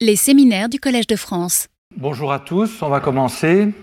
Les 0.00 0.14
séminaires 0.14 0.68
du 0.68 0.78
Collège 0.78 1.08
de 1.08 1.16
France. 1.16 1.66
Bonjour 1.96 2.32
à 2.32 2.38
tous, 2.38 2.82
on 2.82 2.88
va 2.88 3.00
commencer. 3.00 3.74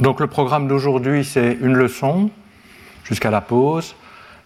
Donc 0.00 0.18
le 0.18 0.26
programme 0.26 0.66
d'aujourd'hui, 0.66 1.24
c'est 1.24 1.56
une 1.60 1.74
leçon 1.74 2.28
jusqu'à 3.04 3.30
la 3.30 3.40
pause. 3.40 3.94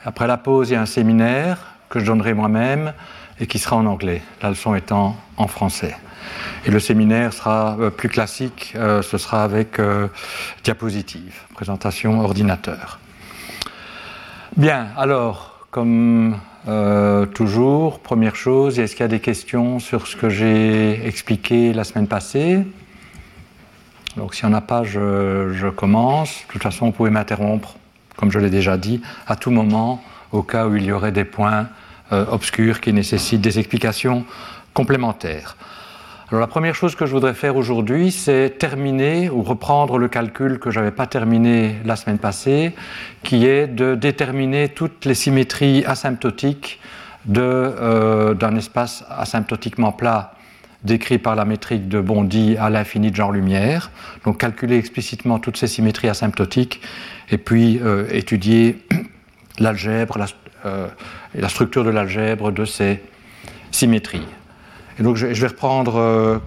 Après 0.04 0.26
la 0.26 0.36
pause, 0.36 0.68
il 0.68 0.74
y 0.74 0.76
a 0.76 0.82
un 0.82 0.84
séminaire 0.84 1.76
que 1.88 1.98
je 1.98 2.04
donnerai 2.04 2.34
moi-même 2.34 2.92
et 3.40 3.46
qui 3.46 3.58
sera 3.58 3.76
en 3.76 3.86
anglais, 3.86 4.20
la 4.42 4.50
leçon 4.50 4.74
étant 4.74 5.16
en 5.38 5.46
français. 5.46 5.96
Et 6.66 6.70
le 6.70 6.78
séminaire 6.78 7.32
sera 7.32 7.78
euh, 7.80 7.88
plus 7.88 8.10
classique, 8.10 8.74
euh, 8.76 9.00
ce 9.00 9.16
sera 9.16 9.44
avec 9.44 9.78
euh, 9.78 10.08
diapositive, 10.62 11.40
présentation 11.54 12.20
ordinateur. 12.20 12.98
Bien, 14.58 14.88
alors, 14.98 15.66
comme 15.70 16.36
toujours, 17.34 18.00
première 18.00 18.36
chose, 18.36 18.78
est-ce 18.78 18.96
qu'il 18.96 19.04
y 19.04 19.04
a 19.04 19.08
des 19.08 19.20
questions 19.20 19.78
sur 19.78 20.06
ce 20.06 20.16
que 20.16 20.28
j'ai 20.28 21.06
expliqué 21.06 21.72
la 21.72 21.84
semaine 21.84 22.08
passée? 22.08 22.64
Donc 24.16 24.34
s'il 24.34 24.48
n'y 24.48 24.54
en 24.54 24.58
a 24.58 24.60
pas, 24.60 24.82
je, 24.82 25.68
commence. 25.70 26.42
De 26.48 26.52
toute 26.52 26.62
façon, 26.62 26.86
vous 26.86 26.92
pouvez 26.92 27.10
m'interrompre, 27.10 27.76
comme 28.16 28.30
je 28.30 28.38
l'ai 28.38 28.50
déjà 28.50 28.76
dit, 28.76 29.00
à 29.26 29.36
tout 29.36 29.50
moment, 29.50 30.02
au 30.32 30.42
cas 30.42 30.66
où 30.66 30.76
il 30.76 30.84
y 30.84 30.92
aurait 30.92 31.12
des 31.12 31.24
points 31.24 31.68
obscurs 32.10 32.80
qui 32.80 32.92
nécessitent 32.92 33.40
des 33.40 33.58
explications 33.58 34.24
complémentaires. 34.74 35.56
Alors 36.28 36.40
la 36.40 36.48
première 36.48 36.74
chose 36.74 36.96
que 36.96 37.06
je 37.06 37.12
voudrais 37.12 37.34
faire 37.34 37.54
aujourd'hui, 37.54 38.10
c'est 38.10 38.58
terminer 38.58 39.30
ou 39.30 39.44
reprendre 39.44 39.96
le 39.96 40.08
calcul 40.08 40.58
que 40.58 40.72
je 40.72 40.80
n'avais 40.80 40.90
pas 40.90 41.06
terminé 41.06 41.76
la 41.84 41.94
semaine 41.94 42.18
passée, 42.18 42.72
qui 43.22 43.46
est 43.46 43.68
de 43.68 43.94
déterminer 43.94 44.68
toutes 44.68 45.04
les 45.04 45.14
symétries 45.14 45.84
asymptotiques 45.84 46.80
euh, 47.38 48.34
d'un 48.34 48.56
espace 48.56 49.04
asymptotiquement 49.08 49.92
plat 49.92 50.34
décrit 50.82 51.18
par 51.18 51.36
la 51.36 51.44
métrique 51.44 51.88
de 51.88 52.00
Bondy 52.00 52.56
à 52.56 52.70
l'infini 52.70 53.12
de 53.12 53.16
genre-lumière. 53.16 53.92
Donc 54.24 54.38
calculer 54.38 54.78
explicitement 54.78 55.38
toutes 55.38 55.56
ces 55.56 55.68
symétries 55.68 56.08
asymptotiques 56.08 56.80
et 57.30 57.38
puis 57.38 57.78
euh, 57.84 58.08
étudier 58.10 58.84
l'algèbre 59.60 60.18
la, 60.18 60.26
euh, 60.64 60.88
la 61.36 61.48
structure 61.48 61.84
de 61.84 61.90
l'algèbre 61.90 62.50
de 62.50 62.64
ces 62.64 63.00
symétries. 63.70 64.26
Et 64.98 65.02
donc 65.02 65.16
je, 65.16 65.26
vais 65.26 65.46
reprendre 65.46 65.96
euh, 65.96 66.38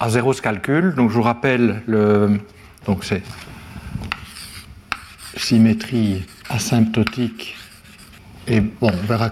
à 0.00 0.10
zéro 0.10 0.32
ce 0.32 0.42
calcul. 0.42 0.94
Donc 0.94 1.10
je 1.10 1.14
vous 1.14 1.22
rappelle 1.22 1.82
le. 1.86 2.40
Donc 2.86 3.04
c'est 3.04 3.22
symétrie 5.36 6.24
asymptotique. 6.48 7.56
Et 8.46 8.60
bon, 8.60 8.90
on 8.92 9.06
verra 9.06 9.30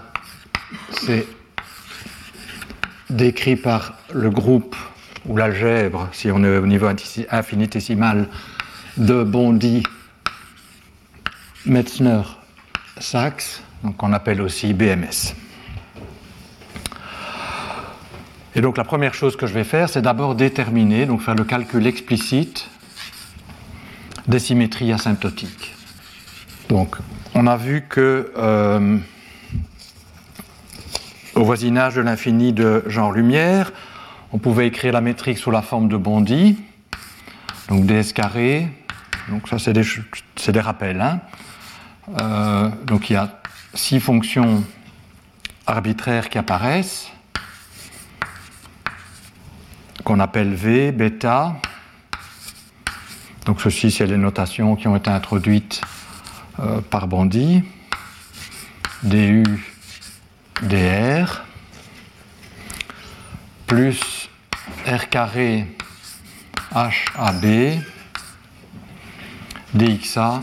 c'est 0.91 1.25
décrit 3.09 3.55
par 3.55 3.95
le 4.13 4.29
groupe 4.29 4.75
ou 5.25 5.37
l'algèbre, 5.37 6.09
si 6.11 6.31
on 6.31 6.43
est 6.43 6.57
au 6.57 6.67
niveau 6.67 6.87
infinitésimal, 7.29 8.27
de 8.97 9.23
Bondy, 9.23 9.83
Metzner, 11.65 12.21
Sachs, 12.99 13.61
donc 13.83 14.01
on 14.01 14.13
appelle 14.13 14.41
aussi 14.41 14.73
BMS. 14.73 15.35
Et 18.57 18.61
donc 18.61 18.75
la 18.75 18.83
première 18.83 19.13
chose 19.13 19.35
que 19.35 19.45
je 19.45 19.53
vais 19.53 19.63
faire, 19.63 19.87
c'est 19.87 20.01
d'abord 20.01 20.33
déterminer, 20.33 21.05
donc 21.05 21.21
faire 21.21 21.35
le 21.35 21.43
calcul 21.43 21.85
explicite 21.85 22.67
des 24.27 24.39
symétries 24.39 24.91
asymptotiques. 24.91 25.75
Donc 26.67 26.95
on 27.35 27.45
a 27.45 27.55
vu 27.55 27.85
que 27.87 28.33
euh, 28.35 28.97
au 31.35 31.43
voisinage 31.43 31.93
de 31.93 32.01
l'infini 32.01 32.51
de 32.51 32.83
genre-lumière, 32.87 33.71
on 34.33 34.39
pouvait 34.39 34.65
écrire 34.65 34.91
la 34.91 35.01
métrique 35.01 35.37
sous 35.37 35.51
la 35.51 35.61
forme 35.61 35.87
de 35.87 35.95
Bondy, 35.95 36.57
donc 37.69 37.85
ds 37.85 38.11
carré, 38.11 38.69
donc 39.29 39.47
ça 39.47 39.59
c'est 39.59 39.73
des, 39.73 39.85
des, 40.47 40.59
rappels. 40.59 40.99
Hein. 40.99 41.19
Euh, 42.19 42.69
donc 42.87 43.11
il 43.11 43.13
y 43.13 43.17
a 43.17 43.39
six 43.75 43.99
fonctions 43.99 44.63
arbitraires 45.67 46.29
qui 46.29 46.39
apparaissent 46.39 47.11
qu'on 50.07 50.21
appelle 50.21 50.53
V, 50.53 50.93
bêta. 50.93 51.57
Donc 53.43 53.59
ceci, 53.59 53.91
c'est 53.91 54.05
les 54.05 54.15
notations 54.15 54.77
qui 54.77 54.87
ont 54.87 54.95
été 54.95 55.09
introduites 55.09 55.81
euh, 56.61 56.79
par 56.79 57.09
Bondy. 57.09 57.61
DU, 59.03 59.43
DR, 60.61 61.43
plus 63.65 64.29
R 64.85 65.09
carré 65.09 65.75
HAB, 66.73 67.81
DXA, 69.73 70.41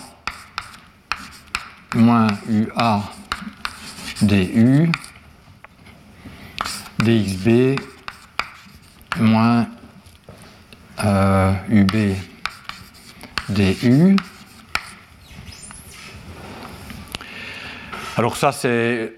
moins 1.95 2.27
UA, 2.51 3.03
DU, 4.21 4.93
DXB, 6.99 7.81
moins 9.19 9.67
euh, 11.05 11.53
UB 11.71 12.15
DU. 13.49 14.17
Alors 18.17 18.37
ça, 18.37 18.53
c'est 18.53 19.13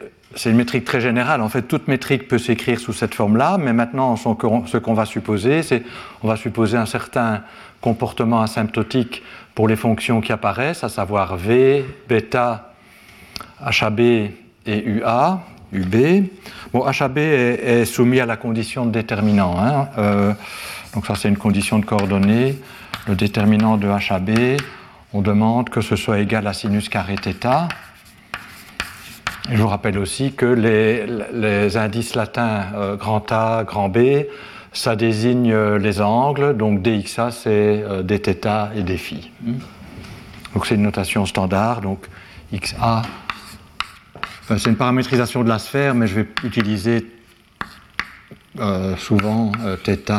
une 0.47 0.57
métrique 0.57 0.85
très 0.85 1.01
générale. 1.01 1.43
En 1.43 1.49
fait, 1.49 1.63
toute 1.63 1.87
métrique 1.87 2.29
peut 2.29 2.39
s'écrire 2.39 2.81
sous 2.81 2.93
cette 2.93 3.15
forme-là, 3.15 3.59
mais 3.59 3.73
maintenant, 3.73 4.17
ce 4.17 4.79
qu'on 4.79 4.95
va 4.95 5.05
supposer, 5.05 5.63
c'est 5.63 5.83
on 6.23 6.29
va 6.29 6.37
supposer 6.37 6.77
un 6.77 6.87
certain 6.87 7.43
comportement 7.81 8.41
asymptotique 8.41 9.23
pour 9.55 9.69
les 9.69 9.77
fonctions 9.77 10.21
qui 10.21 10.33
apparaissent, 10.33 10.83
à 10.83 10.89
savoir 10.89 11.37
V, 11.37 11.85
bêta, 12.09 12.73
HAB 13.61 14.01
et 14.01 14.33
UA, 14.67 15.41
UB. 15.76 16.26
Bon, 16.74 16.86
HAB 16.86 17.18
est, 17.18 17.86
soumis 17.86 18.20
à 18.20 18.26
la 18.26 18.38
condition 18.38 18.86
de 18.86 18.92
déterminant. 18.92 19.56
Hein. 19.60 19.88
Euh, 19.98 20.34
donc 20.94 21.06
ça, 21.06 21.16
c'est 21.16 21.30
une 21.30 21.38
condition 21.38 21.80
de 21.80 21.86
coordonnées. 21.86 22.58
Le 23.08 23.16
déterminant 23.16 23.78
de 23.78 23.88
HAB, 23.88 24.60
on 25.14 25.22
demande 25.22 25.70
que 25.70 25.82
ce 25.82 25.96
soit 25.96 26.20
égal 26.20 26.48
à 26.48 26.54
sinus 26.54 26.90
carré 26.90 27.16
θ. 27.16 27.68
Et 29.50 29.56
je 29.56 29.62
vous 29.62 29.68
rappelle 29.68 29.98
aussi 29.98 30.34
que 30.34 30.46
les, 30.46 31.78
indices 31.78 32.16
latins 32.16 32.66
euh, 32.76 32.96
grand 32.96 33.32
A, 33.32 33.64
grand 33.64 33.90
B, 33.90 34.26
ça 34.72 34.96
désigne 34.96 35.52
euh, 35.52 35.80
les 35.80 36.00
angles, 36.00 36.56
donc 36.56 36.82
dxa 36.82 37.32
c'est 37.32 37.84
dθ 38.04 38.48
et 38.76 38.84
dφ. 38.84 39.14
Donc 40.54 40.66
c'est 40.66 40.76
une 40.76 40.84
notation 40.84 41.26
standard, 41.26 41.82
donc 41.82 42.08
xa 42.54 43.02
c'est 44.49 44.71
une 44.71 44.77
paramétrisation 44.77 45.43
de 45.43 45.49
la 45.49 45.59
sphère, 45.59 45.95
mais 45.95 46.07
je 46.07 46.21
vais 46.21 46.29
utiliser 46.45 47.05
euh, 48.61 48.97
souvent 48.97 49.51
euh, 49.65 49.77
θ 49.77 50.19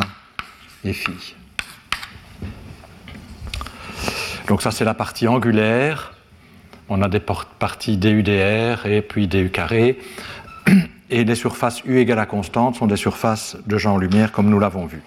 et 0.84 0.92
phi. 0.92 1.34
Donc 4.46 4.60
ça 4.60 4.70
c'est 4.70 4.84
la 4.84 4.94
partie 4.94 5.26
angulaire. 5.26 6.12
On 6.90 7.02
a 7.02 7.08
des 7.08 7.20
parties 7.20 7.96
DUDR 7.96 8.86
et 8.86 9.02
puis 9.02 9.28
DU 9.28 9.50
carré. 9.50 9.98
Et 11.10 11.24
les 11.24 11.36
surfaces 11.36 11.82
U 11.86 11.96
égale 11.96 12.18
à 12.18 12.26
constante 12.26 12.76
sont 12.76 12.86
des 12.86 12.96
surfaces 12.96 13.56
de 13.66 13.78
genre-lumière 13.78 14.30
comme 14.30 14.50
nous 14.50 14.58
l'avons 14.58 14.84
vu. 14.84 15.00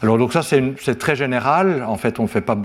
Alors 0.00 0.16
donc 0.16 0.32
ça 0.32 0.42
c'est 0.42 0.98
très 0.98 1.14
général. 1.14 1.84
En 1.86 1.98
fait 1.98 2.18
on 2.18 2.22
ne 2.22 2.28
fait 2.28 2.40
pas, 2.40 2.56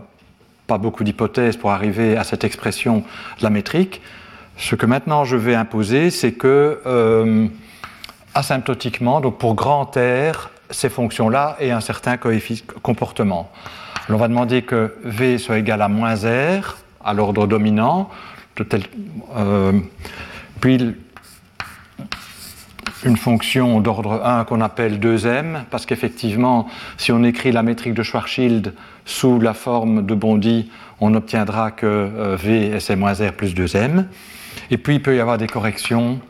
pas 0.67 0.77
beaucoup 0.77 1.03
d'hypothèses 1.03 1.57
pour 1.57 1.71
arriver 1.71 2.15
à 2.15 2.23
cette 2.23 2.45
expression 2.45 3.03
de 3.39 3.43
la 3.43 3.49
métrique. 3.49 4.01
Ce 4.61 4.75
que 4.75 4.85
maintenant 4.85 5.25
je 5.25 5.35
vais 5.35 5.55
imposer, 5.55 6.11
c'est 6.11 6.33
que 6.33 6.81
euh, 6.85 7.47
asymptotiquement, 8.35 9.19
donc 9.19 9.39
pour 9.39 9.55
grand 9.55 9.89
R, 9.97 10.51
ces 10.69 10.87
fonctions-là 10.87 11.57
aient 11.59 11.71
un 11.71 11.81
certain 11.81 12.17
comportement. 12.83 13.51
on 14.07 14.17
va 14.17 14.27
demander 14.27 14.61
que 14.61 14.93
V 15.03 15.39
soit 15.39 15.57
égal 15.57 15.81
à 15.81 15.87
moins 15.87 16.13
R 16.13 16.77
à 17.03 17.13
l'ordre 17.15 17.47
dominant, 17.47 18.11
euh, 19.35 19.73
puis 20.61 20.95
une 23.03 23.17
fonction 23.17 23.81
d'ordre 23.81 24.21
1 24.23 24.43
qu'on 24.43 24.61
appelle 24.61 24.99
2m, 24.99 25.63
parce 25.71 25.87
qu'effectivement, 25.87 26.67
si 26.97 27.11
on 27.11 27.23
écrit 27.23 27.51
la 27.51 27.63
métrique 27.63 27.95
de 27.95 28.03
Schwarzschild 28.03 28.75
sous 29.05 29.39
la 29.39 29.55
forme 29.55 30.05
de 30.05 30.13
Bondy, 30.13 30.69
on 30.99 31.15
obtiendra 31.15 31.71
que 31.71 31.87
euh, 31.87 32.35
V 32.39 32.79
c'est 32.79 32.95
moins 32.95 33.13
R 33.13 33.33
plus 33.33 33.55
2m. 33.55 34.05
Et 34.71 34.77
puis 34.77 34.95
il 34.95 35.01
peut 35.01 35.15
y 35.15 35.19
avoir 35.19 35.37
des 35.37 35.47
corrections 35.47 36.21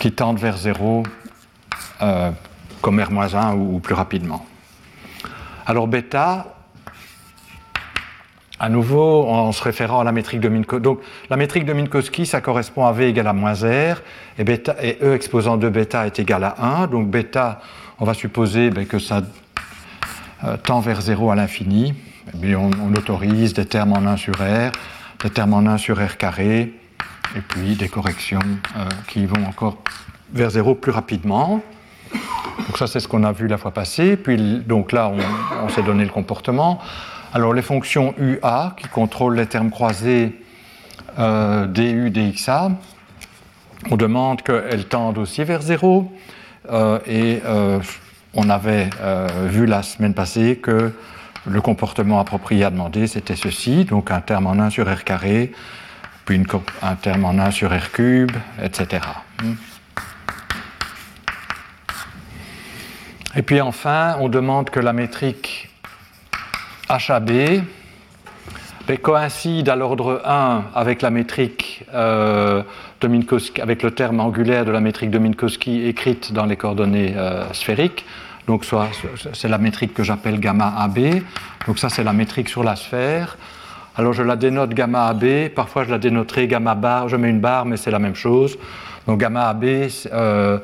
qui 0.00 0.10
tendent 0.10 0.40
vers 0.40 0.56
0, 0.56 1.04
euh, 2.02 2.30
comme 2.82 3.00
R-1 3.00 3.54
ou, 3.54 3.78
plus 3.78 3.94
rapidement. 3.94 4.44
Alors 5.64 5.86
bêta, 5.86 6.56
à 8.58 8.68
nouveau, 8.68 9.28
en 9.28 9.52
se 9.52 9.62
référant 9.62 10.00
à 10.00 10.04
la 10.04 10.10
métrique 10.10 10.40
de 10.40 10.48
Minkowski. 10.48 10.82
Donc, 10.82 11.00
la 11.30 11.36
métrique 11.36 11.66
de 11.66 11.72
Minkowski, 11.72 12.26
ça 12.26 12.40
correspond 12.40 12.86
à 12.86 12.92
V 12.92 13.08
égale 13.08 13.28
à 13.28 13.32
moins 13.32 13.52
R, 13.52 14.02
et, 14.38 14.98
E 15.02 15.14
exposant 15.14 15.56
de 15.56 15.68
bêta 15.68 16.06
est 16.06 16.18
égal 16.18 16.42
à 16.42 16.82
1. 16.82 16.86
Donc, 16.88 17.08
bêta, 17.08 17.60
on 18.00 18.04
va 18.04 18.14
supposer 18.14 18.70
ben, 18.70 18.86
que 18.86 18.98
ça 18.98 19.22
euh, 20.44 20.56
tend 20.56 20.80
vers 20.80 21.00
0 21.00 21.30
à 21.30 21.36
l'infini. 21.36 21.94
On, 22.42 22.94
autorise 22.94 23.52
des 23.52 23.66
termes 23.66 23.92
en 23.92 24.04
1 24.04 24.16
sur 24.16 24.34
R, 24.34 24.72
des 25.22 25.30
termes 25.30 25.54
en 25.54 25.58
1 25.58 25.78
sur 25.78 26.04
R 26.04 26.16
carré, 26.16 26.72
et 27.36 27.40
puis 27.40 27.74
des 27.74 27.88
corrections 27.88 28.40
euh, 28.76 28.88
qui 29.08 29.26
vont 29.26 29.44
encore 29.46 29.78
vers 30.32 30.50
0 30.50 30.74
plus 30.74 30.92
rapidement. 30.92 31.60
Donc 32.12 32.78
ça, 32.78 32.86
c'est 32.86 33.00
ce 33.00 33.08
qu'on 33.08 33.24
a 33.24 33.32
vu 33.32 33.46
la 33.46 33.58
fois 33.58 33.72
passée. 33.72 34.16
Puis 34.16 34.60
donc 34.60 34.92
là, 34.92 35.12
on, 35.62 35.68
s'est 35.68 35.82
donné 35.82 36.04
le 36.04 36.10
comportement. 36.10 36.80
Alors 37.32 37.52
les 37.52 37.62
fonctions 37.62 38.14
UA 38.18 38.76
qui 38.78 38.88
contrôlent 38.88 39.36
les 39.36 39.46
termes 39.46 39.70
croisés 39.70 40.40
euh, 41.18 41.66
DU, 41.66 42.10
DXA, 42.10 42.72
on 43.90 43.96
demande 43.96 44.42
qu'elles 44.42 44.86
tendent 44.86 45.18
aussi 45.18 45.44
vers 45.44 45.62
0. 45.62 46.10
Euh, 46.70 46.98
et 47.06 47.40
euh, 47.44 47.78
on 48.34 48.50
avait 48.50 48.90
vu 49.46 49.66
la 49.66 49.82
semaine 49.82 50.12
passée 50.12 50.56
que 50.62 50.92
le 51.46 51.60
comportement 51.60 52.18
approprié 52.20 52.64
à 52.64 52.70
demander, 52.70 53.06
c'était 53.06 53.36
ceci, 53.36 53.84
donc 53.84 54.10
un 54.10 54.20
terme 54.20 54.46
en 54.46 54.52
1 54.52 54.70
sur 54.70 54.92
R 54.92 55.04
carré, 55.04 55.52
puis 56.26 56.42
un 56.82 56.96
terme 56.96 57.24
en 57.24 57.38
1 57.38 57.50
sur 57.52 57.70
R 57.70 57.92
cube, 57.92 58.32
etc. 58.62 59.00
Et 63.36 63.42
puis 63.42 63.60
enfin, 63.60 64.16
on 64.20 64.28
demande 64.28 64.70
que 64.70 64.80
la 64.80 64.92
métrique 64.92 65.70
HAB 66.88 67.62
coïncide 68.94 69.68
à 69.68 69.76
l'ordre 69.76 70.22
1 70.24 70.64
avec 70.74 71.00
la 71.02 71.10
métrique 71.10 71.84
euh, 71.94 72.62
de 73.00 73.08
Minkowski, 73.08 73.60
avec 73.60 73.82
le 73.82 73.92
terme 73.92 74.20
angulaire 74.20 74.64
de 74.64 74.72
la 74.72 74.80
métrique 74.80 75.10
de 75.10 75.18
Minkowski 75.18 75.86
écrite 75.86 76.32
dans 76.32 76.46
les 76.46 76.56
coordonnées 76.56 77.14
euh, 77.16 77.52
sphériques. 77.52 78.04
Donc 78.48 78.64
c'est 79.32 79.48
la 79.48 79.58
métrique 79.58 79.94
que 79.94 80.02
j'appelle 80.02 80.40
gamma 80.40 80.74
AB. 80.78 81.22
Donc 81.66 81.78
ça 81.78 81.88
c'est 81.88 82.04
la 82.04 82.12
métrique 82.12 82.48
sur 82.48 82.64
la 82.64 82.76
sphère. 82.76 83.36
Alors 83.98 84.12
je 84.12 84.22
la 84.22 84.36
dénote 84.36 84.74
gamma 84.74 85.06
AB, 85.06 85.48
parfois 85.54 85.84
je 85.84 85.90
la 85.90 85.98
dénoterai 85.98 86.46
gamma 86.48 86.74
bar, 86.74 87.08
je 87.08 87.16
mets 87.16 87.30
une 87.30 87.40
barre, 87.40 87.64
mais 87.64 87.78
c'est 87.78 87.90
la 87.90 87.98
même 87.98 88.14
chose. 88.14 88.58
Donc 89.06 89.18
gamma 89.18 89.48
AB, 89.48 89.64
euh, 90.12 90.58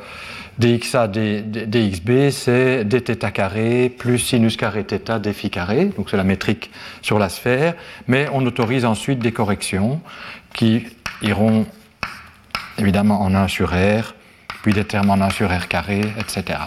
dxa 0.58 1.08
d, 1.08 1.42
dxb, 1.42 2.30
c'est 2.30 2.84
dθ 2.84 3.32
carré 3.32 3.88
plus 3.88 4.18
sinus 4.18 4.58
carré 4.58 4.84
θ 4.84 5.18
dphi 5.18 5.48
carré, 5.48 5.86
donc 5.96 6.10
c'est 6.10 6.18
la 6.18 6.24
métrique 6.24 6.70
sur 7.00 7.18
la 7.18 7.30
sphère, 7.30 7.74
mais 8.06 8.28
on 8.34 8.44
autorise 8.44 8.84
ensuite 8.84 9.20
des 9.20 9.32
corrections 9.32 10.02
qui 10.52 10.84
iront 11.22 11.64
évidemment 12.76 13.22
en 13.22 13.34
1 13.34 13.48
sur 13.48 13.70
R, 13.70 14.14
puis 14.62 14.74
des 14.74 14.84
termes 14.84 15.08
en 15.08 15.20
1 15.20 15.30
sur 15.30 15.50
R 15.50 15.68
carré, 15.68 16.02
etc. 16.18 16.58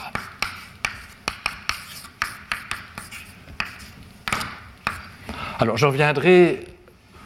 Alors 5.59 5.77
je 5.77 5.85
reviendrai 5.85 6.65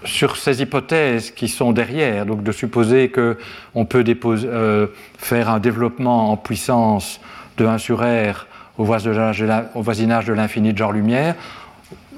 sur 0.05 0.37
ces 0.37 0.61
hypothèses 0.61 1.31
qui 1.31 1.47
sont 1.47 1.71
derrière, 1.71 2.25
donc 2.25 2.43
de 2.43 2.51
supposer 2.51 3.09
qu'on 3.09 3.85
peut 3.85 4.03
euh, 4.07 4.87
faire 5.17 5.49
un 5.49 5.59
développement 5.59 6.31
en 6.31 6.37
puissance 6.37 7.19
de 7.57 7.65
1 7.65 7.77
sur 7.79 8.01
R 8.01 8.45
au 8.77 8.85
voisinage 8.85 9.39
de 9.41 10.33
l'infini 10.33 10.71
de 10.71 10.77
genre 10.77 10.93
lumière, 10.93 11.35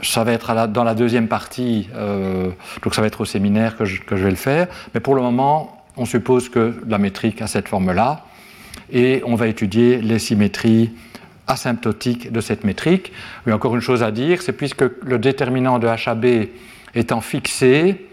ça 0.04 0.24
va 0.24 0.34
être 0.34 0.68
dans 0.68 0.84
la 0.84 0.94
deuxième 0.94 1.28
partie, 1.28 1.90
euh, 1.96 2.50
donc 2.84 2.94
ça 2.94 3.02
va 3.02 3.08
être 3.08 3.22
au 3.22 3.26
séminaire 3.26 3.78
que 3.78 3.86
je, 3.86 4.02
vais 4.10 4.30
le 4.30 4.36
faire, 4.36 4.68
mais 4.94 5.00
pour 5.00 5.16
le 5.16 5.22
moment, 5.22 5.84
on 5.98 6.06
suppose 6.06 6.50
que 6.50 6.76
la 6.88 6.98
métrique 7.00 7.42
a 7.42 7.48
cette 7.48 7.68
forme-là, 7.68 8.26
et 8.92 9.24
on 9.26 9.36
va 9.36 9.48
étudier 9.48 10.02
les 10.02 10.20
symétries 10.20 10.92
asymptotiques 11.48 12.32
de 12.32 12.42
cette 12.42 12.64
métrique. 12.64 13.12
a 13.48 13.52
encore 13.52 13.76
une 13.76 13.82
chose 13.82 14.04
à 14.04 14.12
dire, 14.12 14.42
c'est 14.42 14.54
puisque 14.54 14.84
le 15.04 15.20
déterminant 15.20 15.80
de 15.80 15.88
HAB 15.88 16.48
étant 16.96 17.22
fixé, 17.22 18.08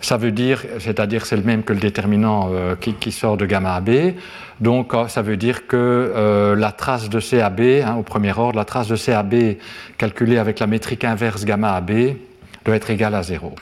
ça 0.00 0.16
veut 0.16 0.32
dire, 0.32 0.64
c'est-à-dire 0.78 1.26
c'est 1.26 1.36
le 1.36 1.42
même 1.42 1.62
que 1.62 1.72
le 1.72 1.80
déterminant 1.80 2.50
euh, 2.52 2.74
qui, 2.76 3.12
sort 3.12 3.36
de 3.36 3.46
gamma 3.46 3.76
AB, 3.76 4.14
donc 4.60 4.94
euh, 4.94 5.08
ça 5.08 5.22
veut 5.22 5.36
dire 5.36 5.66
que 5.66 5.76
euh, 5.76 6.54
la 6.56 6.72
trace 6.72 7.08
de 7.08 7.20
CAB, 7.20 7.60
hein, 7.60 7.96
au 7.98 8.02
premier 8.02 8.32
ordre, 8.36 8.58
la 8.58 8.64
trace 8.64 8.88
de 8.88 8.96
CAB 8.96 9.56
calculée 9.98 10.38
avec 10.38 10.58
la 10.58 10.66
métrique 10.66 11.04
inverse 11.04 11.44
gamma 11.44 11.74
AB 11.74 11.90
doit 12.64 12.76
être 12.76 12.90
égale 12.90 13.14
à 13.14 13.22
0. 13.22 13.54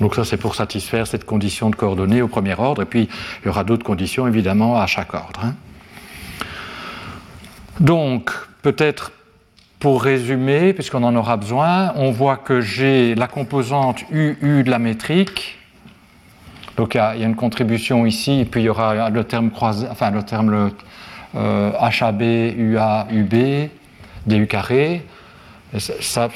Donc 0.00 0.14
ça 0.14 0.24
c'est 0.24 0.36
pour 0.36 0.54
satisfaire 0.54 1.06
cette 1.06 1.24
condition 1.24 1.70
de 1.70 1.76
coordonnées 1.76 2.22
au 2.22 2.28
premier 2.28 2.54
ordre, 2.58 2.82
et 2.82 2.86
puis 2.86 3.08
il 3.42 3.46
y 3.46 3.48
aura 3.48 3.64
d'autres 3.64 3.84
conditions 3.84 4.26
évidemment 4.26 4.80
à 4.80 4.86
chaque 4.86 5.14
ordre. 5.14 5.40
Hein. 5.44 5.54
Donc 7.80 8.30
peut-être 8.62 9.12
pour 9.80 10.02
résumer, 10.02 10.72
puisqu'on 10.72 11.04
en 11.04 11.14
aura 11.14 11.36
besoin, 11.36 11.92
on 11.94 12.10
voit 12.10 12.36
que 12.36 12.60
j'ai 12.60 13.14
la 13.14 13.28
composante 13.28 14.04
UU 14.10 14.64
de 14.64 14.70
la 14.70 14.78
métrique. 14.78 15.58
Donc 16.76 16.94
il 16.94 16.98
y, 16.98 17.00
a, 17.00 17.14
une 17.14 17.36
contribution 17.36 18.06
ici, 18.06 18.40
et 18.40 18.44
puis 18.44 18.62
il 18.62 18.64
y 18.64 18.68
aura 18.68 19.10
le 19.10 19.24
terme 19.24 19.50
croisé, 19.50 19.86
enfin 19.90 20.10
le 20.10 20.22
terme 20.24 20.70
HAB, 21.34 22.22
UA, 22.22 23.06
UB, 23.12 23.68
DU 24.26 24.46
carré. 24.46 25.04
Ça, 25.76 26.28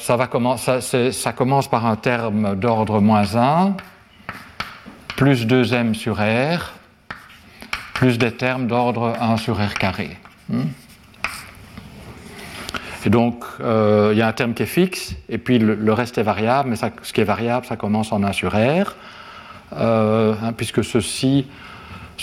commence 1.32 1.68
par 1.68 1.86
un 1.86 1.96
terme 1.96 2.54
d'ordre 2.54 3.00
moins 3.00 3.34
1, 3.34 3.76
plus 5.16 5.46
2m 5.46 5.94
sur 5.94 6.16
R, 6.16 6.72
plus 7.94 8.18
des 8.18 8.32
termes 8.32 8.66
d'ordre 8.66 9.14
1 9.18 9.38
sur 9.38 9.56
R 9.56 9.72
carré. 9.74 10.18
Hmm. 10.50 10.64
Et 13.06 13.10
donc, 13.10 13.42
euh, 13.60 14.10
il 14.12 14.18
y 14.18 14.22
a 14.22 14.28
un 14.28 14.32
terme 14.32 14.52
qui 14.52 14.64
est 14.64 14.66
fixe, 14.66 15.14
et 15.28 15.38
puis 15.38 15.58
le, 15.58 15.92
reste 15.92 16.18
est 16.18 16.22
variable, 16.22 16.68
mais 16.68 16.76
ce 16.76 17.12
qui 17.12 17.20
est 17.20 17.24
variable, 17.24 17.64
ça 17.64 17.76
commence 17.76 18.12
en 18.12 18.22
1 18.22 18.32
sur 18.32 18.52
R, 18.52 18.94
euh, 19.72 20.34
hein, 20.42 20.52
puisque 20.52 20.84
ceci, 20.84 21.46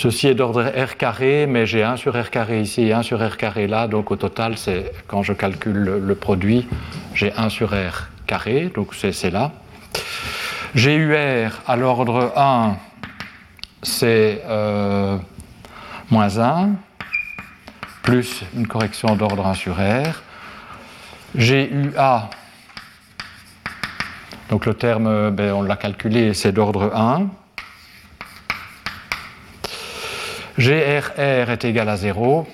ceci 0.00 0.28
est 0.28 0.34
d'ordre 0.34 0.62
R 0.62 0.96
carré, 0.96 1.46
mais 1.46 1.66
j'ai 1.66 1.82
1 1.82 1.98
sur 1.98 2.18
R 2.18 2.30
carré 2.30 2.62
ici 2.62 2.84
et 2.84 2.94
1 2.94 3.02
sur 3.02 3.20
R 3.20 3.36
carré 3.36 3.66
là, 3.66 3.86
donc 3.86 4.10
au 4.10 4.16
total, 4.16 4.56
c'est 4.56 4.92
quand 5.06 5.22
je 5.22 5.34
calcule 5.34 5.76
le, 5.76 6.14
produit, 6.14 6.66
j'ai 7.12 7.34
1 7.34 7.50
sur 7.50 7.72
R 7.72 8.08
carré, 8.26 8.72
donc 8.74 8.94
c'est 8.94 9.30
là. 9.30 9.52
GUR 10.74 11.50
à 11.66 11.76
l'ordre 11.76 12.32
1, 12.34 12.76
c'est 13.82 14.40
euh, 14.48 15.18
moins 16.10 16.38
1, 16.38 16.70
plus 18.02 18.42
une 18.56 18.66
correction 18.66 19.16
d'ordre 19.16 19.46
1 19.48 19.52
sur 19.52 19.74
R. 19.74 20.22
GUA, 21.36 22.30
donc 24.48 24.64
le 24.64 24.72
terme, 24.72 25.28
ben, 25.30 25.52
on 25.52 25.60
l'a 25.60 25.76
calculé, 25.76 26.32
c'est 26.32 26.52
d'ordre 26.52 26.90
1. 26.96 27.28
GRR 30.60 31.48
est 31.48 31.64
égal 31.64 31.88
à 31.88 31.96
0. 31.96 32.46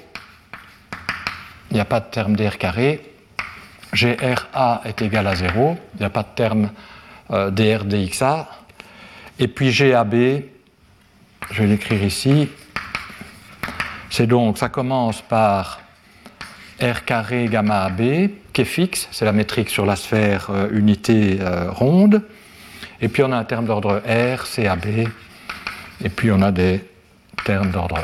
Il 1.73 1.75
n'y 1.75 1.81
a 1.81 1.85
pas 1.85 1.99
de 1.99 2.05
terme 2.05 2.37
dr 2.37 2.57
carré. 2.57 3.01
GRA 3.93 4.83
est 4.85 5.03
égal 5.03 5.27
à 5.27 5.35
0. 5.35 5.77
Il 5.95 5.99
n'y 5.99 6.07
a 6.07 6.11
pas 6.11 6.23
de 6.23 6.29
terme 6.37 6.71
euh, 7.33 7.51
dr 7.51 7.85
dxa. 7.85 8.49
Et 9.41 9.49
puis 9.49 9.73
GAB, 9.73 10.15
je 11.51 11.63
vais 11.63 11.67
l'écrire 11.67 12.05
ici. 12.05 12.49
C'est 14.09 14.29
donc, 14.29 14.59
ça 14.59 14.69
commence 14.69 15.21
par 15.23 15.81
R 16.81 17.05
carré 17.05 17.47
gamma 17.47 17.87
AB, 17.87 18.31
qui 18.53 18.61
est 18.61 18.65
fixe, 18.65 19.09
c'est 19.11 19.25
la 19.25 19.33
métrique 19.33 19.69
sur 19.69 19.85
la 19.85 19.97
sphère 19.97 20.51
euh, 20.51 20.69
unité 20.71 21.39
euh, 21.41 21.73
ronde. 21.73 22.23
Et 23.01 23.09
puis 23.09 23.25
on 23.25 23.33
a 23.33 23.37
un 23.37 23.45
terme 23.45 23.67
d'ordre 23.67 24.01
R, 24.07 24.45
CAB, 24.45 24.87
et 26.05 26.09
puis 26.09 26.31
on 26.31 26.41
a 26.41 26.53
des 26.53 26.85
termes 27.47 27.71
d'ordre 27.71 27.97
1. 27.97 28.01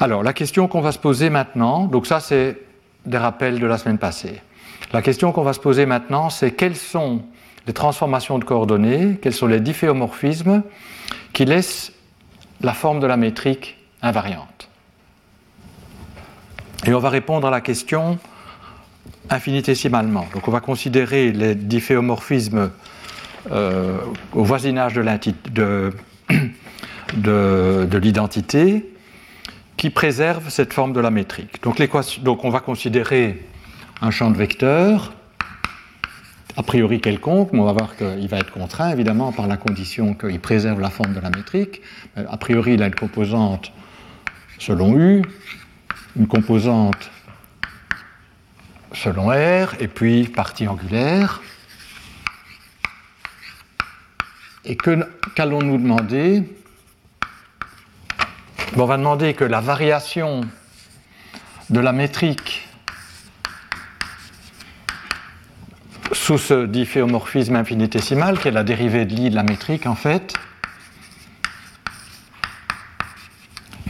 Alors 0.00 0.24
la 0.24 0.32
question 0.32 0.66
qu'on 0.66 0.80
va 0.80 0.90
se 0.90 0.98
poser 0.98 1.30
maintenant, 1.30 1.84
donc 1.84 2.08
ça 2.08 2.18
c'est 2.18 2.58
des 3.06 3.18
rappels 3.18 3.60
de 3.60 3.66
la 3.66 3.78
semaine 3.78 3.98
passée. 3.98 4.40
La 4.92 5.00
question 5.00 5.30
qu'on 5.30 5.44
va 5.44 5.52
se 5.52 5.60
poser 5.60 5.86
maintenant, 5.86 6.28
c'est 6.28 6.50
quelles 6.50 6.74
sont 6.74 7.22
les 7.68 7.72
transformations 7.72 8.40
de 8.40 8.44
coordonnées, 8.44 9.20
quels 9.22 9.32
sont 9.32 9.46
les 9.46 9.60
difféomorphismes 9.60 10.64
qui 11.32 11.44
laissent 11.44 11.92
la 12.62 12.72
forme 12.72 12.98
de 12.98 13.06
la 13.06 13.16
métrique 13.16 13.78
invariante. 14.02 14.68
Et 16.84 16.94
on 16.94 16.98
va 16.98 17.10
répondre 17.10 17.46
à 17.46 17.50
la 17.52 17.60
question 17.60 18.18
infinitésimalement. 19.30 20.26
Donc 20.34 20.48
on 20.48 20.50
va 20.50 20.60
considérer 20.60 21.30
les 21.30 21.54
difféomorphismes 21.54 22.72
euh, 23.52 23.98
au 24.32 24.42
voisinage 24.42 24.94
de 24.94 25.92
l'identité 27.98 28.92
qui 29.76 29.90
préservent 29.90 30.50
cette 30.50 30.72
forme 30.72 30.92
de 30.92 31.00
la 31.00 31.10
métrique. 31.10 31.62
Donc, 31.62 31.80
donc 32.22 32.44
on 32.44 32.50
va 32.50 32.60
considérer 32.60 33.44
un 34.00 34.10
champ 34.10 34.30
de 34.30 34.36
vecteurs 34.36 35.12
a 36.58 36.62
priori 36.64 37.00
quelconque, 37.00 37.52
mais 37.52 37.60
on 37.60 37.64
va 37.64 37.72
voir 37.72 37.94
qu'il 37.94 38.26
va 38.28 38.38
être 38.38 38.50
contraint 38.50 38.90
évidemment 38.90 39.30
par 39.30 39.46
la 39.46 39.56
condition 39.56 40.14
qu'il 40.14 40.40
préserve 40.40 40.80
la 40.80 40.90
forme 40.90 41.14
de 41.14 41.20
la 41.20 41.30
métrique. 41.30 41.80
A 42.16 42.36
priori, 42.36 42.74
il 42.74 42.82
a 42.82 42.86
une 42.86 42.96
composante 42.96 43.72
selon 44.58 44.98
U, 44.98 45.22
une 46.16 46.26
composante 46.26 47.10
selon 48.92 49.28
R, 49.28 49.74
et 49.78 49.86
puis 49.86 50.24
partie 50.24 50.66
angulaire. 50.66 51.42
Et 54.68 54.76
qu'allons-nous 54.76 55.78
demander? 55.78 56.42
On 58.76 58.84
va 58.84 58.98
demander 58.98 59.32
que 59.32 59.44
la 59.44 59.62
variation 59.62 60.42
de 61.70 61.80
la 61.80 61.92
métrique 61.92 62.68
sous 66.12 66.36
ce 66.36 66.66
difféomorphisme 66.66 67.56
infinitésimal, 67.56 68.38
qui 68.38 68.48
est 68.48 68.50
la 68.50 68.62
dérivée 68.62 69.06
de 69.06 69.14
l'i 69.14 69.30
de 69.30 69.34
la 69.34 69.42
métrique 69.42 69.86
en 69.86 69.94
fait, 69.94 70.34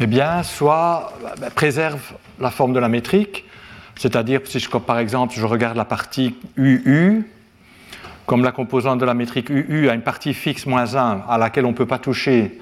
eh 0.01 0.07
bien, 0.07 0.45
soit 0.45 1.13
bah, 1.41 1.51
préserve 1.51 2.01
la 2.39 2.53
forme 2.53 2.73
de 2.73 2.79
la 2.79 2.89
métrique, 2.89 3.45
c'est-à-dire 3.97 4.43
si 4.45 4.61
je, 4.61 4.69
par 4.69 5.01
exemple 5.01 5.35
je 5.37 5.45
regarde 5.45 5.77
la 5.77 5.85
partie 5.85 6.37
UU, 6.57 7.29
comme 8.29 8.45
la 8.45 8.53
composante 8.53 9.01
de 9.01 9.07
la 9.07 9.15
métrique 9.15 9.49
UU 9.49 9.89
a 9.89 9.95
une 9.95 10.03
partie 10.03 10.35
fixe 10.35 10.67
moins 10.67 10.95
1 10.95 11.23
à 11.27 11.39
laquelle 11.39 11.65
on 11.65 11.71
ne 11.71 11.75
peut 11.75 11.87
pas 11.87 11.99
toucher, 11.99 12.61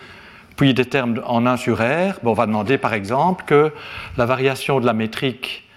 puis 0.55 0.73
des 0.75 0.85
termes 0.85 1.21
en 1.27 1.45
1 1.45 1.57
sur 1.57 1.79
R, 1.79 2.15
on 2.23 2.33
va 2.35 2.47
demander 2.47 2.79
par 2.79 2.95
exemple 2.95 3.45
que 3.45 3.73
la 4.17 4.27
variation 4.27 4.79
de 4.79 4.87
la 4.87 4.93
métrique, 4.93 5.69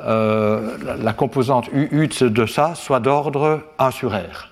euh, 0.00 0.76
la, 1.00 1.12
composante 1.12 1.68
UU 1.72 2.08
de 2.08 2.44
ça, 2.44 2.74
soit 2.74 2.98
d'ordre 2.98 3.62
1 3.78 3.92
sur 3.92 4.10
R, 4.14 4.50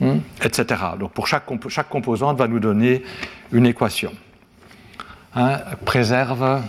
hmm, 0.00 0.18
etc. 0.44 0.82
Donc 1.00 1.12
pour 1.12 1.26
chaque, 1.26 1.46
composante 1.88 2.36
va 2.36 2.48
nous 2.48 2.60
donner 2.60 3.02
une 3.52 3.64
équation. 3.64 4.12
Hein, 5.34 5.60
préserve, 5.86 6.60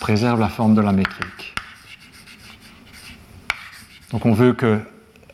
préserve 0.00 0.40
la 0.40 0.48
forme 0.48 0.74
de 0.74 0.80
la 0.80 0.92
métrique. 0.92 1.54
Donc 4.10 4.24
on 4.24 4.32
veut 4.32 4.54
que 4.54 4.80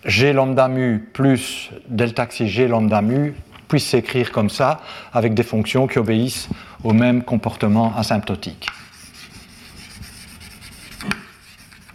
G 0.05 0.33
lambda 0.33 0.69
mu 0.69 0.99
plus 1.13 1.71
delta 1.89 2.27
xi 2.27 2.49
G 2.49 2.67
lambda 2.67 3.03
mu 3.03 3.35
puisse 3.69 3.87
s'écrire 3.87 4.33
comme 4.33 4.51
ça, 4.51 4.81
avec 5.15 5.33
des 5.33 5.43
fonctions 5.43 5.87
qui 5.87 5.99
obéissent 5.99 6.49
au 6.85 6.93
même 6.93 7.23
comportement 7.23 7.97
asymptotique. 7.97 8.67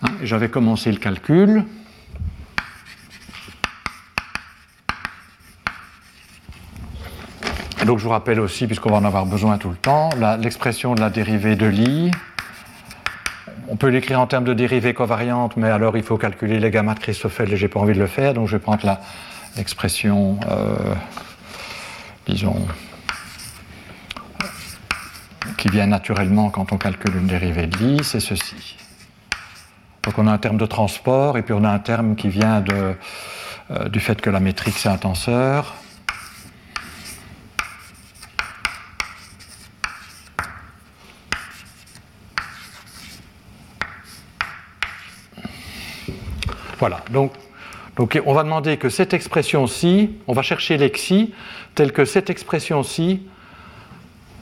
Hein, 0.01 0.09
j'avais 0.23 0.49
commencé 0.49 0.91
le 0.91 0.97
calcul. 0.97 1.65
donc 7.85 7.99
je 7.99 8.03
vous 8.03 8.09
rappelle 8.09 8.41
aussi, 8.41 8.67
puisqu'on 8.67 8.89
va 8.89 8.97
en 8.97 9.05
avoir 9.05 9.25
besoin 9.25 9.57
tout 9.57 9.69
le 9.69 9.77
temps, 9.77 10.09
l'expression 10.41 10.93
de 10.93 10.99
la 10.99 11.09
dérivée 11.09 11.55
de 11.55 11.67
l'i 11.67 12.11
on 13.69 13.75
peut 13.75 13.88
l'écrire 13.88 14.19
en 14.19 14.27
termes 14.27 14.45
de 14.45 14.53
dérivée 14.53 14.93
covariante, 14.93 15.57
mais 15.57 15.69
alors 15.69 15.97
il 15.97 16.03
faut 16.03 16.17
calculer 16.17 16.59
les 16.59 16.71
gammas 16.71 16.95
de 16.95 17.00
Christoffel 17.00 17.51
et 17.51 17.57
j'ai 17.57 17.67
pas 17.67 17.79
envie 17.79 17.93
de 17.93 18.00
le 18.00 18.07
faire, 18.07 18.33
donc 18.33 18.47
je 18.47 18.55
vais 18.55 18.62
prendre 18.62 18.97
l'expression, 19.55 20.39
euh, 20.50 20.75
disons, 22.27 22.65
qui 25.57 25.69
vient 25.69 25.88
naturellement 25.88 26.50
quand 26.50 26.71
on 26.71 26.77
calcule 26.77 27.15
une 27.15 27.27
dérivée 27.27 27.67
de 27.67 27.77
Lie, 27.77 28.03
c'est 28.03 28.19
ceci. 28.19 28.77
Donc 30.03 30.17
on 30.17 30.27
a 30.27 30.31
un 30.31 30.38
terme 30.38 30.57
de 30.57 30.65
transport 30.65 31.38
et 31.38 31.41
puis 31.41 31.53
on 31.53 31.63
a 31.63 31.69
un 31.69 31.79
terme 31.79 32.15
qui 32.15 32.29
vient 32.29 32.63
euh, 32.71 33.89
du 33.89 34.00
fait 34.00 34.21
que 34.21 34.29
la 34.29 34.39
métrique 34.39 34.77
c'est 34.77 34.89
un 34.89 34.97
tenseur. 34.97 35.75
Voilà, 46.79 47.01
donc, 47.12 47.31
on 48.25 48.34
va 48.34 48.43
demander 48.43 48.77
que 48.77 48.89
cette 48.89 49.13
expression-ci, 49.13 50.12
on 50.27 50.34
va 50.34 50.43
chercher 50.43 50.77
l'exi, 50.77 51.34
telle 51.74 51.91
que 51.91 52.05
cette 52.05 52.29
expression-ci 52.29 53.22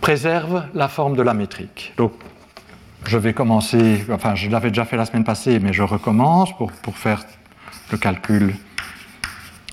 préserve 0.01 0.65
la 0.73 0.87
forme 0.87 1.15
de 1.15 1.21
la 1.21 1.33
métrique. 1.33 1.93
Donc 1.97 2.13
je 3.05 3.17
vais 3.17 3.33
commencer, 3.33 4.05
enfin 4.11 4.35
je 4.35 4.49
l'avais 4.49 4.69
déjà 4.69 4.85
fait 4.85 4.97
la 4.97 5.05
semaine 5.05 5.23
passée, 5.23 5.59
mais 5.59 5.73
je 5.73 5.83
recommence 5.83 6.55
pour, 6.57 6.71
pour 6.71 6.97
faire 6.97 7.23
le 7.91 7.97
calcul 7.97 8.55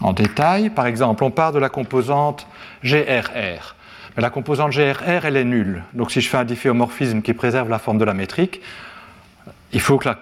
en 0.00 0.12
détail. 0.12 0.70
Par 0.70 0.86
exemple, 0.86 1.24
on 1.24 1.30
part 1.30 1.52
de 1.52 1.58
la 1.58 1.68
composante 1.68 2.46
GRR. 2.84 3.74
Mais 4.16 4.22
la 4.22 4.30
composante 4.30 4.72
GRR, 4.72 5.24
elle 5.24 5.36
est 5.36 5.44
nulle. 5.44 5.82
Donc 5.94 6.12
si 6.12 6.20
je 6.20 6.28
fais 6.28 6.36
un 6.36 6.44
difféomorphisme 6.44 7.22
qui 7.22 7.32
préserve 7.32 7.68
la 7.68 7.78
forme 7.78 7.98
de 7.98 8.04
la 8.04 8.14
métrique, 8.14 8.60
il 9.72 9.80
faut 9.80 9.98
que 9.98 10.08
la 10.08 10.18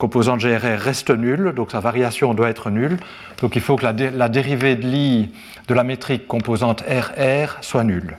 composante 0.00 0.40
GRR 0.40 0.80
reste 0.80 1.10
nulle, 1.10 1.52
donc 1.54 1.70
sa 1.70 1.78
variation 1.78 2.32
doit 2.32 2.48
être 2.48 2.70
nulle. 2.70 2.96
Donc 3.40 3.54
il 3.54 3.60
faut 3.60 3.76
que 3.76 3.84
la, 3.84 4.28
dérivée 4.28 4.74
de 4.74 4.86
l'i 4.88 5.30
de 5.68 5.74
la 5.74 5.84
métrique 5.84 6.26
composante 6.26 6.82
RR 6.82 7.58
soit 7.60 7.84
nulle. 7.84 8.16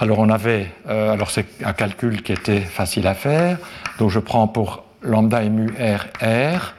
Alors 0.00 0.18
on 0.18 0.30
avait, 0.30 0.72
euh, 0.88 1.12
alors 1.12 1.30
c'est 1.30 1.46
un 1.62 1.74
calcul 1.74 2.22
qui 2.22 2.32
était 2.32 2.60
facile 2.60 3.06
à 3.06 3.14
faire, 3.14 3.58
donc 3.98 4.10
je 4.10 4.18
prends 4.18 4.48
pour 4.48 4.84
lambda 5.02 5.42
mu 5.42 5.68
RR. 5.78 6.74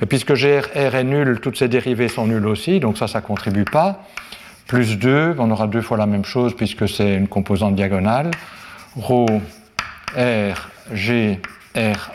Mais 0.00 0.06
puisque 0.08 0.34
GRR 0.34 0.96
est 0.96 1.04
nul, 1.04 1.38
toutes 1.40 1.56
ces 1.56 1.68
dérivées 1.68 2.08
sont 2.08 2.26
nulles 2.26 2.46
aussi, 2.46 2.80
donc 2.80 2.98
ça, 2.98 3.06
ça 3.06 3.20
ne 3.20 3.24
contribue 3.24 3.64
pas. 3.64 4.02
Plus 4.66 4.98
2, 4.98 5.36
on 5.38 5.50
aura 5.52 5.68
deux 5.68 5.80
fois 5.80 5.96
la 5.96 6.06
même 6.06 6.24
chose 6.24 6.56
puisque 6.56 6.88
c'est 6.88 7.14
une 7.14 7.28
composante 7.28 7.76
diagonale. 7.76 8.32
Rho 8.96 9.26
R, 10.16 10.70
G, 10.92 11.40
R 11.76 12.10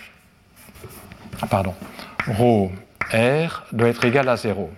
pardon, 1.47 1.73
ρ 2.27 2.69
R 3.13 3.63
doit 3.71 3.89
être 3.89 4.05
égal 4.05 4.29
à 4.29 4.37
0. 4.37 4.69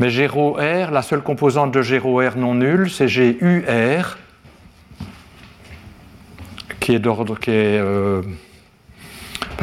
Mais 0.00 0.10
G 0.10 0.26
rho 0.26 0.54
R, 0.54 0.90
la 0.90 1.02
seule 1.02 1.22
composante 1.22 1.72
de 1.72 1.82
G 1.82 1.98
rho 1.98 2.20
R 2.20 2.36
non 2.36 2.54
nulle, 2.54 2.90
c'est 2.90 3.06
G 3.06 3.38
U 3.40 3.64
R, 3.68 4.16
qui 6.80 6.94
est 6.94 6.98
d'ordre 6.98 7.38
qui 7.38 7.50
est, 7.50 7.78
euh, 7.78 8.22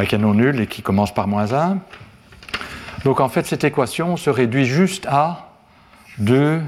qui 0.08 0.16
est 0.16 0.18
non 0.18 0.34
nulle 0.34 0.62
et 0.62 0.68
qui 0.68 0.82
commence 0.82 1.14
par 1.14 1.28
moins 1.28 1.54
1. 1.54 1.80
Donc 3.04 3.20
en 3.20 3.28
fait, 3.28 3.46
cette 3.46 3.64
équation 3.64 4.16
se 4.16 4.30
réduit 4.30 4.66
juste 4.66 5.06
à 5.08 5.50
2 6.20 6.62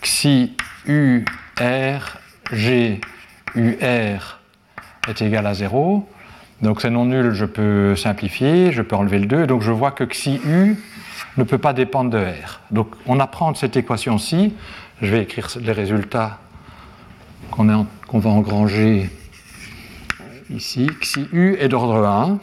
xi 0.00 0.56
U 0.86 1.24
R 1.60 2.16
G 2.52 3.00
U 3.54 3.76
R 3.82 4.38
est 5.08 5.22
égal 5.22 5.46
à 5.46 5.54
0. 5.54 6.08
Donc 6.62 6.82
c'est 6.82 6.90
non 6.90 7.06
nul, 7.06 7.32
je 7.32 7.46
peux 7.46 7.96
simplifier, 7.96 8.70
je 8.70 8.82
peux 8.82 8.96
enlever 8.96 9.18
le 9.18 9.26
2, 9.26 9.46
donc 9.46 9.62
je 9.62 9.72
vois 9.72 9.92
que 9.92 10.04
xi 10.04 10.40
u 10.44 10.76
ne 11.36 11.44
peut 11.44 11.58
pas 11.58 11.72
dépendre 11.72 12.10
de 12.10 12.18
r. 12.18 12.60
Donc 12.70 12.88
on 13.06 13.18
apprend 13.18 13.52
de 13.52 13.56
cette 13.56 13.76
équation-ci, 13.76 14.52
je 15.00 15.10
vais 15.10 15.22
écrire 15.22 15.48
les 15.60 15.72
résultats 15.72 16.38
qu'on 17.50 17.64
va 17.64 18.30
engranger 18.30 19.08
ici, 20.50 20.90
xi 21.00 21.26
u 21.32 21.56
est 21.58 21.68
d'ordre 21.68 22.04
1, 22.06 22.38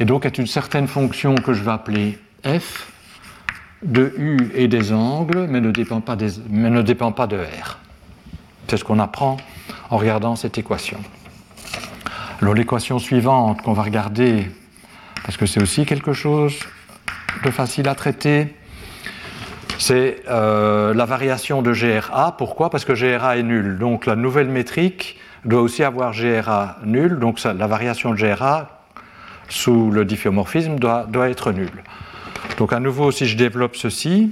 et 0.00 0.04
donc 0.06 0.24
est 0.24 0.38
une 0.38 0.46
certaine 0.46 0.86
fonction 0.86 1.34
que 1.34 1.52
je 1.52 1.62
vais 1.62 1.72
appeler 1.72 2.18
f 2.44 2.90
de 3.82 4.14
u 4.16 4.50
et 4.54 4.68
des 4.68 4.92
angles, 4.92 5.46
mais 5.48 5.60
ne 5.60 5.70
dépend 5.70 6.00
pas, 6.00 6.16
mais 6.48 6.70
ne 6.70 6.82
dépend 6.82 7.12
pas 7.12 7.26
de 7.26 7.36
r. 7.36 7.78
C'est 8.68 8.78
ce 8.78 8.84
qu'on 8.84 8.98
apprend 8.98 9.36
en 9.90 9.98
regardant 9.98 10.34
cette 10.34 10.56
équation. 10.58 10.98
Alors 12.40 12.54
l'équation 12.54 12.98
suivante 12.98 13.62
qu'on 13.62 13.72
va 13.72 13.82
regarder, 13.82 14.48
parce 15.24 15.36
que 15.36 15.46
c'est 15.46 15.60
aussi 15.60 15.84
quelque 15.86 16.12
chose 16.12 16.56
de 17.44 17.50
facile 17.50 17.88
à 17.88 17.94
traiter, 17.96 18.54
c'est 19.78 20.22
euh, 20.28 20.94
la 20.94 21.04
variation 21.04 21.62
de 21.62 21.72
GRA. 21.72 22.36
Pourquoi? 22.36 22.70
Parce 22.70 22.84
que 22.84 22.92
GRA 22.92 23.38
est 23.38 23.42
nul. 23.42 23.78
Donc 23.78 24.06
la 24.06 24.16
nouvelle 24.16 24.48
métrique 24.48 25.18
doit 25.44 25.62
aussi 25.62 25.82
avoir 25.82 26.12
GRA 26.12 26.76
nul. 26.84 27.18
Donc 27.18 27.42
la 27.42 27.66
variation 27.66 28.12
de 28.12 28.16
GRA 28.16 28.82
sous 29.48 29.90
le 29.90 30.04
difféomorphisme 30.04 30.76
doit, 30.76 31.06
être 31.28 31.52
nulle. 31.52 31.82
Donc 32.58 32.72
à 32.72 32.80
nouveau, 32.80 33.10
si 33.10 33.26
je 33.26 33.36
développe 33.36 33.76
ceci, 33.76 34.30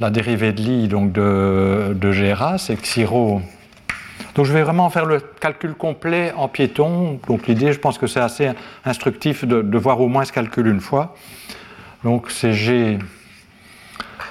la 0.00 0.10
dérivée 0.10 0.52
de 0.52 0.62
l'i 0.62 0.88
donc 0.88 1.12
de, 1.12 1.94
GRA, 2.02 2.58
c'est 2.58 2.80
xiro 2.80 3.42
donc 4.34 4.46
je 4.46 4.52
vais 4.52 4.62
vraiment 4.62 4.88
faire 4.88 5.04
le 5.04 5.20
calcul 5.20 5.74
complet 5.74 6.32
en 6.36 6.48
piéton. 6.48 7.20
Donc 7.26 7.46
l'idée, 7.46 7.72
je 7.72 7.78
pense 7.78 7.98
que 7.98 8.06
c'est 8.06 8.20
assez 8.20 8.50
instructif 8.84 9.44
de, 9.44 9.78
voir 9.78 10.00
au 10.00 10.08
moins 10.08 10.24
ce 10.24 10.32
calcul 10.32 10.66
une 10.66 10.80
fois. 10.80 11.14
Donc 12.02 12.30
c'est 12.30 12.52
G 12.52 12.98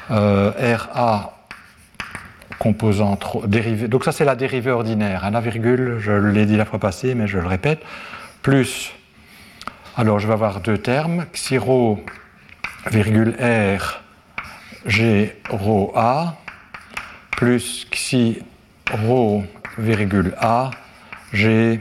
euh, 0.10 0.52
RA 0.92 1.38
composante 2.58 3.48
dérivée. 3.48 3.88
Donc 3.88 4.04
ça 4.04 4.12
c'est 4.12 4.26
la 4.26 4.36
dérivée 4.36 4.72
ordinaire. 4.72 5.30
La 5.30 5.40
virgule, 5.40 5.98
je 6.00 6.12
l'ai 6.12 6.46
dit 6.46 6.58
la 6.58 6.66
fois 6.66 6.80
passée, 6.80 7.14
mais 7.14 7.28
je 7.28 7.38
le 7.38 7.48
répète. 7.48 7.82
Plus, 8.42 8.92
alors 9.96 10.20
je 10.20 10.28
vais 10.28 10.34
avoir 10.34 10.62
deux 10.62 10.80
termes, 10.80 11.26
xiro 11.32 12.04
virgule 12.90 13.36
R 13.40 14.02
G 14.88 15.36
rho 15.50 15.92
A 15.96 16.38
plus 17.38 17.86
xi 17.92 18.40
rho 18.92 19.44
virgule 19.78 20.34
A 20.38 20.72
G 21.34 21.80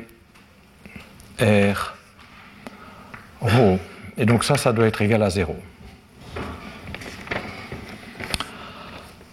R 1.41 1.95
rho. 3.41 3.79
Et 4.17 4.27
donc 4.27 4.45
ça, 4.45 4.57
ça 4.57 4.73
doit 4.73 4.87
être 4.87 5.03
égal 5.03 5.23
à 5.23 5.31
0. 5.31 5.57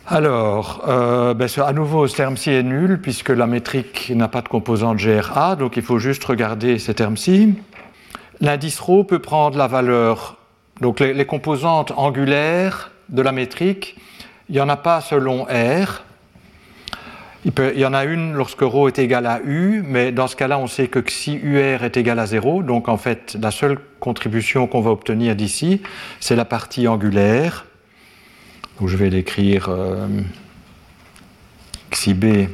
Alors, 0.10 0.86
euh, 0.88 1.34
ben, 1.34 1.50
à 1.66 1.74
nouveau, 1.74 2.08
ce 2.08 2.16
terme-ci 2.16 2.50
est 2.52 2.64
nul 2.64 3.02
puisque 3.02 3.28
la 3.28 3.46
métrique 3.46 4.10
n'a 4.16 4.30
pas 4.30 4.42
de 4.42 4.48
composante 4.48 4.98
GRA, 4.98 5.58
donc 5.58 5.76
il 5.76 5.84
faut 5.84 6.00
juste 6.00 6.24
regarder 6.24 6.80
ces 6.80 6.94
termes-ci. 6.94 7.56
L'indice 8.40 8.80
ρ 8.80 9.06
peut 9.06 9.20
prendre 9.20 9.58
la 9.58 9.68
valeur, 9.68 10.38
donc 10.80 11.02
les, 11.02 11.26
composantes 11.26 11.92
angulaires 11.98 12.92
de 13.10 13.22
la 13.22 13.34
métrique, 13.34 13.98
il 14.48 14.56
n'y 14.56 14.62
en 14.62 14.70
a 14.70 14.78
pas 14.78 15.02
selon 15.02 15.44
R. 15.44 16.04
Il, 17.46 17.80
y 17.80 17.86
en 17.86 17.94
a 17.94 18.04
une 18.04 18.34
lorsque 18.34 18.62
ρ 18.62 18.88
est 18.88 19.00
égal 19.00 19.26
à 19.26 19.40
U, 19.44 19.84
mais 19.86 20.12
dans 20.12 20.28
ce 20.28 20.36
cas-là, 20.36 20.58
on 20.60 20.68
sait 20.68 20.88
que 20.88 21.00
si 21.08 21.36
UR 21.36 21.84
est 21.84 21.96
égal 21.96 22.20
à 22.20 22.26
0, 22.26 22.64
donc 22.64 22.90
en 22.90 22.98
fait, 22.98 23.38
la 23.40 23.52
seule 23.52 23.78
contribution 24.00 24.68
qu'on 24.68 24.82
va 24.82 24.92
obtenir 24.92 25.36
d'ici, 25.36 25.82
c'est 26.20 26.36
la 26.36 26.46
partie 26.46 26.88
angulaire 26.88 27.66
où 28.80 28.88
je 28.88 28.98
vais 28.98 29.10
l'écrire 29.10 29.70
euh, 29.70 30.08
xi 31.92 32.14
b 32.14 32.48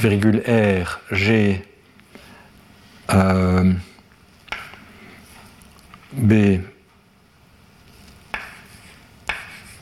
virgule 0.00 0.42
r 0.46 1.00
g 1.10 1.62
euh, 3.12 3.72
b 6.12 6.60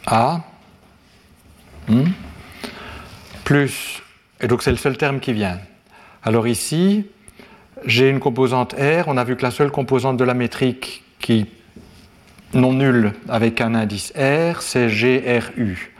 a 0.06 0.40
hmm, 1.88 2.04
plus 3.50 4.00
et 4.40 4.46
donc 4.46 4.62
c'est 4.62 4.70
le 4.70 4.76
seul 4.76 4.96
terme 4.96 5.18
qui 5.18 5.32
vient. 5.32 5.58
Alors 6.22 6.46
ici, 6.46 7.06
j'ai 7.84 8.08
une 8.08 8.20
composante 8.20 8.74
R, 8.74 9.08
on 9.08 9.16
a 9.16 9.24
vu 9.24 9.34
que 9.34 9.42
la 9.42 9.50
seule 9.50 9.72
composante 9.72 10.16
de 10.16 10.22
la 10.22 10.34
métrique 10.34 11.02
qui 11.18 11.48
non 12.54 12.72
nul 12.72 13.12
avec 13.28 13.60
un 13.60 13.74
indice 13.74 14.12
R, 14.16 14.62
c'est 14.62 14.86
GRU. 14.86 15.92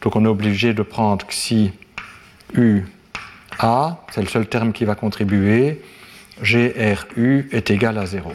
Donc 0.00 0.14
on 0.14 0.24
est 0.24 0.28
obligé 0.28 0.74
de 0.74 0.82
prendre 0.82 1.26
xi 1.26 1.72
U 2.54 2.84
A, 3.58 3.98
c'est 4.12 4.20
le 4.20 4.28
seul 4.28 4.46
terme 4.46 4.72
qui 4.72 4.84
va 4.84 4.94
contribuer, 4.94 5.82
GRU 6.40 7.48
est 7.50 7.70
égal 7.72 7.98
à 7.98 8.06
0. 8.06 8.32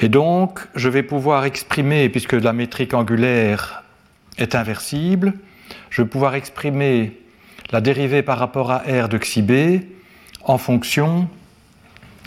Et 0.00 0.08
donc, 0.08 0.60
je 0.76 0.88
vais 0.88 1.02
pouvoir 1.02 1.44
exprimer, 1.44 2.08
puisque 2.08 2.34
la 2.34 2.52
métrique 2.52 2.94
angulaire 2.94 3.82
est 4.38 4.54
inversible, 4.54 5.34
je 5.90 6.02
vais 6.02 6.08
pouvoir 6.08 6.34
exprimer 6.34 7.12
la 7.70 7.80
dérivée 7.80 8.22
par 8.22 8.38
rapport 8.38 8.70
à 8.70 8.78
R 8.78 9.08
de 9.08 9.18
xi 9.18 9.44
en 10.44 10.58
fonction 10.58 11.28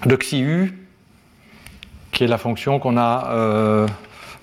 de 0.06 0.16
xi 0.16 0.42
U 0.42 0.78
qui 2.12 2.24
est 2.26 2.28
la 2.28 2.38
fonction 2.38 2.80
qu'on 2.80 2.98
a, 2.98 3.32
euh, 3.32 3.88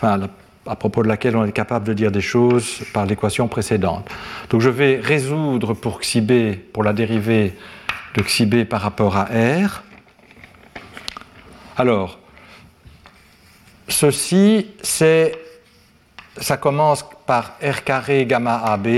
à 0.03 0.77
propos 0.77 1.03
de 1.03 1.09
laquelle 1.09 1.37
on 1.37 1.45
est 1.45 1.53
capable 1.53 1.87
de 1.87 1.93
dire 1.93 2.11
des 2.11 2.21
choses 2.21 2.81
par 2.93 3.07
l'équation 3.07 3.47
précédente. 3.49 4.09
Donc 4.51 4.61
je 4.61 4.71
vais 4.71 5.01
résoudre 5.03 5.75
pour 5.75 6.01
xi 6.01 6.23
pour 6.73 6.83
la 6.83 6.93
dérivée 6.93 7.55
de 8.17 8.23
xi 8.23 8.47
par 8.65 8.81
rapport 8.81 9.17
à 9.17 9.25
r. 9.27 9.83
Alors, 11.77 12.19
ceci, 13.89 14.67
c'est, 14.83 15.33
ça 16.41 16.57
commence 16.57 17.05
par 17.27 17.53
r 17.63 17.83
carré 17.85 18.27
gamma 18.27 18.57
ab 18.57 18.89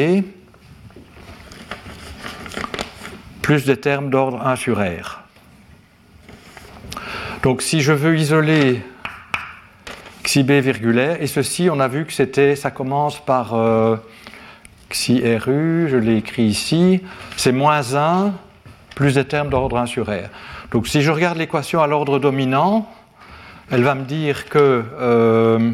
plus 3.43 3.65
des 3.65 3.77
termes 3.77 4.11
d'ordre 4.11 4.47
1 4.47 4.57
sur 4.57 4.79
r. 4.79 5.21
Donc 7.43 7.63
si 7.63 7.81
je 7.81 7.93
veux 7.93 8.17
isoler 8.17 8.83
xi 10.23 10.43
b 10.43 10.53
virgulaire, 10.61 11.21
et 11.21 11.27
ceci, 11.27 11.69
on 11.71 11.81
a 11.81 11.89
vu 11.89 12.05
que 12.05 12.13
c'était, 12.13 12.55
ça 12.55 12.71
commence 12.71 13.19
par 13.25 13.55
euh, 13.55 13.97
xi 14.91 15.23
ru, 15.37 15.89
je 15.89 15.97
l'ai 15.97 16.19
écrit 16.19 16.45
ici, 16.45 17.03
c'est 17.37 17.53
moins 17.53 17.95
1 17.95 18.33
plus 18.95 19.15
des 19.15 19.25
termes 19.25 19.49
d'ordre 19.49 19.79
1 19.79 19.87
sur 19.87 20.07
r. 20.07 20.29
Donc 20.71 20.87
si 20.87 21.01
je 21.03 21.11
regarde 21.11 21.39
l'équation 21.39 21.83
à 21.83 21.87
l'ordre 21.87 22.19
dominant, 22.19 22.89
elle 23.71 23.83
va 23.83 23.95
me 23.95 24.05
dire 24.05 24.49
que 24.49 24.85
euh, 25.01 25.73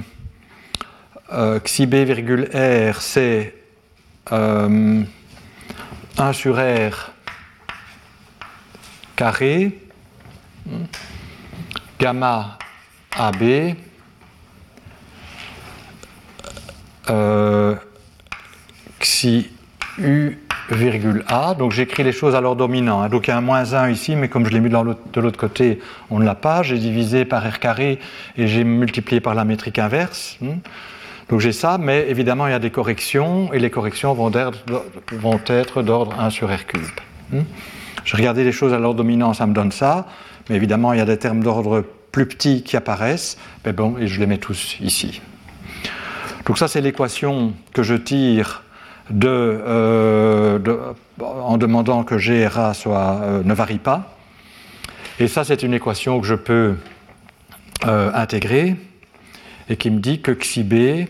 euh, 1.32 1.58
r, 1.58 3.02
c'est 3.02 3.54
1 4.30 5.04
sur 6.32 6.56
r 6.56 7.12
carré 9.16 9.78
gamma 11.98 12.58
AB 13.16 13.74
euh, 17.08 17.74
xi 19.00 19.50
U 19.98 20.38
virgule 20.70 21.24
A. 21.28 21.54
Donc 21.54 21.72
j'écris 21.72 22.02
les 22.02 22.12
choses 22.12 22.34
à 22.34 22.40
l'ordre 22.40 22.58
dominant. 22.58 23.00
Hein. 23.00 23.08
Donc 23.08 23.28
il 23.28 23.30
y 23.30 23.32
a 23.32 23.36
un 23.36 23.40
moins 23.40 23.72
1 23.74 23.90
ici, 23.90 24.16
mais 24.16 24.28
comme 24.28 24.44
je 24.46 24.50
l'ai 24.50 24.60
mis 24.60 24.68
de 24.68 25.20
l'autre 25.20 25.38
côté, 25.38 25.80
on 26.10 26.18
ne 26.18 26.24
l'a 26.24 26.34
pas. 26.34 26.62
J'ai 26.62 26.78
divisé 26.78 27.24
par 27.24 27.48
R 27.48 27.58
carré 27.58 27.98
et 28.36 28.46
j'ai 28.46 28.64
multiplié 28.64 29.20
par 29.20 29.34
la 29.34 29.44
métrique 29.44 29.78
inverse. 29.78 30.36
Hmm. 30.40 30.58
Donc 31.28 31.40
j'ai 31.40 31.52
ça, 31.52 31.78
mais 31.78 32.08
évidemment 32.08 32.46
il 32.46 32.50
y 32.50 32.54
a 32.54 32.58
des 32.58 32.70
corrections 32.70 33.52
et 33.52 33.58
les 33.58 33.70
corrections 33.70 34.14
vont, 34.14 34.30
être 34.30 35.82
d'ordre 35.82 36.14
1 36.18 36.30
sur 36.30 36.48
R 36.54 36.66
cube. 36.66 36.82
Hmm? 37.32 37.40
Je 38.04 38.16
regardais 38.16 38.44
les 38.44 38.52
choses 38.52 38.72
à 38.72 38.78
l'ordre 38.78 38.98
dominant, 38.98 39.34
ça 39.34 39.46
me 39.46 39.52
donne 39.52 39.72
ça. 39.72 40.06
Mais 40.48 40.56
évidemment, 40.56 40.92
il 40.92 40.98
y 40.98 41.02
a 41.02 41.04
des 41.04 41.18
termes 41.18 41.42
d'ordre 41.42 41.84
plus 42.12 42.26
petits 42.26 42.62
qui 42.62 42.76
apparaissent, 42.76 43.36
mais 43.64 43.72
bon, 43.72 43.96
et 43.98 44.06
je 44.06 44.20
les 44.20 44.26
mets 44.26 44.38
tous 44.38 44.76
ici. 44.80 45.20
Donc 46.46 46.56
ça, 46.58 46.68
c'est 46.68 46.80
l'équation 46.80 47.52
que 47.72 47.82
je 47.82 47.94
tire 47.94 48.62
euh, 49.24 50.58
en 51.20 51.58
demandant 51.58 52.04
que 52.04 52.14
GRA 52.14 52.74
soit, 52.74 53.20
euh, 53.22 53.42
ne 53.44 53.54
varie 53.54 53.78
pas. 53.78 54.16
Et 55.18 55.28
ça, 55.28 55.44
c'est 55.44 55.62
une 55.62 55.74
équation 55.74 56.20
que 56.20 56.26
je 56.26 56.34
peux 56.34 56.76
euh, 57.86 58.10
intégrer 58.14 58.76
et 59.68 59.76
qui 59.76 59.90
me 59.90 60.00
dit 60.00 60.20
que 60.20 60.32
xi 60.32 60.62
b, 60.62 61.08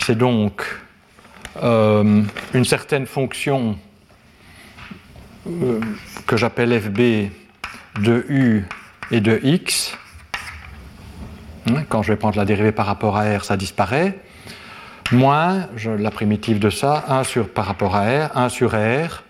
c'est 0.00 0.16
donc 0.16 0.64
une 1.62 2.64
certaine 2.64 3.06
fonction 3.06 3.76
que 6.26 6.36
j'appelle 6.36 6.80
fb 6.80 7.30
de 8.00 8.24
u 8.28 8.64
et 9.10 9.20
de 9.20 9.40
x. 9.42 9.96
Hein, 11.68 11.82
quand 11.88 12.02
je 12.02 12.12
vais 12.12 12.16
prendre 12.16 12.36
la 12.36 12.44
dérivée 12.44 12.72
par 12.72 12.86
rapport 12.86 13.16
à 13.16 13.36
r, 13.36 13.44
ça 13.44 13.56
disparaît. 13.56 14.18
Moins 15.10 15.68
la 15.84 16.10
primitive 16.10 16.58
de 16.58 16.70
ça, 16.70 17.04
1 17.08 17.24
sur, 17.24 17.48
par 17.48 17.64
rapport 17.64 17.96
à 17.96 18.28
r, 18.28 18.36
1 18.36 18.48
sur 18.50 18.72
r. 18.72 19.24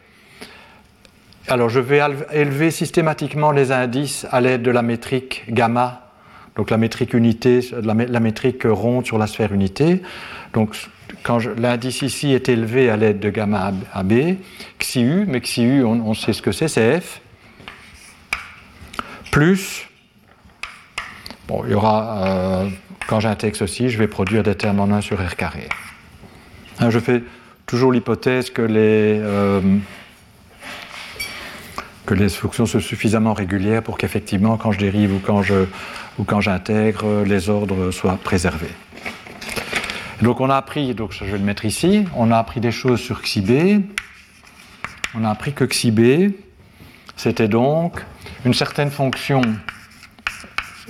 Alors 1.47 1.69
je 1.69 1.81
vais 1.81 2.03
élever 2.33 2.71
systématiquement 2.71 3.53
les 3.53 3.73
indices 3.73 4.27
à 4.31 4.41
l'aide 4.41 4.63
de 4.63 4.71
la 4.71 4.83
métrique 4.83 5.45
gamma, 5.49 6.08
donc 6.59 6.71
la 6.71 6.77
métrique 6.77 7.15
unité, 7.15 7.61
la, 7.83 7.95
métrique 8.21 8.65
ronde 8.65 9.07
sur 9.07 9.17
la 9.17 9.29
sphère 9.29 9.55
unité. 9.55 10.03
Donc 10.53 10.77
quand 11.23 11.39
l'indice 11.57 12.03
ici 12.03 12.33
est 12.33 12.49
élevé 12.49 12.91
à 12.91 12.97
l'aide 12.97 13.21
de 13.21 13.31
gamma 13.31 13.73
AB, 13.95 14.13
xi 14.79 15.01
u, 15.01 15.25
mais 15.29 15.41
xi 15.41 15.63
u, 15.63 15.85
on 15.85 16.15
sait 16.15 16.33
ce 16.33 16.43
que 16.43 16.53
c'est, 16.53 16.69
c'est 16.69 17.01
f 17.01 17.21
plus, 19.31 19.87
bon, 21.47 21.63
il 21.65 21.73
y 21.73 21.75
aura, 21.75 22.27
euh, 22.27 22.69
quand 23.07 23.21
j'intègre 23.21 23.57
ceci, 23.57 23.89
je 23.89 23.99
vais 23.99 24.09
produire 24.09 24.43
des 24.43 24.55
termes 24.55 24.81
en 24.81 24.91
1 24.91 25.01
sur 25.01 25.25
R 25.25 25.37
carré. 25.37 25.69
Hein, 26.81 26.91
je 26.91 26.99
fais 26.99 27.23
toujours 27.67 27.93
l'hypothèse 27.93 28.51
que 28.51 28.63
les, 28.63 29.21
euh, 29.21 29.61
que 32.07 32.15
les 32.15 32.29
fonctions 32.31 32.67
sont 32.67 32.81
suffisamment 32.81 33.35
régulières 33.35 33.83
pour 33.83 33.99
qu'effectivement, 33.99 34.57
quand 34.57 34.73
je 34.73 34.79
dérive 34.79 35.15
ou 35.15 35.19
quand, 35.19 35.43
je, 35.43 35.67
ou 36.19 36.25
quand 36.25 36.41
j'intègre, 36.41 37.23
les 37.25 37.49
ordres 37.49 37.91
soient 37.91 38.19
préservés. 38.23 38.75
Donc 40.23 40.41
on 40.41 40.51
a 40.51 40.57
appris, 40.57 40.95
donc 40.95 41.13
je 41.13 41.25
vais 41.25 41.39
le 41.39 41.45
mettre 41.45 41.65
ici, 41.65 42.05
on 42.17 42.33
a 42.33 42.39
appris 42.39 42.61
des 42.61 42.73
choses 42.73 43.01
sur 43.01 43.23
xi 43.23 43.41
b. 43.41 43.83
On 45.15 45.25
a 45.25 45.31
appris 45.31 45.53
que 45.53 45.65
xi 45.65 45.91
b, 45.91 46.33
c'était 47.17 47.49
donc 47.49 48.05
une 48.45 48.55
certaine 48.55 48.91
fonction 48.91 49.43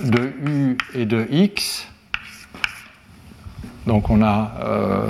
de 0.03 0.33
u 0.45 0.77
et 0.95 1.05
de 1.05 1.27
x. 1.29 1.87
Donc 3.85 4.09
on 4.09 4.23
a 4.23 4.51
euh, 4.63 5.07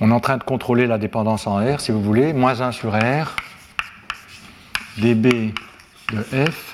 on 0.00 0.10
est 0.10 0.14
en 0.14 0.20
train 0.20 0.36
de 0.36 0.42
contrôler 0.42 0.86
la 0.86 0.98
dépendance 0.98 1.46
en 1.46 1.56
R, 1.56 1.80
si 1.80 1.92
vous 1.92 2.02
voulez, 2.02 2.32
moins 2.32 2.60
1 2.60 2.72
sur 2.72 2.92
R, 2.92 3.36
dB 4.98 5.54
de 6.12 6.22
f 6.50 6.71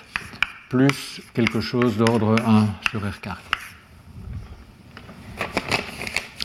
plus 0.68 1.20
quelque 1.35 1.61
chose 1.61 1.96
d'ordre 1.96 2.37
1 2.46 2.66
sur 2.90 3.00
R 3.00 3.20
carré. 3.20 3.40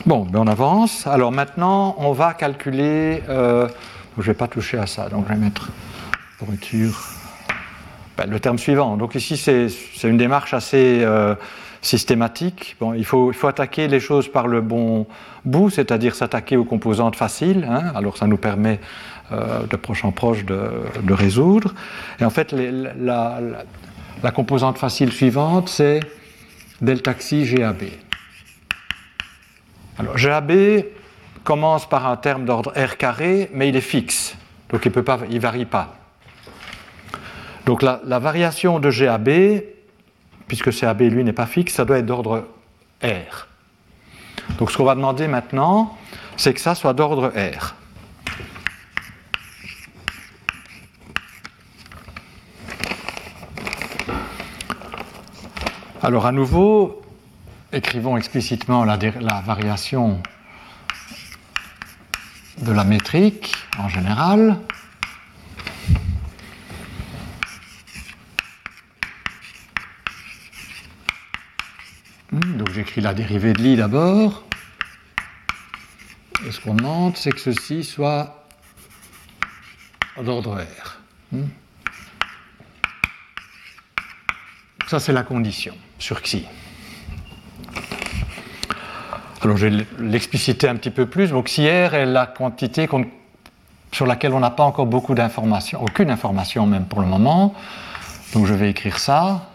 Bon, 0.05 0.25
ben 0.25 0.39
on 0.39 0.47
avance. 0.47 1.07
Alors 1.07 1.31
maintenant, 1.31 1.95
on 1.97 2.11
va 2.11 2.33
calculer. 2.33 3.23
Euh, 3.29 3.67
je 4.17 4.21
ne 4.21 4.27
vais 4.27 4.33
pas 4.33 4.47
toucher 4.47 4.77
à 4.77 4.85
ça, 4.85 5.09
donc 5.09 5.25
je 5.27 5.33
vais 5.33 5.39
mettre 5.39 5.69
pour 6.37 6.53
être 6.53 6.63
sûr. 6.63 7.01
Ben, 8.17 8.29
le 8.29 8.39
terme 8.39 8.57
suivant. 8.57 8.97
Donc 8.97 9.15
ici, 9.15 9.37
c'est 9.37 10.07
une 10.07 10.17
démarche 10.17 10.53
assez 10.53 10.99
euh, 11.03 11.35
systématique. 11.81 12.75
Bon, 12.79 12.93
il, 12.93 13.05
faut, 13.05 13.31
il 13.31 13.35
faut 13.35 13.47
attaquer 13.47 13.87
les 13.87 13.99
choses 13.99 14.31
par 14.31 14.47
le 14.47 14.61
bon 14.61 15.07
bout, 15.45 15.69
c'est-à-dire 15.69 16.15
s'attaquer 16.15 16.57
aux 16.57 16.65
composantes 16.65 17.15
faciles. 17.15 17.67
Hein. 17.69 17.91
alors 17.95 18.17
ça 18.17 18.27
nous 18.27 18.37
permet 18.37 18.79
euh, 19.31 19.65
de 19.67 19.75
proche 19.77 20.05
en 20.05 20.11
proche 20.11 20.45
de, 20.45 20.69
de 21.01 21.13
résoudre. 21.13 21.73
Et 22.19 22.25
en 22.25 22.29
fait, 22.29 22.53
la, 22.53 23.39
composante 24.31 24.77
facile 24.77 25.11
suivante, 25.11 25.69
c'est 25.69 25.99
delta 26.81 27.13
xi 27.13 27.43
GAB. 27.43 27.83
Alors 29.99 30.15
GAB 30.15 30.51
commence 31.43 31.87
par 31.87 32.07
un 32.07 32.15
terme 32.15 32.45
d'ordre 32.45 32.71
R 32.75 32.97
carré, 32.97 33.49
mais 33.53 33.69
il 33.69 33.75
est 33.75 33.81
fixe, 33.81 34.35
donc 34.69 34.85
il 34.85 34.91
ne 34.91 35.39
varie 35.39 35.65
pas. 35.65 35.95
Donc 37.65 37.81
la, 37.81 38.01
la, 38.05 38.19
variation 38.19 38.79
de 38.79 38.89
GAB, 38.89 39.63
puisque 40.47 40.71
CAB 40.71 41.01
lui 41.01 41.23
n'est 41.23 41.33
pas 41.33 41.45
fixe, 41.45 41.73
ça 41.73 41.85
doit 41.85 41.97
être 41.99 42.05
d'ordre 42.05 42.47
R. 43.03 43.47
Donc 44.57 44.71
ce 44.71 44.77
qu'on 44.77 44.85
va 44.85 44.95
demander 44.95 45.27
maintenant, 45.27 45.97
c'est 46.37 46.53
que 46.53 46.59
ça 46.59 46.75
soit 46.75 46.93
d'ordre 46.93 47.31
R. 47.35 47.75
Alors 56.05 56.25
à 56.25 56.33
nouveau, 56.33 57.01
écrivons 57.71 58.17
explicitement 58.17 58.83
la, 58.83 58.97
variation 59.45 60.21
de 62.57 62.73
la 62.73 62.83
métrique 62.83 63.55
en 63.77 63.87
général. 63.87 64.59
Hmm, 72.33 72.57
donc 72.57 72.71
j'écris 72.71 72.99
la 72.99 73.13
dérivée 73.13 73.53
de 73.53 73.61
l'i 73.61 73.77
d'abord. 73.77 74.43
Et 76.45 76.51
ce 76.51 76.59
qu'on 76.59 76.73
demande, 76.73 77.15
c'est 77.15 77.31
que 77.31 77.39
ceci 77.39 77.85
soit 77.85 78.45
d'ordre 80.21 80.59
R. 80.59 80.99
Hmm. 81.31 81.47
Ça, 84.93 84.99
c'est 84.99 85.11
la 85.11 85.23
condition 85.23 85.73
sur 85.97 86.21
Xi. 86.21 86.45
Alors, 89.41 89.57
je 89.57 89.65
vais 89.65 89.85
l'expliciter 89.97 90.69
un 90.69 90.75
petit 90.75 90.91
peu 90.91 91.07
plus. 91.07 91.31
Donc, 91.31 91.45
Xi 91.45 91.67
R 91.67 91.95
est 91.95 92.05
la 92.05 92.27
quantité 92.27 92.87
sur 93.91 94.05
laquelle 94.05 94.33
on 94.33 94.39
n'a 94.39 94.51
pas 94.51 94.61
encore 94.61 94.85
beaucoup 94.85 95.15
d'informations, 95.15 95.81
aucune 95.81 96.11
information 96.11 96.67
même 96.67 96.85
pour 96.85 97.01
le 97.01 97.07
moment. 97.07 97.55
Donc, 98.33 98.45
je 98.45 98.53
vais 98.53 98.69
écrire 98.69 98.99
ça. 98.99 99.49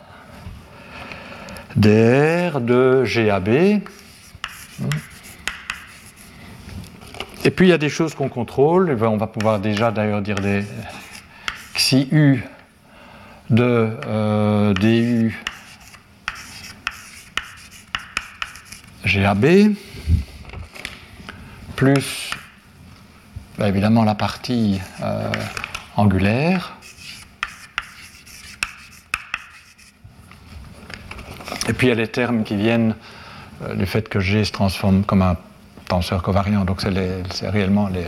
dr 1.77 2.61
de 2.61 3.05
GAB. 3.07 3.49
Et 7.45 7.51
puis 7.53 7.67
il 7.69 7.71
y 7.71 7.73
a 7.73 7.79
des 7.79 7.91
choses 7.91 8.17
qu'on 8.17 8.29
contrôle. 8.29 8.99
On 9.01 9.17
va 9.17 9.29
pouvoir 9.29 9.61
déjà 9.61 9.93
d'ailleurs 9.93 10.21
dire 10.21 10.41
des 10.41 10.65
xi 11.77 12.09
u 12.11 12.43
de 13.51 13.91
euh, 14.07 14.75
du 14.75 15.39
GAB 19.05 19.75
plus 21.77 22.31
bah, 23.59 23.69
évidemment 23.69 24.05
la 24.05 24.15
partie 24.15 24.81
euh, 25.03 25.33
angulaire. 25.97 26.75
Et 31.69 31.73
puis 31.73 31.87
il 31.87 31.91
y 31.91 31.93
a 31.93 31.97
les 31.97 32.09
termes 32.09 32.45
qui 32.45 32.57
viennent 32.57 32.95
euh, 33.63 33.75
du 33.75 33.87
fait 33.87 34.09
que 34.09 34.21
G 34.21 34.45
se 34.45 34.53
transforme 34.53 35.05
comme 35.05 35.23
un 35.23 35.37
tenseur 35.87 36.23
covariant, 36.23 36.65
donc 36.67 36.83
c'est 36.83 37.49
réellement 37.49 37.89
les, 37.89 38.05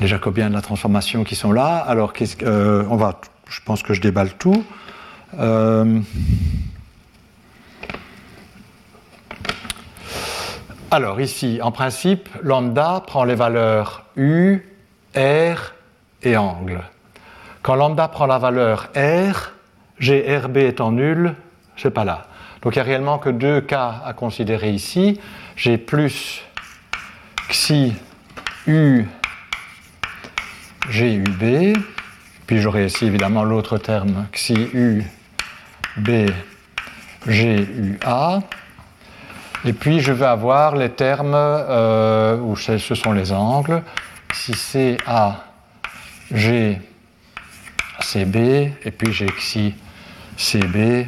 les, 0.00 0.06
jacobiens 0.06 0.48
de 0.48 0.54
la 0.54 0.62
transformation 0.62 1.24
qui 1.24 1.36
sont 1.36 1.52
là. 1.52 1.76
Alors 1.76 2.14
on 2.42 2.96
va, 2.96 3.20
je 3.48 3.60
pense 3.64 3.82
que 3.82 3.94
je 3.94 4.00
déballe 4.00 4.34
tout. 4.34 4.64
Alors 10.90 11.20
ici, 11.20 11.60
en 11.62 11.70
principe, 11.70 12.28
lambda 12.42 13.02
prend 13.06 13.24
les 13.24 13.34
valeurs 13.34 14.06
U, 14.16 14.60
R 15.14 15.74
et 16.22 16.36
angle. 16.36 16.82
Quand 17.62 17.74
lambda 17.74 18.08
prend 18.08 18.26
la 18.26 18.38
valeur 18.38 18.88
R, 18.96 19.52
GRB 20.00 20.56
étant 20.58 20.92
nul, 20.92 21.34
c'est 21.76 21.90
pas 21.90 22.04
là. 22.04 22.28
Donc 22.62 22.74
il 22.74 22.78
n'y 22.78 22.82
a 22.82 22.84
réellement 22.84 23.18
que 23.18 23.28
deux 23.28 23.60
cas 23.60 24.02
à 24.04 24.14
considérer 24.14 24.70
ici. 24.70 25.20
J'ai 25.56 25.76
plus 25.76 26.42
xi 27.50 27.92
U 28.66 29.04
GUB, 30.90 31.76
puis 32.48 32.62
j'aurai 32.62 32.86
ici 32.86 33.04
évidemment 33.04 33.44
l'autre 33.44 33.76
terme 33.76 34.26
xi 34.32 34.54
U 34.72 35.04
B 35.98 36.30
GUA. 37.26 38.40
Et 39.66 39.74
puis 39.74 40.00
je 40.00 40.12
vais 40.12 40.24
avoir 40.24 40.74
les 40.74 40.88
termes 40.88 41.34
euh, 41.34 42.38
où 42.38 42.56
ce 42.56 42.78
sont 42.78 43.12
les 43.12 43.32
angles. 43.32 43.82
Si 44.32 44.54
c'est 44.54 44.96
A, 45.06 45.44
G, 46.32 46.80
CB, 48.00 48.72
et 48.82 48.90
puis 48.92 49.12
j'ai 49.12 49.26
xi 49.26 49.74
CB, 50.38 51.06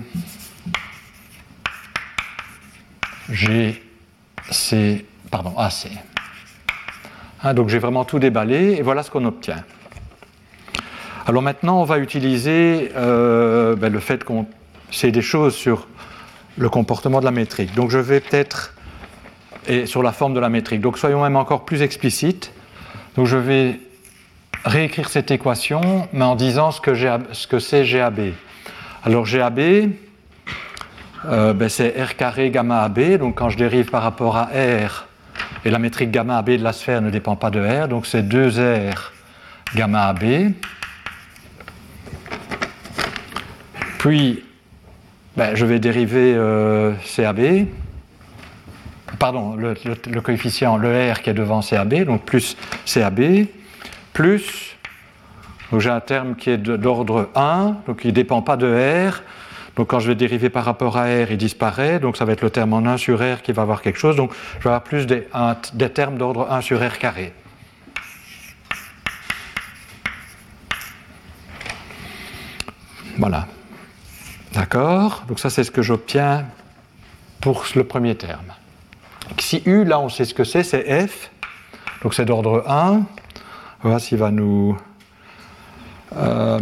G, 3.30 3.82
C, 4.50 5.06
pardon, 5.30 5.56
AC. 5.56 5.88
Hein, 7.42 7.54
donc 7.54 7.70
j'ai 7.70 7.78
vraiment 7.78 8.04
tout 8.04 8.18
déballé 8.18 8.74
et 8.78 8.82
voilà 8.82 9.02
ce 9.02 9.10
qu'on 9.10 9.24
obtient. 9.24 9.64
Alors 11.26 11.42
maintenant, 11.42 11.80
on 11.80 11.84
va 11.84 11.98
utiliser 11.98 12.92
euh, 12.96 13.76
ben, 13.76 13.92
le 13.92 14.00
fait 14.00 14.24
qu'on 14.24 14.46
sait 14.90 15.12
des 15.12 15.22
choses 15.22 15.54
sur 15.54 15.86
le 16.56 16.68
comportement 16.68 17.20
de 17.20 17.24
la 17.24 17.30
métrique. 17.30 17.74
Donc 17.74 17.90
je 17.90 17.98
vais 17.98 18.20
peut-être, 18.20 18.74
sur 19.84 20.02
la 20.02 20.12
forme 20.12 20.34
de 20.34 20.40
la 20.40 20.48
métrique, 20.48 20.80
donc 20.80 20.98
soyons 20.98 21.22
même 21.22 21.36
encore 21.36 21.64
plus 21.64 21.82
explicites. 21.82 22.52
Donc 23.16 23.26
je 23.26 23.36
vais 23.36 23.80
réécrire 24.64 25.08
cette 25.08 25.30
équation, 25.30 26.08
mais 26.12 26.24
en 26.24 26.36
disant 26.36 26.70
ce 26.70 26.80
que, 26.80 26.94
ce 26.94 27.46
que 27.46 27.58
c'est 27.58 27.84
GAB. 27.84 28.32
Alors 29.04 29.24
GAB, 29.24 29.60
euh, 31.26 31.52
ben 31.52 31.68
c'est 31.68 32.02
R 32.02 32.16
carré 32.16 32.50
gamma 32.50 32.82
AB, 32.82 33.18
donc 33.18 33.36
quand 33.36 33.48
je 33.48 33.58
dérive 33.58 33.90
par 33.90 34.02
rapport 34.02 34.36
à 34.36 34.44
R, 34.46 35.06
et 35.64 35.70
la 35.70 35.78
métrique 35.78 36.10
gamma 36.10 36.38
AB 36.38 36.50
de 36.50 36.64
la 36.64 36.72
sphère 36.72 37.02
ne 37.02 37.10
dépend 37.10 37.36
pas 37.36 37.50
de 37.50 37.60
R, 37.60 37.88
donc 37.88 38.06
c'est 38.06 38.22
2R 38.22 38.96
gamma 39.74 40.08
AB. 40.08 40.52
Puis 44.00 44.42
ben, 45.36 45.54
je 45.54 45.66
vais 45.66 45.78
dériver 45.78 46.32
euh, 46.34 46.94
CAB, 47.14 47.66
pardon, 49.18 49.56
le, 49.56 49.74
coefficient, 50.22 50.78
le 50.78 51.12
R 51.12 51.20
qui 51.20 51.28
est 51.28 51.34
devant 51.34 51.60
CAB, 51.60 52.04
donc 52.04 52.24
plus 52.24 52.56
CAB, 52.86 53.44
plus, 54.14 54.74
j'ai 55.76 55.90
un 55.90 56.00
terme 56.00 56.34
qui 56.34 56.48
est 56.48 56.56
d'ordre 56.56 57.28
1, 57.34 57.76
donc 57.86 58.00
il 58.04 58.06
ne 58.08 58.12
dépend 58.14 58.40
pas 58.40 58.56
de 58.56 59.10
R, 59.10 59.22
donc 59.76 59.88
quand 59.88 60.00
je 60.00 60.08
vais 60.08 60.14
dériver 60.14 60.48
par 60.48 60.64
rapport 60.64 60.96
à 60.96 61.02
R, 61.02 61.32
il 61.32 61.36
disparaît, 61.36 62.00
donc 62.00 62.16
ça 62.16 62.24
va 62.24 62.32
être 62.32 62.40
le 62.40 62.48
terme 62.48 62.72
en 62.72 62.78
1 62.78 62.96
sur 62.96 63.18
R 63.18 63.42
qui 63.42 63.52
va 63.52 63.60
avoir 63.60 63.82
quelque 63.82 63.98
chose, 63.98 64.16
donc 64.16 64.32
je 64.60 64.64
vais 64.64 64.70
avoir 64.70 64.82
plus 64.82 65.06
des, 65.06 65.28
des 65.74 65.90
termes 65.90 66.16
d'ordre 66.16 66.50
1 66.50 66.62
sur 66.62 66.80
R 66.80 66.96
carré. 66.96 67.34
Voilà. 73.18 73.46
D'accord 74.52 75.24
Donc 75.28 75.38
ça, 75.38 75.48
c'est 75.50 75.64
ce 75.64 75.70
que 75.70 75.82
j'obtiens 75.82 76.44
pour 77.40 77.64
le 77.74 77.84
premier 77.84 78.16
terme. 78.16 78.52
Si 79.38 79.62
U, 79.64 79.84
là, 79.84 80.00
on 80.00 80.08
sait 80.08 80.24
ce 80.24 80.34
que 80.34 80.44
c'est, 80.44 80.64
c'est 80.64 81.06
F. 81.06 81.30
Donc 82.02 82.14
c'est 82.14 82.24
d'ordre 82.24 82.64
1. 82.68 83.02
Voilà 83.82 83.98
s'il 83.98 84.18
va 84.18 84.30
nous... 84.30 84.76
Euh, 86.16 86.58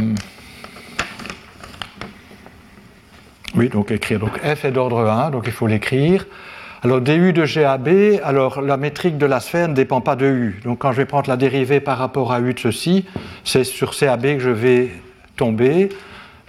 oui, 3.54 3.68
donc 3.70 3.90
écrire. 3.90 4.20
Donc 4.20 4.38
F 4.38 4.64
est 4.64 4.70
d'ordre 4.70 5.08
1, 5.08 5.30
donc 5.30 5.44
il 5.46 5.52
faut 5.52 5.66
l'écrire. 5.66 6.26
Alors 6.82 7.00
du 7.00 7.32
de 7.32 7.44
GAB, 7.44 8.20
alors 8.22 8.60
la 8.60 8.76
métrique 8.76 9.18
de 9.18 9.26
la 9.26 9.40
sphère 9.40 9.68
ne 9.68 9.74
dépend 9.74 10.00
pas 10.00 10.14
de 10.14 10.26
U. 10.26 10.60
Donc 10.64 10.78
quand 10.78 10.92
je 10.92 10.98
vais 10.98 11.06
prendre 11.06 11.28
la 11.28 11.36
dérivée 11.36 11.80
par 11.80 11.98
rapport 11.98 12.32
à 12.32 12.40
U 12.40 12.54
de 12.54 12.58
ceci, 12.60 13.04
c'est 13.42 13.64
sur 13.64 13.96
CAB 13.96 14.22
que 14.22 14.38
je 14.38 14.50
vais 14.50 14.90
tomber. 15.36 15.88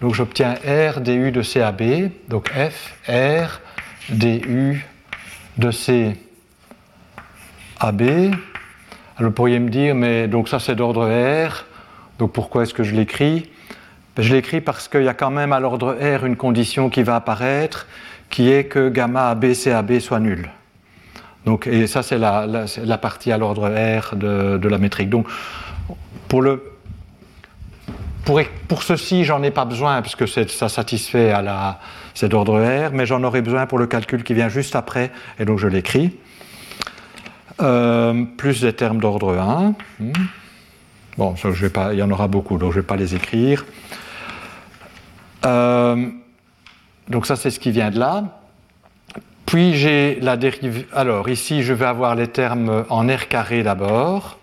Donc 0.02 0.14
j'obtiens 0.14 0.54
R 0.54 1.02
du 1.02 1.32
de 1.32 1.42
CAB, 1.42 2.12
donc 2.30 2.50
F, 2.50 2.96
R, 3.08 3.60
du 4.10 4.86
de 5.58 5.72
C. 5.72 6.16
Alors 7.80 7.94
vous 9.20 9.32
pourriez 9.32 9.60
me 9.60 9.70
dire, 9.70 9.96
mais 9.96 10.28
donc 10.28 10.48
ça 10.48 10.60
c'est 10.60 10.76
d'ordre 10.76 11.06
R, 11.08 11.66
donc 12.18 12.32
pourquoi 12.32 12.64
est-ce 12.64 12.74
que 12.74 12.84
je 12.84 12.96
l'écris? 12.96 13.50
Ben, 14.16 14.24
Je 14.24 14.34
l'écris 14.34 14.62
parce 14.62 14.88
qu'il 14.88 15.04
y 15.04 15.08
a 15.10 15.14
quand 15.14 15.32
même 15.32 15.52
à 15.52 15.60
l'ordre 15.60 15.98
R 16.00 16.26
une 16.26 16.38
condition 16.38 16.90
qui 16.90 17.04
va 17.04 17.18
apparaître, 17.18 17.86
qui 18.30 18.52
est 18.52 18.66
que 18.66 18.90
gamma 18.90 19.30
AB 19.30 19.54
CAB 19.54 20.00
soit 20.00 20.20
nul. 20.20 20.50
Donc, 21.46 21.68
et 21.68 21.88
ça 21.88 22.04
c'est 22.04 22.18
la, 22.18 22.98
partie 22.98 23.32
à 23.32 23.38
l'ordre 23.38 23.70
R 23.70 24.16
de, 24.16 24.68
la 24.68 24.78
métrique. 24.78 25.10
Donc 25.10 25.28
pour, 26.28 26.42
le, 26.42 26.64
pour, 28.26 28.42
pour 28.68 28.84
ceci, 28.84 29.24
j'en 29.24 29.42
ai 29.44 29.52
pas 29.52 29.66
besoin 29.66 30.02
puisque 30.02 30.28
ça 30.28 30.70
satisfait 30.70 31.32
à 31.32 31.42
la, 31.42 31.80
c'est 32.14 32.30
d'ordre 32.30 32.60
R, 32.60 32.92
mais 32.92 33.06
j'en 33.06 33.24
aurai 33.24 33.42
besoin 33.42 33.66
pour 33.66 33.78
le 33.78 33.88
calcul 33.88 34.24
qui 34.24 34.34
vient 34.34 34.50
juste 34.50 34.76
après, 34.76 35.12
et 35.40 35.46
donc 35.46 35.60
je 35.60 35.68
l'écris. 35.68 36.18
Euh, 37.62 38.24
plus 38.38 38.62
des 38.62 38.74
termes 38.74 39.00
d'ordre 39.00 39.38
1. 39.38 39.74
Hmm. 40.00 40.12
Bon, 41.18 41.36
il 41.36 41.98
y 41.98 42.02
en 42.02 42.12
aura 42.12 42.28
beaucoup, 42.28 42.58
donc 42.58 42.72
je 42.72 42.78
ne 42.78 42.82
vais 42.82 42.88
pas 42.88 42.96
les 42.96 43.16
écrire. 43.16 43.66
Euh, 45.46 46.10
donc 47.10 47.26
ça, 47.26 47.36
c'est 47.36 47.52
ce 47.52 47.60
qui 47.60 47.72
vient 47.72 47.92
de 47.92 48.00
là. 48.00 48.24
Puis 49.46 49.76
j'ai 49.76 50.20
la 50.22 50.38
dérive. 50.38 50.86
Alors 50.94 51.28
ici, 51.28 51.64
je 51.64 51.74
vais 51.74 51.86
avoir 51.86 52.16
les 52.16 52.28
termes 52.28 52.86
en 52.90 53.08
R 53.08 53.28
carré 53.28 53.64
d'abord, 53.64 54.39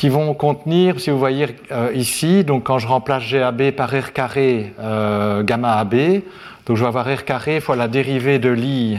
qui 0.00 0.08
vont 0.08 0.32
contenir, 0.32 0.98
si 0.98 1.10
vous 1.10 1.18
voyez 1.18 1.48
euh, 1.72 1.92
ici, 1.94 2.42
donc 2.42 2.64
quand 2.64 2.78
je 2.78 2.86
remplace 2.86 3.30
GAB 3.30 3.72
par 3.72 3.90
R 3.90 4.14
carré 4.14 4.72
gamma 4.78 5.74
AB, 5.76 6.22
donc 6.64 6.78
je 6.78 6.80
vais 6.80 6.88
avoir 6.88 7.04
R 7.04 7.26
carré 7.26 7.60
fois 7.60 7.76
la 7.76 7.86
dérivée 7.86 8.38
de 8.38 8.48
l'I 8.48 8.98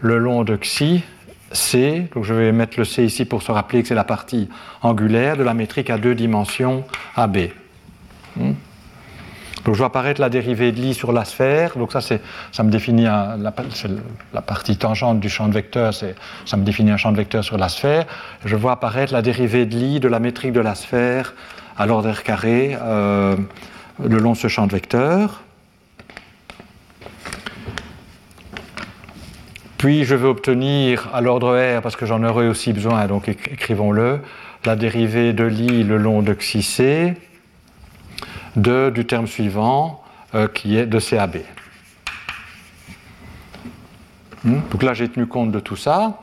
le 0.00 0.16
long 0.16 0.42
de 0.42 0.56
xi 0.56 1.02
C, 1.52 2.08
donc 2.14 2.24
je 2.24 2.32
vais 2.32 2.52
mettre 2.52 2.78
le 2.78 2.86
C 2.86 3.04
ici 3.04 3.26
pour 3.26 3.42
se 3.42 3.52
rappeler 3.52 3.82
que 3.82 3.88
c'est 3.88 3.94
la 3.94 4.02
partie 4.02 4.48
angulaire 4.80 5.36
de 5.36 5.42
la 5.42 5.52
métrique 5.52 5.90
à 5.90 5.98
deux 5.98 6.14
dimensions 6.14 6.84
AB. 7.16 7.50
Hmm. 8.38 8.52
Donc 9.64 9.74
je 9.74 9.78
vois 9.78 9.86
apparaître 9.86 10.20
la 10.20 10.28
dérivée 10.28 10.72
de 10.72 10.80
l'I 10.80 10.92
sur 10.92 11.12
la 11.12 11.24
sphère, 11.24 11.76
donc 11.78 11.92
ça, 11.92 12.00
ça 12.00 12.62
me 12.62 12.70
définit 12.70 13.04
la, 13.04 13.52
partie 14.46 14.76
tangente 14.76 15.20
du 15.20 15.30
champ 15.30 15.48
de 15.48 15.54
vecteur, 15.54 15.94
ça 15.94 16.56
me 16.56 16.64
définit 16.64 16.90
un 16.90 16.98
champ 16.98 17.12
de 17.12 17.16
vecteur 17.16 17.42
sur 17.42 17.56
la 17.56 17.70
sphère. 17.70 18.04
Je 18.44 18.56
vois 18.56 18.72
apparaître 18.72 19.12
la 19.12 19.22
dérivée 19.22 19.64
de 19.64 19.74
l'I 19.74 20.00
de 20.00 20.08
la 20.08 20.18
métrique 20.18 20.52
de 20.52 20.60
la 20.60 20.74
sphère 20.74 21.34
à 21.78 21.86
l'ordre 21.86 22.14
carré 22.22 22.76
euh, 22.80 23.36
le 24.06 24.18
long 24.18 24.32
de 24.32 24.36
ce 24.36 24.48
champ 24.48 24.66
de 24.66 24.72
vecteur. 24.72 25.42
Puis 29.78 30.04
je 30.04 30.14
veux 30.14 30.28
obtenir 30.28 31.08
à 31.14 31.20
l'ordre 31.20 31.56
R, 31.56 31.80
parce 31.80 31.96
que 31.96 32.06
j'en 32.06 32.22
aurai 32.22 32.48
aussi 32.48 32.72
besoin, 32.72 33.06
donc 33.06 33.28
écrivons-le, 33.28 34.20
la 34.64 34.76
dérivée 34.76 35.32
de 35.32 35.44
l'I 35.44 35.84
le 35.84 35.96
long 35.96 36.22
de 36.22 36.34
xi 36.34 36.62
c 36.62 37.14
de, 38.56 38.90
du 38.90 39.06
terme 39.06 39.26
suivant 39.26 40.02
euh, 40.34 40.48
qui 40.48 40.76
est 40.76 40.86
de 40.86 40.98
CAB. 40.98 41.38
Hmm? 44.44 44.60
Donc 44.70 44.82
là 44.82 44.94
j'ai 44.94 45.08
tenu 45.08 45.26
compte 45.26 45.52
de 45.52 45.60
tout 45.60 45.76
ça. 45.76 46.18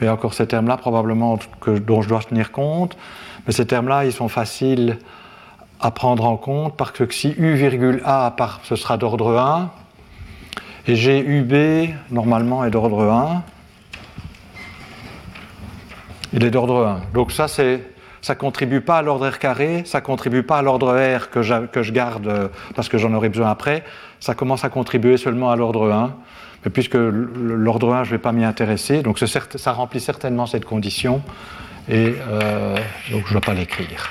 Mais 0.00 0.08
encore 0.08 0.34
ces 0.34 0.46
termes-là, 0.46 0.76
probablement 0.76 1.38
que, 1.60 1.78
dont 1.78 2.02
je 2.02 2.08
dois 2.08 2.20
tenir 2.20 2.52
compte. 2.52 2.96
Mais 3.46 3.52
ces 3.52 3.66
termes-là, 3.66 4.04
ils 4.04 4.12
sont 4.12 4.28
faciles 4.28 4.98
à 5.80 5.90
prendre 5.90 6.24
en 6.24 6.36
compte 6.36 6.76
parce 6.76 6.90
que 6.90 7.10
si 7.12 7.34
U, 7.38 8.00
A, 8.04 8.34
ce 8.62 8.76
sera 8.76 8.96
d'ordre 8.96 9.38
1, 9.38 9.70
et 10.88 10.94
j'ai 10.94 11.18
UB, 11.18 11.90
normalement, 12.10 12.64
est 12.64 12.70
d'ordre 12.70 13.10
1. 13.10 13.42
Il 16.32 16.44
est 16.44 16.50
d'ordre 16.50 16.86
1. 16.86 17.00
Donc 17.12 17.32
ça, 17.32 17.48
c'est, 17.48 17.82
ça 18.26 18.34
contribue 18.34 18.80
pas 18.80 18.98
à 18.98 19.02
l'ordre 19.02 19.28
R 19.28 19.38
carré, 19.38 19.84
ça 19.84 20.00
contribue 20.00 20.42
pas 20.42 20.58
à 20.58 20.62
l'ordre 20.62 20.96
R 20.96 21.30
que, 21.30 21.66
que, 21.66 21.82
je 21.84 21.92
garde 21.92 22.26
euh, 22.26 22.48
parce 22.74 22.88
que 22.88 22.98
j'en 22.98 23.14
aurai 23.14 23.28
besoin 23.28 23.48
après. 23.48 23.84
Ça 24.18 24.34
commence 24.34 24.64
à 24.64 24.68
contribuer 24.68 25.16
seulement 25.16 25.52
à 25.52 25.54
l'ordre 25.54 25.92
1. 25.92 26.12
Mais 26.64 26.72
puisque 26.72 26.96
l'ordre 26.96 27.94
1, 27.94 28.02
je 28.02 28.10
ne 28.10 28.16
vais 28.16 28.20
pas 28.20 28.32
m'y 28.32 28.44
intéresser, 28.44 29.02
donc 29.02 29.20
ça 29.20 29.72
remplit 29.72 30.00
certainement 30.00 30.46
cette 30.46 30.64
condition. 30.64 31.22
Et 31.88 32.16
euh, 32.28 32.74
donc 33.12 33.22
je 33.26 33.28
ne 33.28 33.32
dois 33.34 33.40
pas 33.42 33.54
l'écrire. 33.54 34.10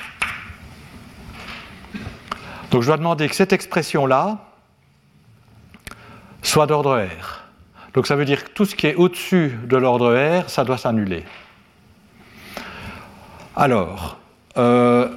Donc 2.70 2.80
je 2.80 2.86
dois 2.86 2.96
demander 2.96 3.28
que 3.28 3.34
cette 3.34 3.52
expression-là, 3.52 4.38
soit 6.40 6.66
d'ordre 6.66 7.02
R. 7.02 7.42
Donc 7.92 8.06
ça 8.06 8.16
veut 8.16 8.24
dire 8.24 8.44
que 8.44 8.48
tout 8.48 8.64
ce 8.64 8.74
qui 8.74 8.86
est 8.86 8.94
au-dessus 8.94 9.58
de 9.66 9.76
l'ordre 9.76 10.14
R, 10.14 10.48
ça 10.48 10.64
doit 10.64 10.78
s'annuler. 10.78 11.22
Alors, 13.58 14.18
euh, 14.58 15.08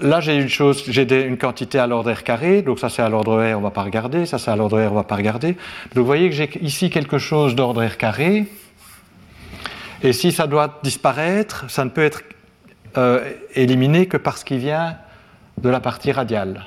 là 0.00 0.20
j'ai 0.20 0.36
une 0.36 0.48
chose, 0.48 0.84
j'ai 0.88 1.26
une 1.26 1.36
quantité 1.36 1.78
à 1.78 1.86
l'ordre 1.86 2.10
R 2.10 2.22
carré, 2.22 2.62
donc 2.62 2.78
ça 2.78 2.88
c'est 2.88 3.02
à 3.02 3.10
l'ordre 3.10 3.36
R, 3.36 3.56
on 3.56 3.58
ne 3.58 3.62
va 3.62 3.70
pas 3.70 3.82
regarder, 3.82 4.24
ça 4.24 4.38
c'est 4.38 4.50
à 4.50 4.56
l'ordre 4.56 4.78
R, 4.78 4.86
on 4.86 4.90
ne 4.90 4.94
va 4.94 5.02
pas 5.02 5.16
regarder. 5.16 5.52
Donc 5.52 5.96
vous 5.96 6.06
voyez 6.06 6.30
que 6.30 6.34
j'ai 6.34 6.50
ici 6.64 6.88
quelque 6.88 7.18
chose 7.18 7.54
d'ordre 7.54 7.84
R 7.84 7.98
carré, 7.98 8.46
et 10.02 10.14
si 10.14 10.32
ça 10.32 10.46
doit 10.46 10.80
disparaître, 10.82 11.70
ça 11.70 11.84
ne 11.84 11.90
peut 11.90 12.02
être 12.02 12.22
euh, 12.96 13.30
éliminé 13.54 14.06
que 14.06 14.16
parce 14.16 14.44
qu'il 14.44 14.58
vient 14.58 14.96
de 15.58 15.68
la 15.68 15.80
partie 15.80 16.10
radiale. 16.10 16.64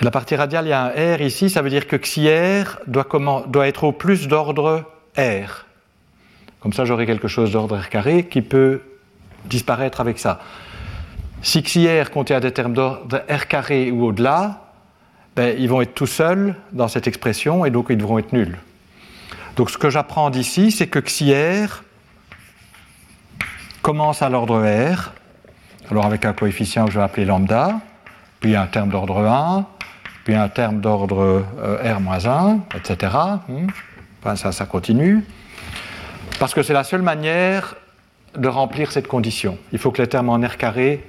La 0.00 0.10
partie 0.10 0.34
radiale, 0.34 0.66
il 0.66 0.70
y 0.70 0.72
a 0.72 0.82
un 0.86 1.16
R 1.16 1.20
ici, 1.20 1.50
ça 1.50 1.62
veut 1.62 1.70
dire 1.70 1.86
que 1.86 1.94
xi 1.94 2.28
R 2.28 2.80
doit, 2.88 3.06
doit 3.46 3.68
être 3.68 3.84
au 3.84 3.92
plus 3.92 4.26
d'ordre 4.26 4.82
R. 5.16 5.66
Comme 6.58 6.72
ça, 6.72 6.84
j'aurai 6.84 7.06
quelque 7.06 7.28
chose 7.28 7.52
d'ordre 7.52 7.78
R 7.78 7.88
carré 7.90 8.26
qui 8.26 8.42
peut 8.42 8.80
disparaître 9.44 10.00
avec 10.00 10.18
ça. 10.18 10.40
Si 11.42 11.62
xi 11.62 11.86
R 11.86 12.10
contient 12.10 12.40
des 12.40 12.52
termes 12.52 12.72
d'ordre 12.72 13.22
R 13.30 13.46
carré 13.46 13.90
ou 13.90 14.04
au-delà, 14.06 14.60
ben, 15.36 15.54
ils 15.58 15.68
vont 15.68 15.82
être 15.82 15.94
tout 15.94 16.06
seuls 16.06 16.54
dans 16.72 16.88
cette 16.88 17.06
expression 17.06 17.64
et 17.64 17.70
donc 17.70 17.86
ils 17.90 17.98
devront 17.98 18.18
être 18.18 18.32
nuls. 18.32 18.56
Donc 19.56 19.70
ce 19.70 19.78
que 19.78 19.90
j'apprends 19.90 20.30
d'ici, 20.30 20.70
c'est 20.70 20.86
que 20.86 20.98
xi 20.98 21.34
R 21.34 21.82
commence 23.82 24.22
à 24.22 24.30
l'ordre 24.30 24.62
R, 24.62 25.12
alors 25.90 26.06
avec 26.06 26.24
un 26.24 26.32
coefficient 26.32 26.86
que 26.86 26.92
je 26.92 26.98
vais 26.98 27.04
appeler 27.04 27.26
lambda, 27.26 27.80
puis 28.40 28.56
un 28.56 28.66
terme 28.66 28.88
d'ordre 28.88 29.18
1, 29.18 29.66
puis 30.24 30.34
un 30.34 30.48
terme 30.48 30.80
d'ordre 30.80 31.44
euh, 31.58 31.96
R-1, 31.96 32.60
etc. 32.74 33.12
Hmm. 33.48 33.66
Enfin, 34.20 34.36
ça, 34.36 34.52
ça 34.52 34.64
continue. 34.64 35.24
Parce 36.38 36.54
que 36.54 36.62
c'est 36.62 36.72
la 36.72 36.84
seule 36.84 37.02
manière 37.02 37.76
de 38.36 38.48
remplir 38.48 38.92
cette 38.92 39.08
condition. 39.08 39.58
Il 39.72 39.78
faut 39.78 39.90
que 39.90 40.02
les 40.02 40.08
termes 40.08 40.28
en 40.28 40.36
R 40.36 40.56
carré 40.56 41.04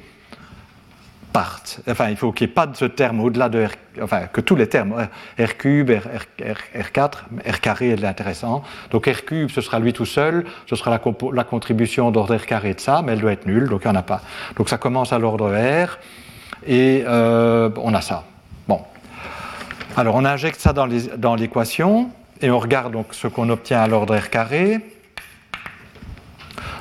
partent. 1.34 1.82
Enfin, 1.90 2.10
il 2.10 2.16
faut 2.16 2.32
qu'il 2.32 2.48
n'y 2.48 2.52
ait 2.52 2.54
pas 2.54 2.66
de 2.66 2.76
ce 2.78 2.86
terme 2.86 3.20
au-delà 3.20 3.50
de 3.50 3.66
R, 3.66 3.72
enfin, 4.02 4.22
que 4.32 4.40
tous 4.40 4.56
les 4.56 4.68
termes, 4.68 5.08
R 5.38 5.58
cube, 5.58 5.92
R, 5.92 6.92
4 6.94 7.26
R 7.48 7.60
carré 7.60 7.90
est 7.90 8.04
intéressant. 8.06 8.64
Donc 8.92 9.08
R 9.08 9.26
cube, 9.26 9.50
ce 9.50 9.60
sera 9.60 9.80
lui 9.80 9.92
tout 9.92 10.06
seul, 10.06 10.46
ce 10.66 10.76
sera 10.76 10.92
la, 10.92 11.02
la 11.34 11.44
contribution 11.44 12.12
d'ordre 12.12 12.38
R 12.38 12.46
carré 12.46 12.74
de 12.74 12.80
ça, 12.80 13.02
mais 13.04 13.14
elle 13.14 13.20
doit 13.20 13.34
être 13.34 13.46
nulle, 13.46 13.68
donc 13.68 13.82
il 13.84 13.90
n'y 13.90 13.98
en 13.98 14.00
a 14.00 14.04
pas. 14.04 14.22
Donc 14.56 14.70
ça 14.70 14.78
commence 14.78 15.12
à 15.12 15.20
l'ordre 15.20 15.50
R, 15.50 15.98
et 16.66 17.04
euh, 17.06 17.70
on 17.78 17.94
a 17.94 18.02
ça. 18.02 18.24
Alors 19.98 20.16
on 20.16 20.26
injecte 20.26 20.60
ça 20.60 20.74
dans 20.74 21.36
l'équation 21.36 22.10
et 22.42 22.52
on 22.52 22.60
regarde 22.60 22.92
donc 22.92 23.08
ce 23.14 23.28
qu'on 23.28 23.48
obtient 23.50 23.82
à 23.82 23.88
l'ordre 23.88 24.18
R 24.18 24.30
carré. 24.30 24.82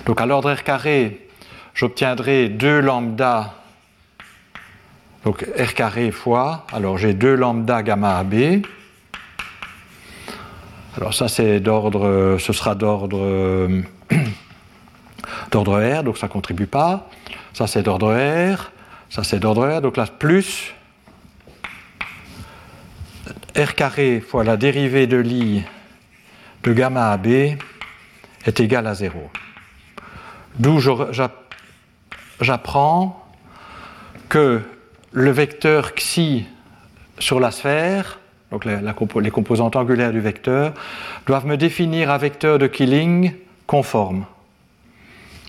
Donc 0.06 0.20
à 0.20 0.26
l'ordre 0.26 0.52
R 0.52 0.62
carré, 0.62 1.26
j'obtiendrai 1.72 2.50
2 2.50 2.80
lambda, 2.80 3.54
donc 5.24 5.46
R 5.58 5.72
carré 5.72 6.10
fois, 6.10 6.66
alors 6.72 6.98
j'ai 6.98 7.14
2 7.14 7.34
lambda 7.34 7.82
gamma 7.82 8.18
AB. 8.18 8.62
Alors 10.98 11.14
ça 11.14 11.28
c'est 11.28 11.58
d'ordre, 11.58 12.36
ce 12.38 12.52
sera 12.52 12.74
d'ordre 12.74 13.68
d'ordre 15.50 15.80
R, 15.80 16.02
donc 16.04 16.18
ça 16.18 16.26
ne 16.26 16.32
contribue 16.32 16.66
pas. 16.66 17.08
Ça 17.54 17.66
c'est 17.66 17.82
d'ordre 17.82 18.12
R, 18.12 18.72
ça 19.08 19.24
c'est 19.24 19.38
d'ordre 19.38 19.66
R, 19.78 19.80
donc 19.80 19.96
là 19.96 20.06
plus 20.06 20.74
r 23.56 23.74
carré 23.74 24.20
fois 24.20 24.44
la 24.44 24.58
dérivée 24.58 25.06
de 25.06 25.16
l'I 25.16 25.62
de 26.62 26.72
gamma 26.74 27.10
AB 27.12 27.26
est 27.26 28.60
égal 28.60 28.86
à 28.86 28.94
0. 28.94 29.30
D'où 30.56 30.80
j'apprends 32.40 33.26
que 34.28 34.60
le 35.12 35.30
vecteur 35.30 35.94
xi 35.94 36.46
sur 37.18 37.40
la 37.40 37.50
sphère, 37.50 38.20
donc 38.50 38.64
les 38.64 39.30
composantes 39.30 39.76
angulaires 39.76 40.12
du 40.12 40.20
vecteur, 40.20 40.74
doivent 41.26 41.46
me 41.46 41.56
définir 41.56 42.10
un 42.10 42.18
vecteur 42.18 42.58
de 42.58 42.66
Killing 42.66 43.34
conforme. 43.66 44.26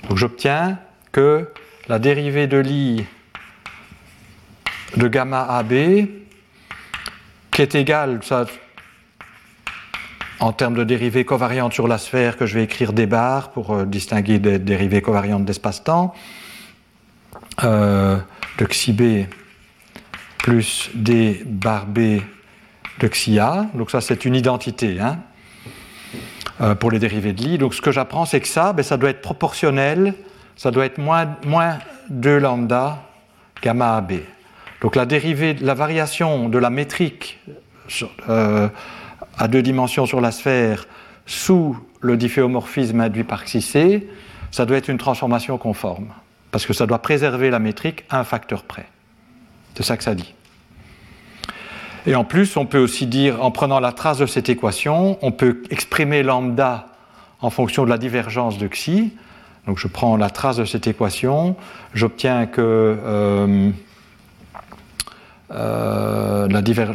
Donc 0.10 0.18
j'obtiens 0.18 0.80
que 1.12 1.50
la 1.88 2.00
dérivée 2.00 2.48
de 2.48 2.58
l'I 2.58 3.06
de 4.98 5.08
gamma 5.08 5.44
AB 5.44 5.74
qui 7.52 7.62
est 7.62 7.76
égal, 7.76 8.20
ça, 8.24 8.46
en 10.46 10.54
termes 10.54 10.76
de 10.76 10.84
dérivées 10.84 11.26
covariantes 11.26 11.74
sur 11.74 11.88
la 11.88 11.98
sphère, 11.98 12.38
que 12.38 12.46
je 12.46 12.54
vais 12.54 12.64
écrire 12.64 12.94
des 12.94 13.08
barres 13.08 13.50
pour 13.50 13.74
euh, 13.74 13.84
distinguer 13.84 14.38
des 14.38 14.60
dérivées 14.60 15.02
covariantes 15.02 15.44
d'espace-temps, 15.44 16.14
euh, 17.64 18.20
de 18.60 18.66
xi 18.66 18.94
b 18.94 19.26
plus 20.38 20.92
d 20.94 21.42
bar 21.48 21.88
b 21.88 22.22
de 23.00 23.08
xi 23.08 23.40
a. 23.40 23.66
Donc 23.74 23.90
ça, 23.90 24.02
c'est 24.02 24.24
une 24.24 24.36
identité 24.36 25.00
hein, 25.00 25.18
euh, 26.62 26.76
pour 26.76 26.92
les 26.92 27.00
dérivées 27.00 27.34
de 27.34 27.42
Lie. 27.42 27.58
Donc 27.58 27.74
ce 27.74 27.82
que 27.82 27.92
j'apprends, 27.92 28.26
c'est 28.26 28.40
que 28.40 28.48
ça, 28.48 28.72
ben, 28.72 28.84
ça 28.84 28.98
doit 28.98 29.10
être 29.10 29.22
proportionnel, 29.22 30.14
ça 30.56 30.70
doit 30.70 30.86
être 30.86 31.00
moins, 31.00 31.38
moins 31.44 31.80
2 32.12 32.38
lambda 32.38 33.02
gamma 33.64 33.98
AB. 33.98 34.20
Donc 34.82 34.96
la 34.96 35.08
dérivée, 35.08 35.56
la 35.56 35.74
variation 35.74 36.50
de 36.50 36.60
la 36.60 36.70
métrique 36.70 37.40
à 39.38 39.48
deux 39.48 39.62
dimensions 39.62 40.06
sur 40.06 40.22
la 40.22 40.32
sphère 40.32 40.88
sous 41.26 41.78
le 42.02 42.18
difféomorphisme 42.18 43.00
induit 43.00 43.24
par 43.24 43.46
xi 43.46 43.62
c, 43.62 44.08
ça 44.52 44.66
doit 44.66 44.78
être 44.78 44.90
une 44.90 44.98
transformation 44.98 45.58
conforme, 45.58 46.08
parce 46.52 46.66
que 46.66 46.74
ça 46.74 46.86
doit 46.86 47.00
préserver 47.00 47.50
la 47.50 47.60
métrique 47.60 48.06
à 48.10 48.20
un 48.20 48.24
facteur 48.24 48.64
près. 48.64 48.86
C'est 49.76 49.84
ça 49.84 49.98
que 49.98 50.04
ça 50.04 50.16
dit. 50.16 50.34
Et 52.08 52.16
en 52.16 52.24
plus, 52.24 52.56
on 52.56 52.66
peut 52.66 52.78
aussi 52.78 53.08
dire, 53.08 53.44
en 53.44 53.52
prenant 53.52 53.80
la 53.80 53.92
trace 53.92 54.20
de 54.20 54.28
cette 54.28 54.48
équation, 54.50 55.18
on 55.22 55.32
peut 55.32 55.64
exprimer 55.72 56.22
lambda 56.22 56.86
en 57.42 57.50
fonction 57.50 57.84
de 57.84 57.90
la 57.90 57.98
divergence 57.98 58.58
de 58.58 58.68
xi. 58.68 59.14
Donc 59.66 59.80
je 59.80 59.88
prends 59.88 60.16
la 60.16 60.30
trace 60.30 60.58
de 60.58 60.66
cette 60.66 60.86
équation, 60.86 61.56
j'obtiens 61.96 62.46
que 62.46 62.62
euh, 62.62 63.72
euh, 65.52 66.48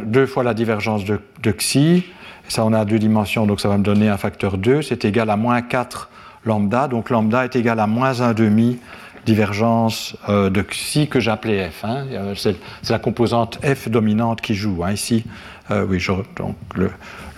deux 0.05 0.25
fois 0.25 0.43
la 0.43 0.53
divergence 0.53 1.03
de, 1.03 1.19
xi, 1.51 2.05
ça 2.51 2.65
on 2.65 2.73
a 2.73 2.83
deux 2.83 2.99
dimensions, 2.99 3.45
donc 3.45 3.61
ça 3.61 3.69
va 3.69 3.77
me 3.77 3.83
donner 3.83 4.09
un 4.09 4.17
facteur 4.17 4.57
2, 4.57 4.81
c'est 4.81 5.05
égal 5.05 5.29
à 5.29 5.37
moins 5.37 5.61
4 5.61 6.09
lambda, 6.43 6.89
donc 6.89 7.09
lambda 7.09 7.45
est 7.45 7.55
égal 7.55 7.79
à 7.79 7.87
moins 7.87 8.11
1,5 8.11 8.77
divergence 9.25 10.17
euh, 10.27 10.49
de 10.49 10.61
xi 10.61 11.07
que 11.07 11.21
j'appelais 11.21 11.69
f. 11.69 11.85
Hein. 11.85 12.07
C'est 12.35 12.57
la 12.89 12.99
composante 12.99 13.59
f 13.63 13.87
dominante 13.87 14.41
qui 14.41 14.53
joue. 14.53 14.83
Hein. 14.83 14.91
Ici, 14.91 15.23
euh, 15.69 15.85
oui, 15.87 16.05
donc 16.35 16.55
le, 16.75 16.91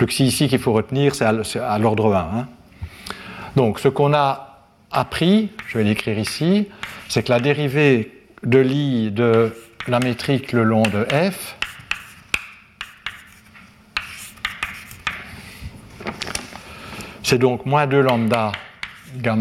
xi 0.05 0.25
ici 0.25 0.47
qu'il 0.47 0.59
faut 0.59 0.73
retenir, 0.73 1.13
c'est 1.13 1.25
à, 1.25 1.77
l'ordre 1.77 2.15
1. 2.15 2.19
Hein. 2.19 2.47
Donc 3.55 3.79
ce 3.79 3.89
qu'on 3.89 4.15
a 4.15 4.63
appris, 4.91 5.51
je 5.67 5.77
vais 5.77 5.83
l'écrire 5.83 6.17
ici, 6.17 6.67
c'est 7.07 7.21
que 7.21 7.31
la 7.31 7.39
dérivée 7.39 8.11
de 8.43 8.59
l'i 8.59 9.11
de 9.11 9.51
la 9.87 9.99
métrique 9.99 10.53
le 10.53 10.63
long 10.63 10.83
de 10.83 11.05
f. 11.11 11.57
C'est 17.33 17.39
donc 17.39 17.65
moins 17.65 17.87
2 17.87 17.99
lambda 17.99 18.51
euh, 19.25 19.35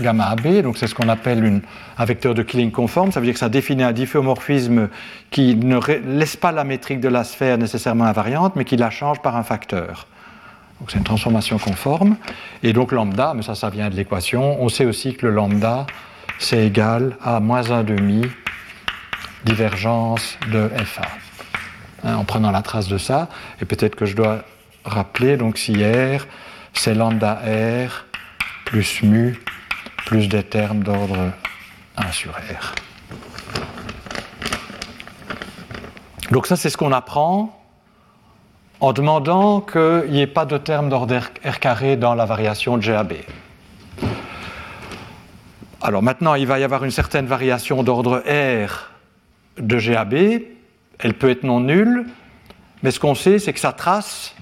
gamma 0.00 0.26
AB, 0.26 0.62
donc 0.62 0.78
c'est 0.78 0.86
ce 0.86 0.94
qu'on 0.94 1.08
appelle 1.08 1.60
un 1.98 2.04
vecteur 2.04 2.34
de 2.34 2.44
Killing 2.44 2.70
conforme, 2.70 3.10
ça 3.10 3.18
veut 3.18 3.26
dire 3.26 3.32
que 3.32 3.40
ça 3.40 3.48
définit 3.48 3.82
un 3.82 3.90
difféomorphisme 3.90 4.88
qui 5.32 5.56
ne 5.56 5.80
laisse 6.06 6.36
pas 6.36 6.52
la 6.52 6.62
métrique 6.62 7.00
de 7.00 7.08
la 7.08 7.24
sphère 7.24 7.58
nécessairement 7.58 8.04
invariante, 8.04 8.54
mais 8.54 8.64
qui 8.64 8.76
la 8.76 8.90
change 8.90 9.20
par 9.22 9.34
un 9.34 9.42
facteur. 9.42 10.06
Donc 10.78 10.92
c'est 10.92 10.98
une 10.98 11.04
transformation 11.04 11.58
conforme. 11.58 12.14
Et 12.62 12.72
donc 12.72 12.92
lambda, 12.92 13.32
mais 13.34 13.42
ça, 13.42 13.56
ça 13.56 13.70
vient 13.70 13.90
de 13.90 13.96
l'équation, 13.96 14.62
on 14.62 14.68
sait 14.68 14.86
aussi 14.86 15.16
que 15.16 15.26
le 15.26 15.32
lambda, 15.32 15.88
c'est 16.38 16.64
égal 16.64 17.16
à 17.24 17.40
moins 17.40 17.62
1,5 17.62 18.30
divergence 19.44 20.38
de 20.52 20.70
FA. 20.84 21.08
Hein, 22.04 22.14
en 22.18 22.24
prenant 22.24 22.52
la 22.52 22.62
trace 22.62 22.86
de 22.86 22.98
ça, 22.98 23.28
et 23.60 23.64
peut-être 23.64 23.96
que 23.96 24.06
je 24.06 24.14
dois 24.14 24.44
rappeler, 24.84 25.36
donc 25.36 25.58
si 25.58 25.72
R, 25.82 26.24
c'est 26.78 26.94
lambda 26.94 27.40
R 27.44 28.04
plus 28.64 29.02
mu 29.02 29.38
plus 30.06 30.28
des 30.28 30.44
termes 30.44 30.84
d'ordre 30.84 31.32
1 31.96 32.12
sur 32.12 32.30
R. 32.30 32.74
Donc 36.30 36.46
ça, 36.46 36.54
c'est 36.54 36.70
ce 36.70 36.76
qu'on 36.76 36.92
apprend 36.92 37.60
en 38.78 38.92
demandant 38.92 39.60
qu'il 39.60 40.10
n'y 40.10 40.20
ait 40.20 40.28
pas 40.28 40.44
de 40.44 40.58
terme 40.58 40.88
d'ordre 40.88 41.18
R 41.44 41.58
carré 41.58 41.96
dans 41.96 42.14
la 42.14 42.24
variation 42.24 42.76
de 42.76 42.86
GAB. 42.86 43.14
Alors 45.82 46.02
maintenant, 46.02 46.34
il 46.34 46.46
va 46.46 46.60
y 46.60 46.64
avoir 46.64 46.84
une 46.84 46.90
certaine 46.92 47.26
variation 47.26 47.82
d'ordre 47.82 48.22
R 48.28 48.90
de 49.58 49.78
GAB, 49.78 50.14
elle 50.98 51.14
peut 51.14 51.30
être 51.30 51.42
non 51.42 51.60
nulle, 51.60 52.06
mais 52.84 52.92
ce 52.92 53.00
qu'on 53.00 53.14
sait, 53.16 53.40
c'est 53.40 53.52
que 53.52 53.60
sa 53.60 53.72
trace, 53.72 54.35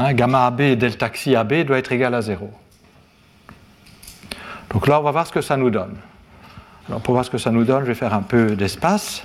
hein, 0.00 0.12
gamma 0.14 0.46
AB 0.46 0.76
delta 0.76 1.08
xi 1.10 1.36
AB, 1.36 1.64
doit 1.64 1.78
être 1.78 1.92
égale 1.92 2.14
à 2.14 2.22
0. 2.22 2.50
Donc 4.72 4.86
là, 4.86 5.00
on 5.00 5.02
va 5.02 5.10
voir 5.10 5.26
ce 5.26 5.32
que 5.32 5.40
ça 5.40 5.56
nous 5.56 5.70
donne. 5.70 5.96
Alors 6.88 7.00
pour 7.00 7.14
voir 7.14 7.24
ce 7.24 7.30
que 7.30 7.38
ça 7.38 7.50
nous 7.50 7.64
donne, 7.64 7.82
je 7.82 7.88
vais 7.88 7.94
faire 7.94 8.14
un 8.14 8.22
peu 8.22 8.56
d'espace. 8.56 9.24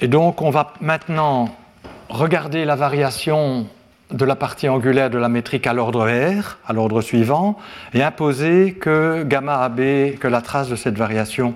Et 0.00 0.08
donc, 0.08 0.42
on 0.42 0.50
va 0.50 0.74
maintenant 0.80 1.54
regarder 2.08 2.64
la 2.64 2.76
variation 2.76 3.66
de 4.10 4.24
la 4.24 4.36
partie 4.36 4.68
angulaire 4.68 5.10
de 5.10 5.18
la 5.18 5.28
métrique 5.28 5.66
à 5.66 5.72
l'ordre 5.72 6.06
R, 6.06 6.58
à 6.66 6.72
l'ordre 6.72 7.00
suivant, 7.00 7.58
et 7.94 8.02
imposer 8.02 8.74
que 8.74 9.22
gamma 9.24 9.62
AB, 9.62 10.18
que 10.20 10.28
la 10.28 10.40
trace 10.40 10.68
de 10.68 10.76
cette 10.76 10.96
variation 10.96 11.54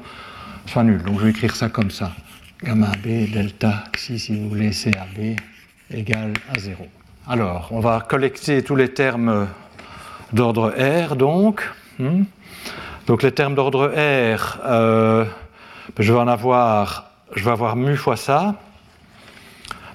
soit 0.66 0.82
nulle. 0.82 1.02
Donc 1.02 1.18
je 1.18 1.24
vais 1.24 1.30
écrire 1.30 1.54
ça 1.54 1.68
comme 1.68 1.90
ça. 1.90 2.12
Gamma 2.62 2.88
AB 2.88 3.30
delta 3.32 3.84
xi, 3.92 4.18
si 4.18 4.36
vous 4.36 4.48
voulez, 4.48 4.70
CAB 4.70 5.36
égale 5.90 6.34
à 6.54 6.58
0. 6.58 6.86
Alors, 7.28 7.68
on 7.72 7.80
va 7.80 8.00
collecter 8.00 8.62
tous 8.62 8.76
les 8.76 8.92
termes 8.92 9.48
d'ordre 10.32 10.74
R, 10.78 11.16
donc. 11.16 11.68
Hmm. 11.98 12.24
Donc 13.06 13.22
les 13.22 13.32
termes 13.32 13.54
d'ordre 13.54 13.86
R, 13.86 14.58
euh, 14.66 15.24
je 15.98 16.12
vais 16.12 16.18
en 16.18 16.28
avoir, 16.28 17.10
je 17.34 17.42
vais 17.42 17.50
avoir 17.50 17.74
mu 17.74 17.96
fois 17.96 18.16
ça, 18.16 18.56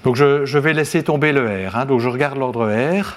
donc 0.02 0.16
je, 0.16 0.58
vais 0.58 0.72
laisser 0.72 1.04
tomber 1.04 1.32
le 1.32 1.68
R. 1.68 1.76
Hein. 1.76 1.84
Donc 1.86 2.00
je 2.00 2.08
regarde 2.08 2.36
l'ordre 2.36 2.68
R 2.68 3.16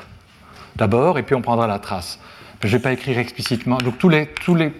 d'abord 0.75 1.17
et 1.17 1.23
puis 1.23 1.33
on 1.33 1.41
prendra 1.41 1.65
la 1.65 1.79
trace. 1.79 2.19
Je 2.61 2.67
ne 2.67 2.71
vais 2.73 2.79
pas 2.79 2.93
écrire 2.93 3.17
explicitement. 3.17 3.79
Donc 3.79 3.97
tous 3.97 4.07
les, 4.07 4.27
tous 4.27 4.53
les, 4.53 4.71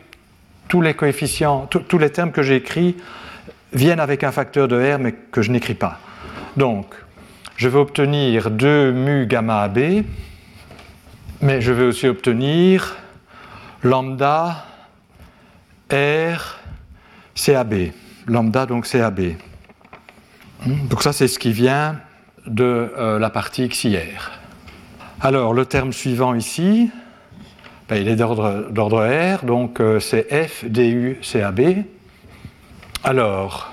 tous 0.67 0.81
les 0.81 0.93
coefficients, 0.93 1.65
tous 1.65 1.97
les 1.97 2.12
termes 2.12 2.31
que 2.31 2.43
j'ai 2.43 2.57
écrits 2.57 2.95
viennent 3.73 3.99
avec 3.99 4.23
un 4.23 4.31
facteur 4.31 4.67
de 4.67 4.79
R 4.79 4.99
mais 4.99 5.13
que 5.13 5.41
je 5.41 5.51
n'écris 5.51 5.73
pas. 5.73 5.99
Donc 6.57 6.93
je 7.58 7.67
vais 7.67 7.80
obtenir 7.80 8.52
2 8.52 8.91
mu 8.91 9.26
gamma 9.26 9.63
AB, 9.63 10.04
mais 11.41 11.60
je 11.60 11.72
vais 11.74 11.86
aussi 11.86 12.08
obtenir 12.08 12.96
lambda 13.84 14.63
R 15.91 16.60
CAB. 17.34 17.91
Lambda 18.28 18.67
donc 18.67 18.88
CAB. 18.88 19.34
Donc 20.65 21.02
ça, 21.02 21.13
c'est 21.13 21.28
ce 21.28 21.39
qui 21.39 21.52
vient 21.52 22.00
de 22.46 22.93
euh, 22.98 23.20
la 23.20 23.30
partie 23.30 23.67
XIR. 23.67 24.32
Alors, 25.20 25.54
le 25.54 25.65
terme 25.65 25.93
suivant 25.93 26.36
ici, 26.36 26.91
ben, 27.89 27.96
il 27.96 28.08
est 28.08 28.15
d'ordre 28.15 29.38
R, 29.39 29.46
donc 29.46 29.80
euh, 29.80 30.00
c'est 30.00 30.28
F, 30.48 30.65
DU, 30.65 31.20
CAB. 31.22 31.84
Alors, 33.04 33.72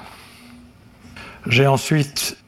j'ai 1.46 1.66
ensuite... 1.66 2.38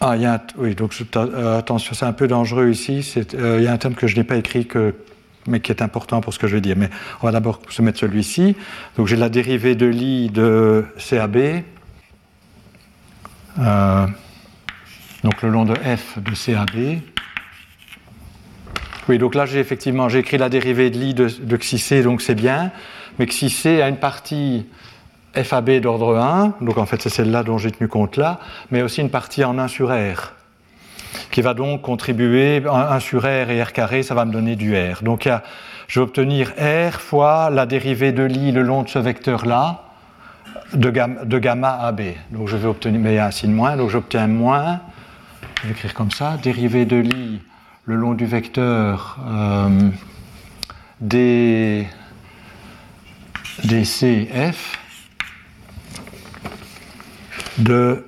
Ah, 0.00 0.16
il 0.16 0.22
y 0.22 0.26
a 0.26 0.34
un... 0.34 0.40
Oui, 0.56 0.74
donc 0.74 0.94
euh, 1.16 1.58
attention, 1.58 1.94
c'est 1.94 2.06
un 2.06 2.12
peu 2.12 2.28
dangereux 2.28 2.70
ici. 2.70 2.98
il 3.32 3.62
y 3.62 3.66
a 3.66 3.72
un 3.72 3.78
terme 3.78 3.94
que 3.94 4.06
je 4.06 4.16
n'ai 4.16 4.24
pas 4.24 4.36
écrit, 4.36 4.68
mais 5.46 5.60
qui 5.60 5.72
est 5.72 5.82
important 5.82 6.20
pour 6.20 6.32
ce 6.32 6.38
que 6.38 6.46
je 6.46 6.54
vais 6.54 6.60
dire. 6.60 6.76
Mais 6.76 6.90
on 7.20 7.26
va 7.26 7.32
d'abord 7.32 7.60
se 7.68 7.82
mettre 7.82 7.98
celui-ci. 7.98 8.56
Donc 8.96 9.06
j'ai 9.08 9.16
la 9.16 9.28
dérivée 9.28 9.74
de 9.74 9.86
l'I 9.86 10.30
de 10.30 10.84
CAB 10.98 11.64
euh, 13.58 14.06
donc 15.24 15.42
le 15.42 15.48
long 15.48 15.64
de 15.64 15.74
f 15.74 16.18
de 16.18 16.30
CAB. 16.30 17.00
Oui, 19.08 19.18
donc 19.18 19.34
là 19.34 19.46
j'ai 19.46 19.58
effectivement 19.58 20.08
j'ai 20.08 20.18
écrit 20.18 20.38
la 20.38 20.48
dérivée 20.48 20.90
de 20.90 20.98
l'i 20.98 21.14
de, 21.14 21.28
de 21.28 22.02
donc 22.02 22.22
c'est 22.22 22.34
bien, 22.34 22.70
mais 23.18 23.26
xi 23.26 23.50
c 23.50 23.82
a 23.82 23.88
une 23.88 23.96
partie 23.96 24.66
FAB 25.42 25.80
d'ordre 25.80 26.16
1, 26.16 26.54
donc 26.60 26.78
en 26.78 26.86
fait 26.86 27.02
c'est 27.02 27.08
celle-là 27.08 27.42
dont 27.42 27.58
j'ai 27.58 27.70
tenu 27.70 27.88
compte 27.88 28.16
là, 28.16 28.38
mais 28.70 28.82
aussi 28.82 29.00
une 29.00 29.10
partie 29.10 29.44
en 29.44 29.58
1 29.58 29.68
sur 29.68 29.88
R, 29.90 30.32
qui 31.30 31.42
va 31.42 31.54
donc 31.54 31.82
contribuer, 31.82 32.62
1 32.66 33.00
sur 33.00 33.22
R 33.22 33.50
et 33.50 33.62
R 33.62 33.72
carré, 33.72 34.02
ça 34.02 34.14
va 34.14 34.24
me 34.24 34.32
donner 34.32 34.56
du 34.56 34.76
R. 34.76 35.02
Donc 35.02 35.28
je 35.86 36.00
vais 36.00 36.04
obtenir 36.04 36.52
R 36.58 37.00
fois 37.00 37.50
la 37.50 37.66
dérivée 37.66 38.12
de 38.12 38.22
l'i 38.22 38.52
le 38.52 38.62
long 38.62 38.82
de 38.82 38.88
ce 38.88 38.98
vecteur-là, 38.98 39.84
de 40.74 40.90
gamma, 40.90 41.24
de 41.24 41.38
gamma 41.38 41.78
AB. 41.82 42.02
Donc 42.30 42.48
je 42.48 42.56
vais 42.56 42.68
obtenir, 42.68 43.00
mais 43.00 43.12
il 43.12 43.16
y 43.16 43.18
a 43.18 43.26
un 43.26 43.30
signe 43.30 43.52
moins, 43.52 43.76
donc 43.76 43.90
j'obtiens 43.90 44.26
moins, 44.26 44.80
je 45.62 45.68
vais 45.68 45.72
écrire 45.72 45.94
comme 45.94 46.10
ça, 46.10 46.36
dérivée 46.42 46.84
de 46.84 46.96
l'i 46.96 47.40
le 47.84 47.96
long 47.96 48.12
du 48.12 48.26
vecteur 48.26 49.18
euh, 49.26 49.88
d, 51.00 51.86
dCF 53.64 54.78
de 57.58 58.06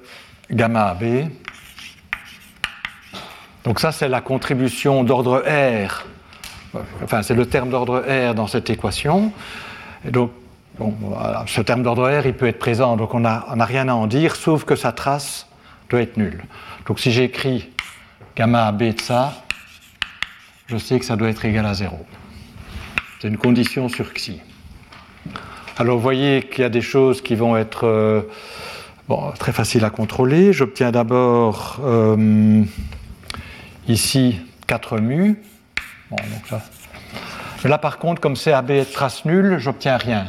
gamma 0.51 0.88
AB. 0.88 1.28
Donc 3.64 3.80
ça, 3.80 3.92
c'est 3.92 4.09
la 4.09 4.20
contribution 4.20 5.05
d'ordre 5.05 5.44
R. 5.46 6.07
Enfin, 7.03 7.22
c'est 7.22 7.34
le 7.34 7.46
terme 7.46 7.70
d'ordre 7.70 8.05
R 8.09 8.34
dans 8.34 8.46
cette 8.46 8.70
équation. 8.70 9.32
Donc, 10.05 10.30
ce 11.46 11.61
terme 11.61 11.82
d'ordre 11.82 12.09
R, 12.09 12.26
il 12.26 12.34
peut 12.34 12.46
être 12.46 12.59
présent, 12.59 12.96
donc 12.96 13.14
on 13.14 13.20
n'a 13.20 13.64
rien 13.64 13.88
à 13.88 13.92
en 13.92 14.07
dire, 14.07 14.34
sauf 14.36 14.64
que 14.64 14.76
sa 14.76 14.92
trace 14.92 15.46
doit 15.90 16.01
être 16.01 16.16
nulle. 16.16 16.42
Donc 16.86 17.01
si 17.01 17.11
j'écris 17.11 17.68
gamma 18.36 18.66
AB 18.66 18.94
de 18.94 19.01
ça, 19.01 19.44
je 20.68 20.76
sais 20.76 20.98
que 20.98 21.05
ça 21.05 21.16
doit 21.16 21.28
être 21.28 21.44
égal 21.44 21.66
à 21.66 21.74
0. 21.74 21.98
C'est 23.20 23.28
une 23.28 23.36
condition 23.36 23.88
sur 23.88 24.14
xi. 24.14 24.40
Alors 25.76 25.96
vous 25.96 26.03
voyez 26.03 26.42
qu'il 26.44 26.62
y 26.62 26.64
a 26.64 26.70
des 26.70 26.80
choses 26.80 27.20
qui 27.20 27.34
vont 27.34 27.57
être 27.57 27.86
euh, 27.86 28.22
très 29.38 29.52
faciles 29.52 29.84
à 29.84 29.90
contrôler. 29.90 30.52
J'obtiens 30.52 30.90
d'abord 30.90 31.80
euh, 31.82 32.62
ici 33.88 34.40
4 34.66 34.98
mu. 34.98 35.42
là 37.64 37.78
par 37.78 37.98
contre, 37.98 38.20
comme 38.20 38.36
CAB 38.36 38.70
est 38.70 38.92
trace 38.92 39.24
nulle, 39.24 39.58
j'obtiens 39.58 39.96
rien. 39.96 40.26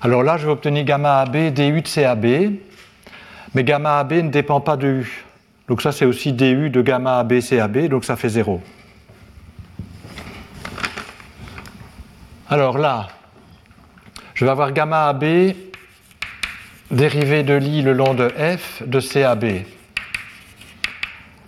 Alors 0.00 0.22
là, 0.22 0.36
je 0.36 0.46
vais 0.46 0.52
obtenir 0.52 0.84
gamma 0.84 1.20
AB 1.20 1.54
du 1.54 1.80
de 1.80 1.88
CAB, 1.88 2.26
mais 3.54 3.64
gamma 3.64 3.98
AB 3.98 4.12
ne 4.12 4.28
dépend 4.28 4.60
pas 4.60 4.76
de 4.76 4.86
U. 4.86 5.24
Donc 5.68 5.80
ça, 5.80 5.92
c'est 5.92 6.04
aussi 6.04 6.32
du 6.32 6.68
de 6.68 6.82
gamma 6.82 7.18
AB 7.20 7.40
CAB, 7.40 7.88
donc 7.88 8.04
ça 8.04 8.16
fait 8.16 8.28
0. 8.28 8.60
Alors 12.50 12.76
là, 12.76 13.08
je 14.34 14.44
vais 14.44 14.50
avoir 14.50 14.72
gamma 14.72 15.08
AB 15.08 15.24
dérivé 16.94 17.42
de 17.42 17.54
l'I 17.54 17.82
le 17.82 17.92
long 17.92 18.14
de 18.14 18.28
F 18.28 18.82
de 18.86 19.00
CAB. 19.00 19.64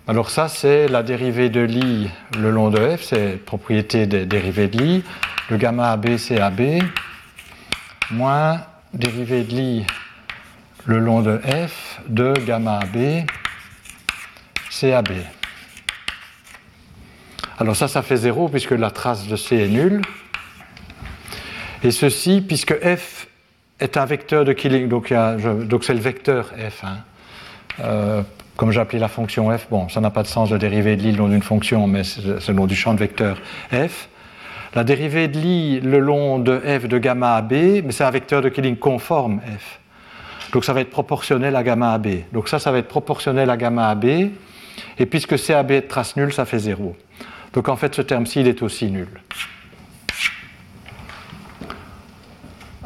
Alors 0.09 0.31
ça, 0.31 0.49
c'est 0.49 0.89
la 0.89 1.05
dérivée 1.05 1.51
de 1.51 1.61
l'I 1.61 2.11
le 2.37 2.51
long 2.51 2.69
de 2.71 2.97
F, 2.97 3.03
c'est 3.03 3.45
propriété 3.45 4.07
des 4.07 4.27
dérivées 4.27 4.67
de 4.67 4.79
l'I, 4.79 5.05
le 5.49 5.57
gamma 5.57 5.93
AB 5.93 6.17
CAB, 6.17 6.83
moins 8.11 8.61
dérivée 8.93 9.45
de 9.45 9.55
l'I 9.55 9.87
le 10.85 10.99
long 10.99 11.23
de 11.23 11.39
F 11.39 12.01
de 12.09 12.35
gamma 12.45 12.81
AB 12.81 13.25
CAB. 14.81 15.13
Alors 17.59 17.77
ça, 17.77 17.87
ça 17.87 18.03
fait 18.03 18.17
0 18.17 18.49
puisque 18.49 18.73
la 18.73 18.91
trace 18.91 19.29
de 19.29 19.37
C 19.37 19.57
est 19.57 19.69
nulle. 19.69 20.03
Et 21.85 21.93
ceci, 21.93 22.41
puisque 22.41 22.75
f 22.75 23.16
est 23.81 23.97
un 23.97 24.05
vecteur 24.05 24.45
de 24.45 24.53
Killing, 24.53 24.89
donc 24.89 25.09
c'est 25.09 25.95
le 25.95 26.01
vecteur 26.01 26.47
f. 26.47 26.85
Hein. 26.85 26.97
Euh, 27.81 28.23
comme 28.57 28.73
j'ai 28.73 28.99
la 28.99 29.09
fonction 29.09 29.57
f, 29.57 29.67
bon, 29.71 29.89
ça 29.89 30.01
n'a 30.01 30.11
pas 30.11 30.23
de 30.23 30.29
sens 30.29 30.49
de 30.49 30.57
dériver 30.57 30.97
de 30.97 31.03
l'île 31.03 31.17
le 31.17 31.19
long 31.19 31.29
d'une 31.29 31.43
fonction, 31.43 31.87
mais 31.87 32.05
c'est 32.05 32.49
le 32.49 32.55
nom 32.55 32.67
du 32.67 32.75
champ 32.75 32.95
de 32.95 32.99
vecteur 32.99 33.37
f. 33.71 34.09
La 34.75 34.85
dérivée 34.85 35.29
de 35.29 35.39
l'I 35.39 35.81
le 35.81 35.99
long 35.99 36.39
de 36.39 36.59
f 36.59 36.87
de 36.87 36.99
gamma 36.99 37.37
AB, 37.37 37.53
mais 37.53 37.93
c'est 37.93 38.05
un 38.05 38.11
vecteur 38.11 38.43
de 38.43 38.49
Killing 38.49 38.77
conforme 38.77 39.41
f. 39.41 39.79
Donc 40.53 40.65
ça 40.65 40.73
va 40.73 40.81
être 40.81 40.91
proportionnel 40.91 41.57
à 41.57 41.63
gamma 41.63 41.93
AB. 41.93 42.09
Donc 42.33 42.49
ça, 42.49 42.59
ça 42.59 42.71
va 42.73 42.79
être 42.79 42.89
proportionnel 42.89 43.51
à 43.51 43.57
gamma 43.57 43.89
AB. 43.91 44.05
Et 44.99 45.07
puisque 45.07 45.37
CAB 45.37 45.71
est 45.71 45.83
trace 45.83 46.17
nulle, 46.17 46.33
ça 46.33 46.45
fait 46.45 46.59
0. 46.59 46.97
Donc 47.53 47.69
en 47.69 47.77
fait, 47.77 47.95
ce 47.95 48.03
terme-ci, 48.03 48.41
il 48.41 48.49
est 48.49 48.63
aussi 48.63 48.91
nul. 48.91 49.09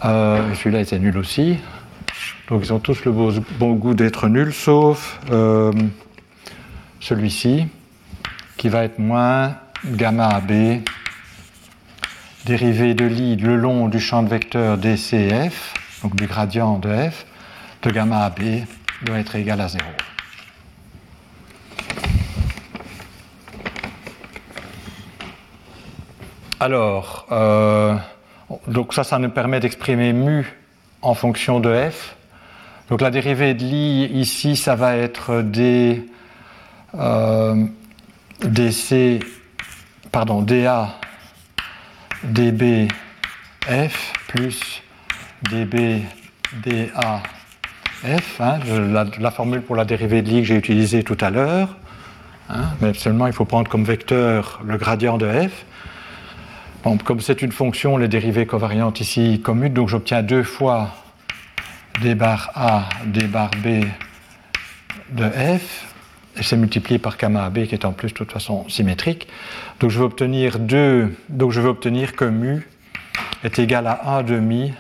Euh, 0.04 0.54
celui-là 0.54 0.80
était 0.80 0.98
nul 0.98 1.16
aussi. 1.18 1.58
Donc 2.48 2.62
ils 2.64 2.72
ont 2.72 2.80
tous 2.80 3.04
le 3.04 3.12
bon 3.12 3.74
goût 3.74 3.94
d'être 3.94 4.28
nuls, 4.28 4.52
sauf 4.52 5.20
euh, 5.30 5.72
celui-ci, 6.98 7.66
qui 8.56 8.68
va 8.68 8.84
être 8.84 8.98
moins 8.98 9.56
gamma 9.84 10.28
AB, 10.28 10.82
dérivé 12.46 12.94
de 12.94 13.04
l'I 13.04 13.36
le 13.36 13.56
long 13.56 13.88
du 13.88 14.00
champ 14.00 14.22
de 14.22 14.28
vecteur 14.28 14.78
DCF, 14.78 15.74
donc 16.02 16.16
du 16.16 16.26
gradient 16.26 16.78
de 16.78 16.88
F, 17.10 17.26
de 17.82 17.90
gamma 17.90 18.24
AB 18.24 18.40
doit 19.02 19.18
être 19.18 19.36
égal 19.36 19.60
à 19.60 19.68
0. 19.68 19.84
Alors, 26.58 27.26
euh, 27.32 27.94
donc 28.66 28.94
ça, 28.94 29.04
ça 29.04 29.18
nous 29.18 29.30
permet 29.30 29.60
d'exprimer 29.60 30.12
mu 30.12 30.46
en 31.02 31.14
fonction 31.14 31.60
de 31.60 31.90
f. 31.90 32.16
Donc 32.88 33.00
la 33.00 33.10
dérivée 33.10 33.54
de 33.54 33.64
l'i 33.64 34.04
ici, 34.06 34.56
ça 34.56 34.74
va 34.74 34.96
être 34.96 35.42
d, 35.42 36.04
euh, 36.94 37.64
dc, 38.42 39.20
pardon, 40.10 40.42
dA 40.42 40.88
db 42.24 42.88
f 43.62 44.12
plus 44.28 44.82
db 45.50 46.02
dA 46.64 47.22
f, 48.02 48.40
hein, 48.40 48.58
la, 49.18 49.30
formule 49.30 49.62
pour 49.62 49.76
la 49.76 49.84
dérivée 49.84 50.22
de 50.22 50.28
l'I 50.28 50.40
que 50.40 50.48
j'ai 50.48 50.56
utilisée 50.56 51.02
tout 51.04 51.16
à 51.20 51.30
l'heure, 51.30 51.76
hein, 52.48 52.64
mais 52.80 52.94
seulement 52.94 53.26
il 53.26 53.32
faut 53.32 53.44
prendre 53.44 53.70
comme 53.70 53.84
vecteur 53.84 54.60
le 54.64 54.76
gradient 54.76 55.18
de 55.18 55.30
f 55.30 55.64
comme 56.82 57.20
c'est 57.20 57.42
une 57.42 57.52
fonction, 57.52 57.96
les 57.96 58.08
dérivées 58.08 58.46
covariantes 58.46 59.00
ici 59.00 59.40
commutent, 59.42 59.74
donc 59.74 59.88
j'obtiens 59.88 60.22
deux 60.22 60.42
fois 60.42 60.94
d 62.00 62.14
bar 62.14 62.50
A, 62.54 62.88
d 63.04 63.26
bar 63.26 63.50
B 63.62 63.84
de 65.10 65.28
f, 65.28 65.86
et 66.38 66.42
c'est 66.42 66.56
multiplié 66.56 66.98
par 66.98 67.16
gamma 67.16 67.44
AB 67.44 67.66
qui 67.66 67.74
est 67.74 67.84
en 67.84 67.92
plus 67.92 68.08
de 68.08 68.14
toute 68.14 68.32
façon 68.32 68.66
symétrique. 68.68 69.28
Donc 69.80 69.90
je 69.90 69.98
vais 69.98 70.04
obtenir 70.04 70.58
deux, 70.58 71.14
donc 71.28 71.52
je 71.52 71.60
vais 71.60 71.68
obtenir 71.68 72.16
que 72.16 72.24
mu 72.24 72.66
est 73.44 73.58
égal 73.58 73.86
à 73.86 74.16
1 74.16 74.22
demi 74.22 74.72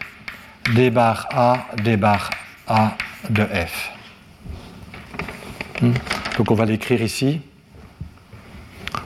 d 0.74 0.90
bar 0.90 1.28
A, 1.32 1.66
d 1.82 1.96
bar 1.96 2.30
A 2.66 2.96
de 3.28 3.44
f. 3.44 3.90
Hmm. 5.82 5.92
Donc 6.38 6.50
on 6.50 6.54
va 6.54 6.64
l'écrire 6.64 7.02
ici. 7.02 7.40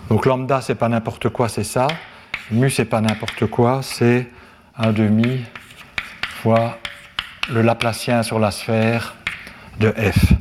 Donc 0.08 0.26
lambda 0.26 0.60
c'est 0.60 0.74
pas 0.76 0.88
n'importe 0.88 1.28
quoi, 1.30 1.48
c'est 1.48 1.64
ça. 1.64 1.88
Mu, 2.50 2.68
c'est 2.68 2.84
pas 2.84 3.00
n'importe 3.00 3.46
quoi, 3.46 3.80
c'est 3.82 4.26
un 4.76 4.92
demi 4.92 5.40
fois 6.22 6.78
le 7.50 7.62
Laplacien 7.62 8.22
sur 8.22 8.38
la 8.38 8.50
sphère 8.50 9.14
de 9.80 9.90
f. 9.90 10.32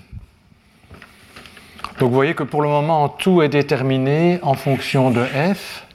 Donc 2.00 2.10
vous 2.10 2.16
voyez 2.16 2.34
que 2.34 2.44
pour 2.44 2.62
le 2.62 2.68
moment, 2.68 3.08
tout 3.08 3.42
est 3.42 3.48
déterminé 3.48 4.40
en 4.42 4.54
fonction 4.54 5.12
de 5.12 5.24
f 5.24 5.86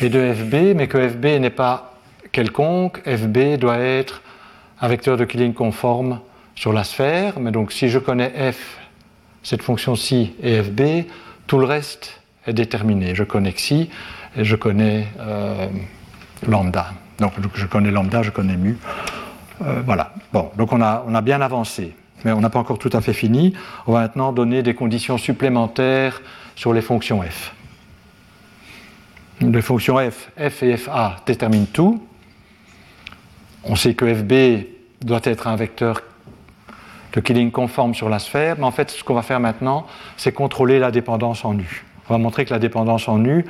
et 0.00 0.08
de 0.08 0.32
fb, 0.32 0.74
mais 0.74 0.88
que 0.88 1.08
fb 1.10 1.38
n'est 1.38 1.50
pas 1.50 1.98
quelconque. 2.32 3.02
fb 3.04 3.58
doit 3.58 3.78
être 3.78 4.22
un 4.80 4.88
vecteur 4.88 5.18
de 5.18 5.26
Killing 5.26 5.52
conforme 5.52 6.20
sur 6.54 6.72
la 6.72 6.82
sphère. 6.82 7.40
Mais 7.40 7.50
donc 7.50 7.72
si 7.72 7.90
je 7.90 7.98
connais 7.98 8.52
f, 8.52 8.78
cette 9.42 9.62
fonction-ci 9.62 10.32
et 10.42 10.62
fb, 10.62 11.04
tout 11.46 11.58
le 11.58 11.66
reste 11.66 12.22
est 12.46 12.54
déterminé. 12.54 13.14
Je 13.14 13.24
connais 13.24 13.52
xi, 13.52 13.90
et 14.36 14.44
je 14.44 14.56
connais 14.56 15.08
euh, 15.18 15.68
lambda. 16.46 16.92
Donc 17.18 17.32
je 17.54 17.66
connais 17.66 17.90
lambda, 17.90 18.22
je 18.22 18.30
connais 18.30 18.56
mu. 18.56 18.78
Euh, 19.62 19.82
voilà. 19.84 20.12
Bon, 20.32 20.50
donc 20.56 20.72
on 20.72 20.80
a, 20.80 21.04
on 21.06 21.14
a 21.14 21.20
bien 21.20 21.40
avancé, 21.40 21.94
mais 22.24 22.32
on 22.32 22.40
n'a 22.40 22.50
pas 22.50 22.58
encore 22.58 22.78
tout 22.78 22.90
à 22.92 23.00
fait 23.00 23.12
fini. 23.12 23.54
On 23.86 23.92
va 23.92 24.00
maintenant 24.00 24.32
donner 24.32 24.62
des 24.62 24.74
conditions 24.74 25.18
supplémentaires 25.18 26.22
sur 26.56 26.72
les 26.72 26.82
fonctions 26.82 27.22
f. 27.22 27.54
Les 29.40 29.62
fonctions 29.62 29.96
f, 29.98 30.30
f 30.38 30.62
et 30.62 30.76
fa 30.76 31.16
déterminent 31.26 31.66
tout. 31.72 32.02
On 33.64 33.76
sait 33.76 33.94
que 33.94 34.06
fb 34.06 34.66
doit 35.02 35.20
être 35.24 35.46
un 35.46 35.56
vecteur 35.56 36.02
de 37.12 37.20
Killing 37.20 37.50
conforme 37.50 37.94
sur 37.94 38.08
la 38.08 38.18
sphère, 38.18 38.56
mais 38.58 38.64
en 38.64 38.70
fait, 38.70 38.90
ce 38.90 39.02
qu'on 39.02 39.14
va 39.14 39.22
faire 39.22 39.40
maintenant, 39.40 39.86
c'est 40.16 40.32
contrôler 40.32 40.78
la 40.78 40.90
dépendance 40.90 41.44
en 41.44 41.58
U. 41.58 41.84
On 42.08 42.14
va 42.14 42.18
montrer 42.18 42.44
que 42.44 42.50
la 42.50 42.58
dépendance 42.58 43.08
en 43.08 43.24
U, 43.24 43.44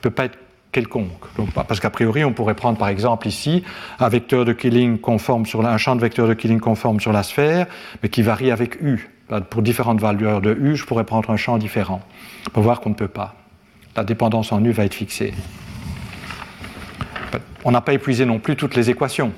peut 0.00 0.10
pas 0.10 0.26
être 0.26 0.38
quelconque. 0.72 1.26
parce 1.54 1.80
qu'a 1.80 1.90
priori, 1.90 2.24
on 2.24 2.32
pourrait 2.32 2.54
prendre 2.54 2.78
par 2.78 2.88
exemple 2.88 3.26
ici 3.26 3.64
un 3.98 4.08
vecteur 4.08 4.44
de 4.44 4.52
Killing 4.52 4.98
conforme 4.98 5.46
sur 5.46 5.64
un 5.66 5.78
champ 5.78 5.96
de 5.96 6.00
vecteurs 6.00 6.28
de 6.28 6.34
Killing 6.34 6.60
conforme 6.60 7.00
sur 7.00 7.12
la 7.12 7.22
sphère, 7.22 7.66
mais 8.02 8.08
qui 8.08 8.22
varie 8.22 8.50
avec 8.50 8.80
U. 8.80 9.10
Pour 9.48 9.62
différentes 9.62 10.00
valeurs 10.00 10.40
de 10.40 10.54
U, 10.54 10.76
je 10.76 10.84
pourrais 10.84 11.04
prendre 11.04 11.30
un 11.30 11.36
champ 11.36 11.56
différent. 11.58 12.00
On 12.48 12.50
peut 12.50 12.60
voir 12.60 12.80
qu'on 12.80 12.90
ne 12.90 12.94
peut 12.94 13.08
pas. 13.08 13.34
La 13.96 14.04
dépendance 14.04 14.52
en 14.52 14.64
U 14.64 14.70
va 14.72 14.84
être 14.84 14.94
fixée. 14.94 15.34
On 17.64 17.70
n'a 17.70 17.80
pas 17.80 17.92
épuisé 17.92 18.24
non 18.24 18.38
plus 18.38 18.56
toutes 18.56 18.74
les 18.74 18.90
équations. 18.90 19.32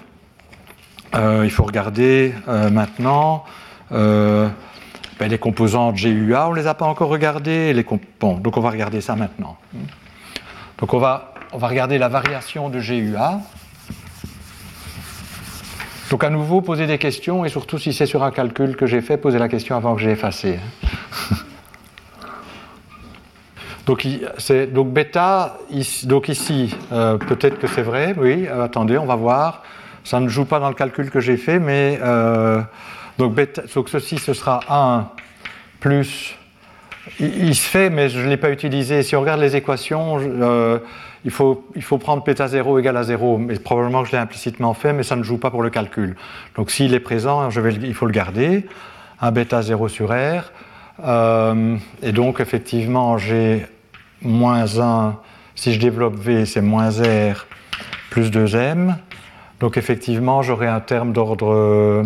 Euh, 1.15 1.43
il 1.45 1.51
faut 1.51 1.65
regarder 1.65 2.33
euh, 2.49 2.71
maintenant 2.71 3.45
euh, 3.93 4.49
ben, 5.19 5.29
les 5.29 5.39
composantes 5.39 5.97
GUA, 5.97 6.49
on 6.49 6.53
ne 6.53 6.57
les 6.57 6.67
a 6.67 6.75
pas 6.75 6.87
encore 6.87 7.09
regardées. 7.09 7.75
Bon, 8.19 8.39
donc 8.39 8.57
on 8.57 8.61
va 8.61 8.71
regarder 8.71 9.01
ça 9.01 9.15
maintenant. 9.15 9.59
Donc 10.83 10.95
on 10.95 10.99
va, 10.99 11.33
regarder 11.53 11.97
la 11.97 12.09
variation 12.09 12.69
de 12.69 12.81
GUA. 12.81 13.41
Donc 16.11 16.25
à 16.25 16.29
nouveau, 16.29 16.61
posez 16.61 16.89
des 16.89 16.99
questions 16.99 17.45
et 17.45 17.49
surtout 17.49 17.79
si 17.79 17.93
c'est 17.93 18.05
sur 18.05 18.25
un 18.25 18.33
calcul 18.33 18.75
que 18.75 18.87
j'ai 18.87 19.01
fait, 19.01 19.17
posez 19.17 19.39
la 19.39 19.49
question 19.49 19.77
avant 19.77 19.95
que 19.95 20.01
j'ai 20.01 20.11
effacé. 20.11 20.59
Hein. 20.59 21.37
donc, 23.87 24.09
donc 24.73 24.93
bêta, 24.93 25.57
ici, 25.71 26.09
donc 26.09 26.29
ici, 26.29 26.75
euh, 26.91 27.17
peut-être 27.17 27.61
que 27.61 27.69
c'est 27.69 27.83
vrai, 27.83 28.13
oui, 28.19 28.49
euh, 28.49 28.65
attendez, 28.65 28.99
on 28.99 29.07
va 29.07 29.15
voir. 29.15 29.63
Ça 30.03 30.19
ne 30.19 30.27
joue 30.27 30.47
pas 30.47 30.59
dans 30.59 30.69
le 30.69 30.75
calcul 30.75 31.13
que 31.13 31.21
j'ai 31.21 31.37
fait, 31.37 31.61
mais 31.61 32.01
euh, 32.03 32.61
donc, 33.19 33.39
donc 33.73 33.89
ceci, 33.89 34.19
ce 34.19 34.35
sera 34.35 34.59
1 34.69 35.07
plus 35.79 36.37
il, 37.19 37.55
se 37.55 37.69
fait, 37.69 37.91
mais 37.91 38.09
je 38.09 38.21
ne 38.21 38.29
l'ai 38.29 38.37
pas 38.37 38.51
utilisé. 38.51 39.03
Si 39.03 39.17
on 39.17 39.21
regarde 39.21 39.41
les 39.41 39.57
équations, 39.57 40.19
euh, 40.21 40.79
il, 41.25 41.31
faut, 41.31 41.65
prendre 41.99 42.23
bêta 42.23 42.47
0 42.47 42.79
égale 42.79 42.97
à 42.97 43.03
0. 43.03 43.39
Mais 43.39 43.59
probablement 43.59 44.03
que 44.03 44.09
je 44.09 44.13
l'ai 44.13 44.19
implicitement 44.19 44.73
fait, 44.75 44.93
mais 44.93 45.03
ça 45.03 45.17
ne 45.17 45.23
joue 45.23 45.39
pas 45.39 45.51
pour 45.51 45.63
le 45.63 45.71
calcul. 45.71 46.17
Donc 46.57 46.71
s'il 46.71 46.95
est 46.95 47.01
présent, 47.01 47.49
il 47.51 47.95
faut 47.95 48.07
le 48.07 48.13
garder. 48.13 48.67
Un 49.21 49.33
bêta 49.33 49.63
0 49.63 49.89
sur 49.89 50.11
R. 50.11 50.53
Euh, 51.05 51.77
et 52.03 52.13
donc 52.13 52.41
effectivement, 52.41 53.19
j'ai 53.19 53.67
moins 54.21 54.79
1. 54.79 55.17
Si 55.55 55.73
je 55.73 55.81
développe 55.81 56.15
V, 56.15 56.47
c'est 56.47 56.61
moins 56.61 56.91
R 56.91 57.47
plus 58.11 58.31
2M. 58.31 58.95
Donc 59.59 59.77
effectivement, 59.77 60.43
j'aurai 60.43 60.69
un 60.69 60.81
terme 60.81 61.13
d'ordre 61.13 62.05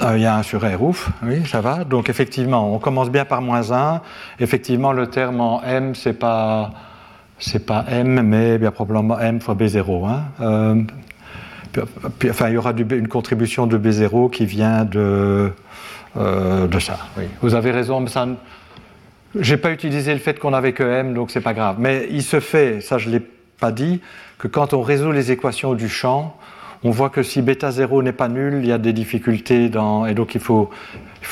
euh, 0.00 0.16
il 0.16 0.22
y 0.22 0.26
a 0.26 0.36
un 0.36 0.42
sur 0.42 0.60
R, 0.60 0.80
ouf, 0.82 1.10
oui, 1.22 1.44
ça 1.46 1.60
va. 1.60 1.84
Donc 1.84 2.08
effectivement, 2.08 2.74
on 2.74 2.78
commence 2.78 3.10
bien 3.10 3.24
par 3.24 3.42
moins 3.42 3.72
1. 3.72 4.00
Effectivement, 4.38 4.92
le 4.92 5.08
terme 5.08 5.40
en 5.40 5.62
M, 5.62 5.94
c'est 5.94 6.12
pas, 6.12 6.70
c'est 7.38 7.66
pas 7.66 7.84
M, 7.88 8.22
mais 8.22 8.58
bien 8.58 8.70
probablement 8.70 9.18
M 9.18 9.40
fois 9.40 9.54
B0. 9.54 10.08
Hein. 10.08 10.24
Euh, 10.40 10.82
enfin, 12.30 12.48
il 12.48 12.54
y 12.54 12.56
aura 12.56 12.72
une 12.72 13.08
contribution 13.08 13.66
de 13.66 13.76
B0 13.76 14.30
qui 14.30 14.46
vient 14.46 14.84
de, 14.84 15.52
euh, 16.16 16.66
de 16.68 16.78
ça. 16.78 16.98
Vous 17.42 17.54
avez 17.54 17.72
raison, 17.72 18.00
mais 18.00 18.08
ça. 18.08 18.26
J'ai 19.38 19.58
pas 19.58 19.72
utilisé 19.72 20.14
le 20.14 20.20
fait 20.20 20.38
qu'on 20.38 20.54
avait 20.54 20.72
que 20.72 20.82
M, 20.82 21.12
donc 21.12 21.30
c'est 21.30 21.42
pas 21.42 21.52
grave. 21.54 21.76
Mais 21.78 22.06
il 22.10 22.22
se 22.22 22.40
fait, 22.40 22.80
ça 22.80 22.96
je 22.98 23.10
l'ai 23.10 23.20
pas 23.20 23.72
dit, 23.72 24.00
que 24.38 24.48
quand 24.48 24.72
on 24.72 24.80
résout 24.80 25.12
les 25.12 25.32
équations 25.32 25.74
du 25.74 25.88
champ, 25.88 26.37
on 26.84 26.90
voit 26.90 27.10
que 27.10 27.22
si 27.22 27.42
bêta 27.42 27.70
0 27.70 28.02
n'est 28.02 28.12
pas 28.12 28.28
nul, 28.28 28.60
il 28.60 28.66
y 28.66 28.72
a 28.72 28.78
des 28.78 28.92
difficultés 28.92 29.64
et 29.64 30.14
donc 30.14 30.34
il 30.34 30.40
faut, 30.40 30.70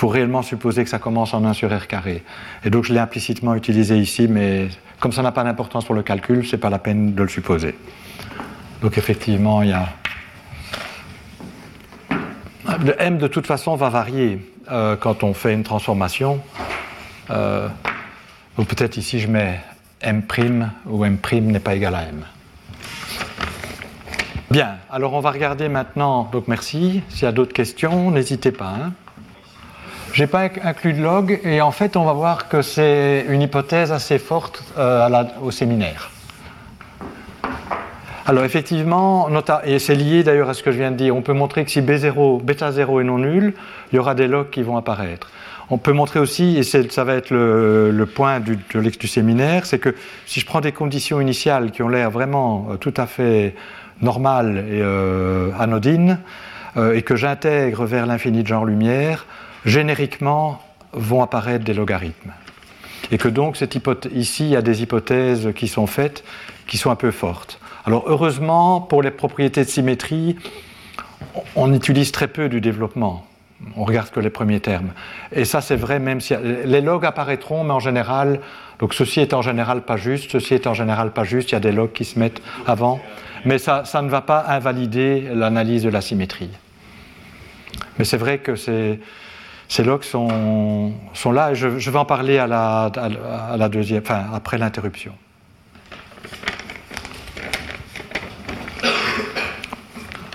réellement 0.03 0.43
supposer 0.43 0.85
que 0.85 0.91
ça 0.91 0.99
commence 0.99 1.35
en 1.35 1.45
1 1.45 1.53
sur 1.53 1.71
r 1.71 1.87
carré. 1.87 2.23
Et 2.65 2.71
donc 2.71 2.85
je 2.85 2.93
l'ai 2.93 2.99
implicitement 2.99 3.55
utilisé 3.55 3.99
ici, 3.99 4.27
mais 4.29 4.69
comme 4.99 5.13
ça 5.13 5.23
n'a 5.23 5.33
pas 5.33 5.45
d'importance 5.45 5.85
pour 5.85 5.95
le 5.95 6.03
calcul, 6.03 6.47
c'est 6.47 6.59
pas 6.59 6.71
la 6.71 6.79
peine 6.79 7.15
de 7.15 7.23
le 7.23 7.29
supposer. 7.29 7.77
Donc 8.83 8.99
effectivement, 8.99 9.63
il 9.63 9.71
y 9.71 9.73
a. 9.73 9.89
Le 12.85 13.01
m 13.01 13.19
de 13.19 13.29
toute 13.29 13.47
façon 13.47 13.77
va 13.77 13.89
varier 13.89 14.41
euh, 14.73 14.97
quand 14.97 15.23
on 15.23 15.33
fait 15.33 15.55
une 15.55 15.63
transformation. 15.63 16.41
Euh, 17.31 17.69
donc 18.57 18.67
peut-être 18.69 18.97
ici 18.97 19.21
je 19.21 19.29
mets 19.29 19.61
m' 20.03 20.23
où 20.87 21.05
m' 21.05 21.19
n'est 21.33 21.61
pas 21.61 21.75
égal 21.75 21.95
à 21.95 22.03
m. 22.03 22.25
Bien, 24.57 24.77
alors 24.91 25.13
on 25.13 25.21
va 25.21 25.33
regarder 25.33 25.69
maintenant, 25.69 26.31
donc 26.33 26.49
merci, 26.49 27.03
s'il 27.11 27.25
y 27.25 27.27
a 27.27 27.33
d'autres 27.33 27.53
questions, 27.53 28.11
n'hésitez 28.11 28.53
pas. 28.53 28.73
Hein. 28.81 28.93
Je 30.15 30.23
n'ai 30.23 30.27
pas 30.27 30.49
inclus 30.65 30.95
de 30.95 31.03
log 31.03 31.41
et 31.45 31.61
en 31.61 31.73
fait 31.73 31.95
on 31.95 32.07
va 32.07 32.15
voir 32.15 32.49
que 32.49 32.63
c'est 32.63 33.27
une 33.29 33.43
hypothèse 33.43 33.93
assez 33.93 34.19
forte 34.19 34.65
euh, 34.79 35.25
au 35.43 35.51
séminaire. 35.51 36.11
Alors 38.25 38.45
effectivement, 38.45 39.29
et 39.63 39.79
c'est 39.79 39.95
lié 39.95 40.23
d'ailleurs 40.23 40.49
à 40.49 40.55
ce 40.55 40.63
que 40.63 40.73
je 40.73 40.79
viens 40.79 40.91
de 40.91 40.97
dire, 40.97 41.15
on 41.15 41.21
peut 41.21 41.35
montrer 41.35 41.67
que 41.67 41.71
si 41.71 41.83
B0, 41.83 42.43
bêta 42.43 42.73
0 42.73 43.01
est 43.01 43.05
non 43.05 43.19
nul, 43.19 43.53
il 43.93 43.97
y 43.97 43.99
aura 43.99 44.15
des 44.15 44.27
logs 44.27 44.49
qui 44.49 44.63
vont 44.63 44.79
apparaître. 44.79 45.31
On 45.69 45.77
peut 45.77 45.93
montrer 45.93 46.21
aussi, 46.21 46.57
et 46.57 46.63
ça 46.63 47.05
va 47.05 47.15
être 47.15 47.31
le, 47.31 48.07
point 48.07 48.41
du, 48.41 48.57
du 48.57 49.07
séminaire, 49.07 49.67
c'est 49.67 49.81
que 49.81 49.95
si 50.25 50.41
je 50.41 50.47
prends 50.47 50.61
des 50.63 50.73
conditions 50.73 51.21
initiales 51.21 51.73
qui 51.73 51.83
ont 51.83 51.89
l'air 51.89 52.11
vraiment 52.11 52.69
euh, 52.71 52.77
tout 52.77 52.95
à 52.97 53.07
fait 53.07 53.55
normale 54.01 54.65
et 54.69 54.81
euh, 54.83 55.51
anodine, 55.59 56.19
euh, 56.77 56.95
et 56.95 57.03
que 57.03 57.17
j'intègre 57.17 57.85
vers 57.85 58.07
l'infini 58.07 58.43
de 58.43 58.49
genre-lumière, 58.49 59.27
génériquement 59.65 60.61
vont 60.93 61.23
apparaître 61.23 61.65
des 61.65 61.75
logarithmes. 61.75 62.33
Et 63.11 63.19
que 63.19 63.29
donc, 63.29 63.57
cette 63.57 63.77
ici, 64.13 64.45
il 64.45 64.51
y 64.51 64.57
a 64.57 64.63
des 64.63 64.83
hypothèses 64.83 65.53
qui 65.55 65.69
sont 65.69 65.87
faites, 65.87 66.25
qui 66.67 66.77
sont 66.77 66.91
un 66.91 66.97
peu 66.97 67.11
fortes. 67.11 67.61
Alors, 67.85 68.05
heureusement, 68.07 68.81
pour 68.81 69.03
les 69.03 69.13
propriétés 69.13 69.65
de 69.65 69.69
symétrie, 69.69 70.37
on 71.55 71.73
utilise 71.73 72.11
très 72.13 72.29
peu 72.29 72.49
du 72.49 72.61
développement. 72.61 73.25
On 73.77 73.85
regarde 73.85 74.11
que 74.11 74.21
les 74.21 74.31
premiers 74.31 74.61
termes. 74.61 74.91
Et 75.33 75.45
ça, 75.45 75.61
c'est 75.61 75.77
vrai, 75.77 75.99
même 75.99 76.21
si 76.21 76.35
les 76.65 76.81
logs 76.81 77.07
apparaîtront, 77.07 77.65
mais 77.65 77.73
en 77.73 77.81
général, 77.81 78.41
donc 78.81 78.93
ceci 78.93 79.21
est 79.21 79.33
en 79.33 79.41
général 79.41 79.83
pas 79.83 79.97
juste, 79.97 80.31
ceci 80.31 80.55
est 80.55 80.67
en 80.67 80.75
général 80.75 81.13
pas 81.13 81.25
juste, 81.25 81.51
il 81.51 81.55
y 81.55 81.57
a 81.57 81.61
des 81.61 81.73
logs 81.73 81.93
qui 81.93 82.05
se 82.05 82.19
mettent 82.19 82.43
avant. 82.67 83.01
Mais 83.47 83.59
ça, 83.59 83.85
ne 84.03 84.09
va 84.09 84.23
pas 84.23 84.45
invalider 84.49 85.21
l'analyse 85.33 85.85
de 85.85 85.89
la 85.89 86.01
symétrie. 86.01 86.51
Mais 87.97 88.05
c'est 88.05 88.17
vrai 88.17 88.39
que 88.39 88.57
ces, 88.57 88.99
logs 89.85 90.03
sont, 90.03 90.93
là, 91.33 91.53
et 91.53 91.55
je, 91.55 91.69
vais 91.69 91.99
en 91.99 92.05
parler 92.05 92.39
à 92.39 92.49
la, 92.49 93.69
deuxième, 93.69 94.03
après 94.35 94.59
l'interruption. 94.59 95.13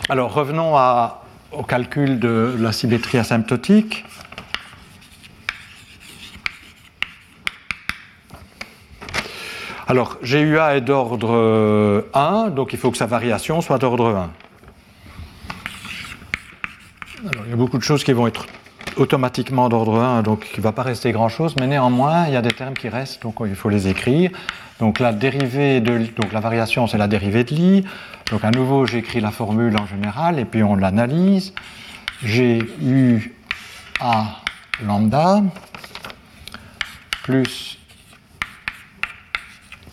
Alors 0.07 0.33
revenons 0.33 0.77
au 1.51 1.63
calcul 1.63 2.17
de 2.17 2.55
la 2.57 2.71
symétrie 2.71 3.17
asymptotique. 3.17 4.05
Alors, 9.87 10.17
GUA 10.23 10.77
est 10.77 10.81
d'ordre 10.81 12.05
1, 12.13 12.49
donc 12.49 12.73
il 12.73 12.79
faut 12.79 12.91
que 12.91 12.97
sa 12.97 13.07
variation 13.07 13.61
soit 13.61 13.77
d'ordre 13.77 14.15
1. 14.15 14.29
il 17.23 17.49
y 17.49 17.53
a 17.53 17.55
beaucoup 17.55 17.77
de 17.77 17.83
choses 17.83 18.03
qui 18.03 18.13
vont 18.13 18.27
être 18.27 18.45
automatiquement 18.97 19.69
d'ordre 19.69 19.99
1, 19.99 20.21
donc 20.23 20.47
il 20.53 20.59
ne 20.59 20.63
va 20.63 20.71
pas 20.71 20.83
rester 20.83 21.11
grand-chose, 21.11 21.55
mais 21.59 21.67
néanmoins, 21.67 22.27
il 22.27 22.33
y 22.33 22.35
a 22.35 22.41
des 22.41 22.51
termes 22.51 22.73
qui 22.73 22.89
restent, 22.89 23.21
donc 23.21 23.35
il 23.45 23.55
faut 23.55 23.69
les 23.69 23.87
écrire. 23.87 24.31
Donc 24.79 24.99
la 24.99 25.13
dérivée 25.13 25.79
de, 25.79 25.99
donc 26.17 26.33
la 26.33 26.39
variation, 26.39 26.87
c'est 26.87 26.97
la 26.97 27.07
dérivée 27.07 27.43
de 27.43 27.53
l'I. 27.53 27.85
Donc 28.31 28.43
à 28.43 28.51
nouveau, 28.51 28.85
j'écris 28.85 29.21
la 29.21 29.31
formule 29.31 29.77
en 29.77 29.85
général, 29.85 30.39
et 30.39 30.45
puis 30.45 30.63
on 30.63 30.75
l'analyse. 30.75 31.53
G 32.23 32.59
U 32.81 33.33
A 33.99 34.25
lambda 34.85 35.41
plus 37.23 37.77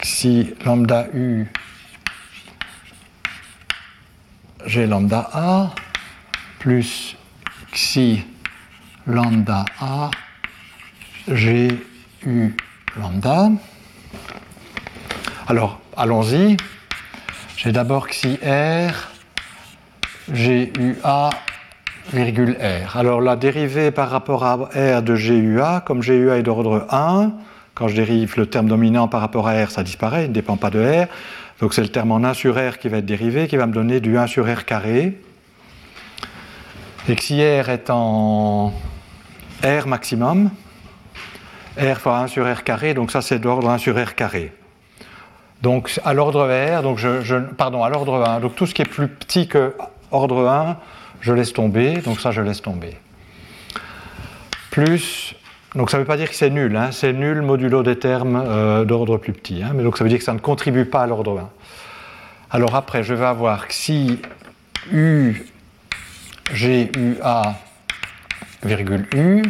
si 0.02 0.54
lambda 0.64 1.06
U 1.14 1.46
G 4.66 4.86
lambda 4.86 5.28
A 5.32 5.70
plus 6.58 7.16
xi 7.72 8.24
lambda 9.06 9.64
A 9.80 10.10
G 11.28 11.68
U 12.26 12.56
lambda. 12.96 13.50
Alors, 15.46 15.80
allons-y. 15.96 16.56
J'ai 17.56 17.72
d'abord 17.72 18.08
xi 18.08 18.38
R 18.42 18.92
G 20.32 20.72
U 20.78 20.96
A 21.02 21.30
virgule 22.12 22.56
R. 22.60 22.96
Alors, 22.96 23.20
la 23.20 23.36
dérivée 23.36 23.90
par 23.90 24.10
rapport 24.10 24.44
à 24.44 24.54
R 24.54 25.02
de 25.02 25.16
GUA, 25.16 25.82
comme 25.84 26.00
GUA 26.00 26.38
est 26.38 26.42
d'ordre 26.42 26.86
1, 26.90 27.32
quand 27.78 27.86
je 27.86 27.94
dérive 27.94 28.34
le 28.36 28.46
terme 28.46 28.66
dominant 28.66 29.06
par 29.06 29.20
rapport 29.20 29.46
à 29.46 29.64
R, 29.64 29.70
ça 29.70 29.84
disparaît, 29.84 30.24
il 30.24 30.30
ne 30.30 30.34
dépend 30.34 30.56
pas 30.56 30.70
de 30.70 30.80
R. 30.80 31.06
Donc 31.60 31.74
c'est 31.74 31.82
le 31.82 31.88
terme 31.88 32.10
en 32.10 32.24
1 32.24 32.34
sur 32.34 32.56
R 32.56 32.78
qui 32.78 32.88
va 32.88 32.98
être 32.98 33.06
dérivé, 33.06 33.46
qui 33.46 33.56
va 33.56 33.68
me 33.68 33.72
donner 33.72 34.00
du 34.00 34.18
1 34.18 34.26
sur 34.26 34.52
R 34.52 34.64
carré. 34.64 35.16
Et 37.08 37.14
que 37.14 37.22
si 37.22 37.40
R 37.40 37.68
est 37.68 37.88
en 37.88 38.72
R 39.62 39.86
maximum, 39.86 40.50
R 41.80 41.98
fois 41.98 42.18
1 42.18 42.26
sur 42.26 42.52
R 42.52 42.64
carré, 42.64 42.94
donc 42.94 43.12
ça 43.12 43.22
c'est 43.22 43.38
d'ordre 43.38 43.70
1 43.70 43.78
sur 43.78 43.96
R 43.96 44.16
carré. 44.16 44.52
Donc 45.62 46.00
à 46.04 46.14
l'ordre 46.14 46.48
R, 46.48 46.82
donc 46.82 46.98
je, 46.98 47.38
pardon, 47.38 47.84
à 47.84 47.90
l'ordre 47.90 48.24
1, 48.28 48.40
donc 48.40 48.56
tout 48.56 48.66
ce 48.66 48.74
qui 48.74 48.82
est 48.82 48.88
plus 48.88 49.06
petit 49.06 49.46
que 49.46 49.76
ordre 50.10 50.48
1, 50.48 50.78
je 51.20 51.32
laisse 51.32 51.52
tomber, 51.52 51.98
donc 51.98 52.18
ça 52.18 52.32
je 52.32 52.40
laisse 52.40 52.60
tomber. 52.60 52.96
Plus 54.72 55.36
donc 55.74 55.90
ça 55.90 55.98
ne 55.98 56.02
veut 56.02 56.06
pas 56.06 56.16
dire 56.16 56.30
que 56.30 56.34
c'est 56.34 56.50
nul, 56.50 56.74
hein. 56.76 56.90
c'est 56.92 57.12
nul 57.12 57.42
modulo 57.42 57.82
des 57.82 57.98
termes 57.98 58.42
euh, 58.46 58.84
d'ordre 58.84 59.18
plus 59.18 59.32
petit, 59.32 59.62
hein. 59.62 59.72
mais 59.74 59.82
donc 59.82 59.98
ça 59.98 60.04
veut 60.04 60.10
dire 60.10 60.18
que 60.18 60.24
ça 60.24 60.32
ne 60.32 60.38
contribue 60.38 60.86
pas 60.86 61.02
à 61.02 61.06
l'ordre 61.06 61.38
1. 61.38 61.48
Alors 62.50 62.74
après, 62.74 63.02
je 63.02 63.12
vais 63.12 63.26
avoir 63.26 63.68
que 63.68 63.74
si 63.74 64.18
U, 64.90 65.46
G, 66.54 66.90
U, 66.96 67.16
A, 67.22 67.56
virgule 68.64 69.06
U, 69.14 69.42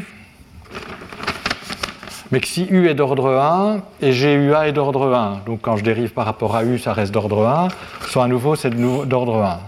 mais 2.32 2.40
que 2.40 2.48
si 2.48 2.66
U 2.68 2.88
est 2.88 2.94
d'ordre 2.94 3.38
1 3.38 3.82
et 4.02 4.10
GUA 4.10 4.68
est 4.68 4.72
d'ordre 4.72 5.14
1, 5.14 5.42
donc 5.46 5.60
quand 5.62 5.76
je 5.76 5.84
dérive 5.84 6.10
par 6.10 6.26
rapport 6.26 6.56
à 6.56 6.64
U, 6.64 6.78
ça 6.78 6.92
reste 6.92 7.12
d'ordre 7.12 7.46
1, 7.46 7.68
soit 8.08 8.24
à 8.24 8.28
nouveau 8.28 8.56
c'est 8.56 8.70
d'ordre 8.70 9.42
1. 9.42 9.60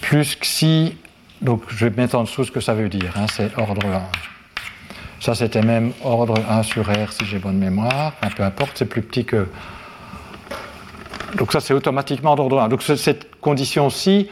plus 0.00 0.38
xi, 0.38 0.96
donc 1.42 1.62
je 1.68 1.86
vais 1.86 1.94
mettre 2.00 2.14
en 2.14 2.22
dessous 2.22 2.44
ce 2.44 2.52
que 2.52 2.60
ça 2.60 2.74
veut 2.74 2.88
dire, 2.88 3.12
hein, 3.16 3.26
c'est 3.28 3.58
ordre 3.58 3.84
1. 3.84 4.27
Ça 5.20 5.34
c'était 5.34 5.62
même 5.62 5.92
ordre 6.04 6.34
1 6.48 6.62
sur 6.62 6.84
R 6.84 7.12
si 7.12 7.24
j'ai 7.24 7.38
bonne 7.38 7.58
mémoire, 7.58 8.12
peu 8.36 8.42
importe, 8.42 8.72
c'est 8.74 8.86
plus 8.86 9.02
petit 9.02 9.24
que... 9.24 9.48
Donc 11.36 11.52
ça 11.52 11.60
c'est 11.60 11.74
automatiquement 11.74 12.36
d'ordre 12.36 12.60
1. 12.60 12.68
Donc 12.68 12.82
cette 12.82 13.40
condition-ci, 13.40 14.28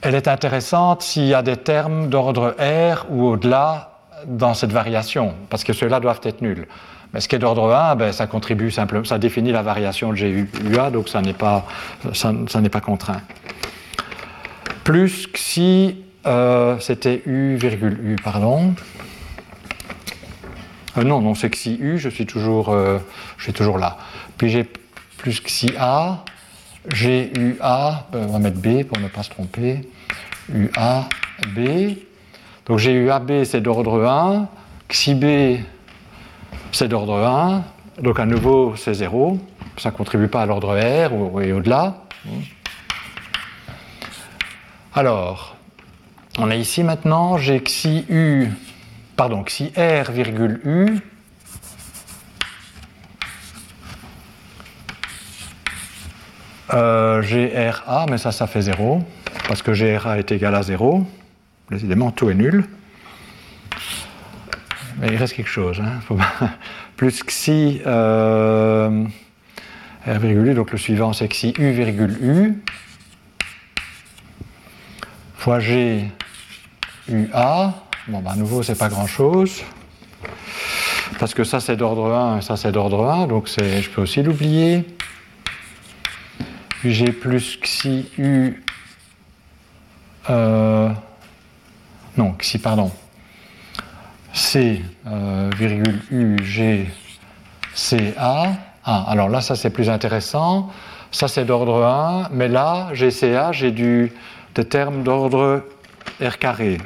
elle 0.00 0.14
est 0.14 0.28
intéressante 0.28 1.02
s'il 1.02 1.26
y 1.26 1.34
a 1.34 1.42
des 1.42 1.56
termes 1.56 2.08
d'ordre 2.08 2.56
R 2.58 3.06
ou 3.10 3.26
au-delà 3.26 3.92
dans 4.26 4.54
cette 4.54 4.72
variation, 4.72 5.34
parce 5.50 5.64
que 5.64 5.72
ceux-là 5.72 6.00
doivent 6.00 6.20
être 6.24 6.42
nuls. 6.42 6.66
Mais 7.12 7.20
ce 7.20 7.28
qui 7.28 7.36
est 7.36 7.38
d'ordre 7.38 7.72
1, 7.72 7.96
ben, 7.96 8.12
ça 8.12 8.26
contribue 8.26 8.70
simplement, 8.70 9.04
ça 9.04 9.18
définit 9.18 9.52
la 9.52 9.62
variation 9.62 10.12
de 10.12 10.16
GUA, 10.16 10.90
donc 10.90 11.08
ça 11.08 11.20
n'est 11.20 11.34
pas, 11.34 11.66
ça, 12.12 12.32
pas 12.70 12.80
contraint. 12.80 13.20
Plus 14.82 15.26
que 15.26 15.38
si 15.38 15.96
euh, 16.26 16.78
c'était 16.80 17.22
U, 17.26 17.58
U, 17.62 18.16
pardon. 18.22 18.74
Euh, 20.98 21.04
non, 21.04 21.20
non, 21.20 21.34
c'est 21.34 21.50
que 21.50 21.56
si 21.56 21.76
U, 21.80 21.98
je 21.98 22.08
suis 22.08 22.26
toujours, 22.26 22.70
euh, 22.70 22.98
là. 23.78 23.98
Puis 24.36 24.50
j'ai 24.50 24.68
plus 25.18 25.40
que 25.40 25.50
si 25.50 25.72
A, 25.78 26.24
j'ai 26.92 27.32
UA, 27.38 28.08
ben, 28.12 28.26
on 28.28 28.32
va 28.32 28.38
mettre 28.38 28.58
B 28.58 28.84
pour 28.84 28.98
ne 28.98 29.08
pas 29.08 29.22
se 29.22 29.30
tromper. 29.30 29.88
UA, 30.52 31.08
B. 31.54 31.96
Donc 32.66 32.78
j'ai 32.78 32.92
UAB, 32.92 33.44
c'est 33.44 33.60
d'ordre 33.60 34.04
1. 34.04 34.48
Xi 34.92 35.14
B, 35.14 35.58
c'est 36.70 36.88
d'ordre 36.88 37.16
1, 37.16 37.64
donc 38.02 38.20
à 38.20 38.26
nouveau 38.26 38.76
c'est 38.76 38.92
0, 38.92 39.38
ça 39.78 39.90
ne 39.90 39.94
contribue 39.96 40.28
pas 40.28 40.42
à 40.42 40.46
l'ordre 40.46 40.76
R 40.76 41.40
et 41.40 41.52
au-delà. 41.52 42.02
Alors, 44.94 45.56
on 46.38 46.50
est 46.50 46.58
ici 46.58 46.82
maintenant, 46.82 47.38
j'ai 47.38 47.62
xi 47.62 48.04
pardon, 49.16 49.42
xi 49.44 49.72
r 49.76 50.10
virgule 50.10 50.60
u, 50.64 50.98
euh, 56.74 57.22
GRA, 57.22 58.06
mais 58.10 58.18
ça, 58.18 58.32
ça 58.32 58.46
fait 58.46 58.62
0, 58.62 59.02
parce 59.48 59.62
que 59.62 59.72
GRA 59.72 60.18
est 60.18 60.32
égal 60.32 60.54
à 60.54 60.62
0. 60.62 61.06
Décidément, 61.70 62.10
tout 62.10 62.28
est 62.30 62.34
nul. 62.34 62.64
Mais 64.98 65.08
il 65.08 65.16
reste 65.16 65.34
quelque 65.34 65.50
chose. 65.50 65.80
Hein. 65.80 66.00
Plus 66.96 67.22
xi 67.24 67.80
euh, 67.86 69.04
R 70.06 70.18
virgule 70.18 70.48
U, 70.48 70.54
donc 70.54 70.70
le 70.70 70.78
suivant 70.78 71.12
c'est 71.12 71.28
xi 71.28 71.54
U 71.58 71.70
virgule 71.72 72.16
U 72.22 72.62
fois 75.34 75.58
G 75.58 76.08
UA. 77.08 77.81
Bon, 78.08 78.18
bah, 78.18 78.32
à 78.32 78.36
nouveau, 78.36 78.64
c'est 78.64 78.78
pas 78.78 78.88
grand 78.88 79.06
chose. 79.06 79.62
Parce 81.20 81.34
que 81.34 81.44
ça 81.44 81.60
c'est 81.60 81.76
d'ordre 81.76 82.12
1 82.12 82.38
et 82.38 82.42
ça 82.42 82.56
c'est 82.56 82.72
d'ordre 82.72 83.08
1, 83.08 83.28
donc 83.28 83.48
je 83.48 83.88
peux 83.90 84.02
aussi 84.02 84.22
l'oublier. 84.24 84.84
J'ai 86.84 87.12
plus 87.12 87.60
xi 87.60 88.08
U. 88.18 88.60
Euh, 90.30 90.90
non, 92.16 92.32
xi, 92.32 92.58
pardon. 92.58 92.90
C, 94.32 94.82
euh, 95.06 95.50
virgule 95.56 96.00
U, 96.10 96.42
G, 96.42 96.90
C, 97.72 98.14
A. 98.18 98.54
Ah, 98.84 99.04
alors 99.06 99.28
là, 99.28 99.40
ça 99.42 99.54
c'est 99.54 99.70
plus 99.70 99.88
intéressant. 99.88 100.72
Ça 101.12 101.28
c'est 101.28 101.44
d'ordre 101.44 101.84
1, 101.84 102.30
mais 102.32 102.48
là, 102.48 102.88
GCA, 102.94 103.52
j'ai 103.52 103.70
du, 103.70 104.12
des 104.56 104.64
termes 104.64 105.04
d'ordre 105.04 105.62
R 106.20 106.38
carré. 106.38 106.78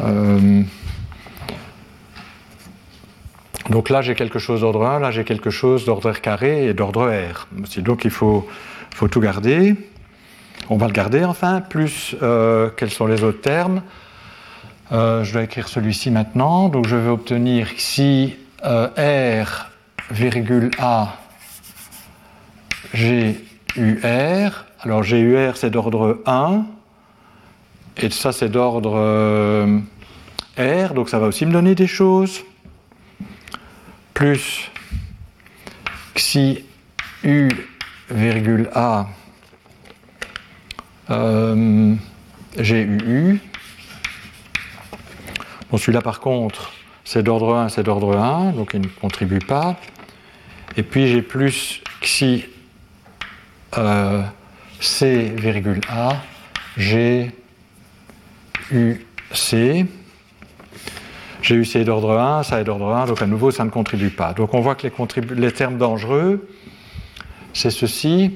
Euh, 0.00 0.62
donc 3.70 3.88
là, 3.88 4.02
j'ai 4.02 4.16
quelque 4.16 4.40
chose 4.40 4.62
d'ordre 4.62 4.84
1, 4.84 4.98
là, 4.98 5.10
j'ai 5.12 5.22
quelque 5.22 5.50
chose 5.50 5.84
d'ordre 5.84 6.10
R 6.10 6.20
carré 6.20 6.66
et 6.66 6.74
d'ordre 6.74 7.08
R. 7.08 7.46
Donc 7.78 8.04
il 8.04 8.10
faut, 8.10 8.48
tout 9.10 9.20
garder. 9.20 9.76
On 10.68 10.76
va 10.76 10.86
le 10.86 10.92
garder 10.92 11.24
enfin, 11.24 11.60
plus 11.60 12.16
euh, 12.20 12.68
quels 12.76 12.90
sont 12.90 13.06
les 13.06 13.22
autres 13.22 13.40
termes. 13.40 13.82
Euh, 14.92 15.22
je 15.22 15.32
dois 15.32 15.42
écrire 15.44 15.68
celui-ci 15.68 16.10
maintenant, 16.10 16.68
donc 16.68 16.88
je 16.88 16.96
vais 16.96 17.10
obtenir 17.10 17.68
si 17.76 18.34
euh, 18.64 19.44
R, 19.44 19.70
virgule 20.10 20.72
A, 20.80 21.16
GUR. 22.94 24.64
Alors 24.80 25.02
GUR 25.02 25.56
c'est 25.56 25.70
d'ordre 25.70 26.20
1, 26.26 26.64
et 28.00 28.10
ça 28.10 28.32
c'est 28.32 28.48
d'ordre 28.48 29.80
R, 30.58 30.94
donc 30.94 31.08
ça 31.08 31.18
va 31.18 31.26
aussi 31.26 31.46
me 31.46 31.52
donner 31.52 31.74
des 31.74 31.86
choses. 31.86 32.40
Plus 34.14 34.70
xi 36.14 36.64
U, 37.24 37.48
virgule 38.10 38.68
A, 38.74 39.06
euh, 41.10 41.94
GUU. 42.56 43.40
Bon, 45.70 45.78
celui-là, 45.78 46.02
par 46.02 46.20
contre, 46.20 46.72
c'est 47.04 47.22
d'ordre 47.22 47.54
1, 47.54 47.68
c'est 47.68 47.82
d'ordre 47.82 48.16
1, 48.16 48.52
donc 48.52 48.72
il 48.74 48.80
ne 48.80 48.86
contribue 48.86 49.38
pas. 49.38 49.76
Et 50.76 50.82
puis 50.82 51.08
j'ai 51.08 51.22
plus 51.22 51.82
xi 52.00 52.44
euh, 53.78 54.22
C, 54.80 55.34
A, 55.88 56.16
G, 56.76 57.32
U, 58.72 59.06
C. 59.32 59.86
GUC 61.42 61.76
est 61.76 61.84
d'ordre 61.84 62.18
1, 62.18 62.42
ça 62.42 62.60
est 62.60 62.64
d'ordre 62.64 62.92
1, 62.94 63.06
donc 63.06 63.22
à 63.22 63.26
nouveau 63.26 63.50
ça 63.50 63.64
ne 63.64 63.70
contribue 63.70 64.10
pas. 64.10 64.32
Donc 64.32 64.54
on 64.54 64.60
voit 64.60 64.74
que 64.74 64.86
les, 65.34 65.52
termes 65.52 65.78
dangereux, 65.78 66.48
c'est 67.52 67.70
ceci. 67.70 68.32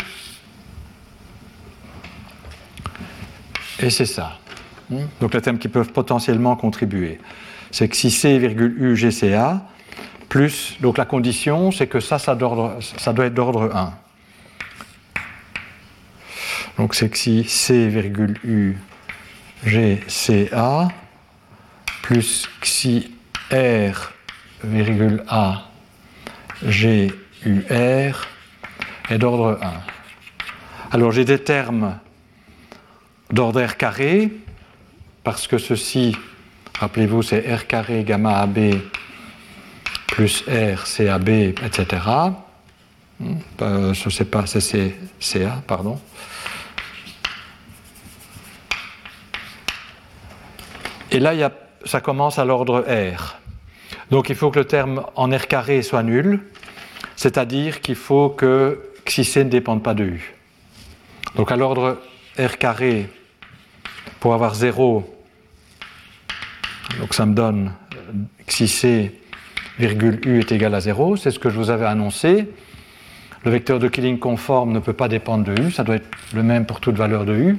Et 3.80 3.90
c'est 3.90 4.06
ça. 4.06 4.38
Donc 5.20 5.34
les 5.34 5.40
termes 5.40 5.58
qui 5.58 5.68
peuvent 5.68 5.92
potentiellement 5.92 6.56
contribuer. 6.56 7.18
C'est 7.70 7.88
que 7.88 7.96
si 7.96 8.10
C, 8.10 8.36
U, 8.36 8.96
GCA, 8.96 9.66
plus, 10.28 10.76
donc 10.80 10.98
la 10.98 11.04
condition, 11.04 11.70
c'est 11.70 11.86
que 11.86 12.00
ça, 12.00 12.18
ça, 12.18 12.36
ça 12.98 13.12
doit 13.12 13.26
être 13.26 13.34
d'ordre 13.34 13.70
1. 13.74 13.92
Donc 16.78 16.94
c'est 16.94 17.08
que 17.08 17.18
si 17.18 17.44
C, 17.44 17.88
U, 18.44 18.76
GCA, 19.64 20.88
plus 22.02 22.48
si 22.62 23.14
R, 23.50 24.12
A, 25.28 25.68
GUR 26.62 28.28
est 29.10 29.18
d'ordre 29.18 29.58
1. 29.62 29.72
Alors 30.92 31.12
j'ai 31.12 31.24
des 31.24 31.38
termes 31.38 31.98
d'ordre 33.30 33.62
R 33.62 33.76
carré, 33.76 34.30
parce 35.22 35.46
que 35.46 35.58
ceci, 35.58 36.16
rappelez-vous, 36.78 37.22
c'est 37.22 37.54
R 37.54 37.66
carré 37.66 38.04
gamma 38.04 38.38
AB 38.38 38.58
plus 40.14 40.44
R 40.46 40.84
CAB, 40.84 41.28
etc. 41.28 42.02
Euh, 43.62 43.92
je 43.92 44.04
ne 44.04 44.10
sais 44.10 44.24
pas, 44.24 44.46
c'est 44.46 44.94
CA, 45.18 45.62
pardon. 45.66 45.98
Et 51.14 51.20
là, 51.20 51.52
ça 51.84 52.00
commence 52.00 52.40
à 52.40 52.44
l'ordre 52.44 52.84
R. 52.88 53.38
Donc 54.10 54.30
il 54.30 54.34
faut 54.34 54.50
que 54.50 54.58
le 54.58 54.64
terme 54.64 55.04
en 55.14 55.30
R 55.30 55.46
carré 55.46 55.80
soit 55.82 56.02
nul, 56.02 56.40
c'est-à-dire 57.14 57.80
qu'il 57.82 57.94
faut 57.94 58.30
que 58.30 58.80
xi 59.04 59.24
c 59.24 59.44
ne 59.44 59.48
dépende 59.48 59.80
pas 59.80 59.94
de 59.94 60.02
U. 60.02 60.34
Donc 61.36 61.52
à 61.52 61.56
l'ordre 61.56 62.00
R 62.36 62.58
carré, 62.58 63.08
pour 64.18 64.34
avoir 64.34 64.56
0, 64.56 65.08
donc 66.98 67.14
ça 67.14 67.26
me 67.26 67.34
donne 67.34 67.70
si 68.48 68.66
C 68.66 69.16
virgule 69.78 70.18
U 70.26 70.40
est 70.40 70.50
égal 70.50 70.74
à 70.74 70.80
0, 70.80 71.14
c'est 71.14 71.30
ce 71.30 71.38
que 71.38 71.48
je 71.48 71.56
vous 71.56 71.70
avais 71.70 71.86
annoncé. 71.86 72.48
Le 73.44 73.52
vecteur 73.52 73.78
de 73.78 73.86
Killing 73.86 74.18
conforme 74.18 74.72
ne 74.72 74.80
peut 74.80 74.92
pas 74.92 75.06
dépendre 75.06 75.44
de 75.44 75.62
U, 75.62 75.70
ça 75.70 75.84
doit 75.84 75.94
être 75.94 76.08
le 76.34 76.42
même 76.42 76.66
pour 76.66 76.80
toute 76.80 76.96
valeur 76.96 77.24
de 77.24 77.34
U. 77.34 77.58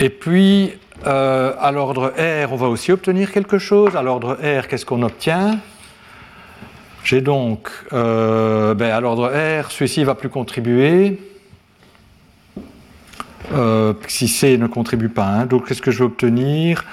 Et 0.00 0.10
puis, 0.10 0.74
euh, 1.06 1.54
à 1.58 1.72
l'ordre 1.72 2.12
R, 2.16 2.52
on 2.52 2.56
va 2.56 2.68
aussi 2.68 2.92
obtenir 2.92 3.32
quelque 3.32 3.58
chose. 3.58 3.96
À 3.96 4.02
l'ordre 4.02 4.34
R, 4.34 4.68
qu'est-ce 4.68 4.86
qu'on 4.86 5.02
obtient? 5.02 5.58
J'ai 7.02 7.20
donc, 7.20 7.68
euh, 7.92 8.74
ben, 8.74 8.92
à 8.92 9.00
l'ordre 9.00 9.28
R, 9.28 9.72
celui-ci 9.72 10.04
va 10.04 10.14
plus 10.14 10.28
contribuer. 10.28 11.18
Euh, 13.52 13.92
si 14.06 14.28
C 14.28 14.56
ne 14.56 14.68
contribue 14.68 15.08
pas. 15.08 15.26
Hein. 15.26 15.46
Donc 15.46 15.66
qu'est-ce 15.66 15.82
que 15.82 15.90
je 15.90 15.98
vais 15.98 16.04
obtenir? 16.04 16.84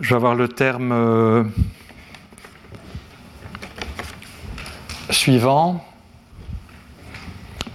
Je 0.00 0.10
vais 0.10 0.16
avoir 0.16 0.36
le 0.36 0.46
terme 0.46 1.50
suivant. 5.10 5.84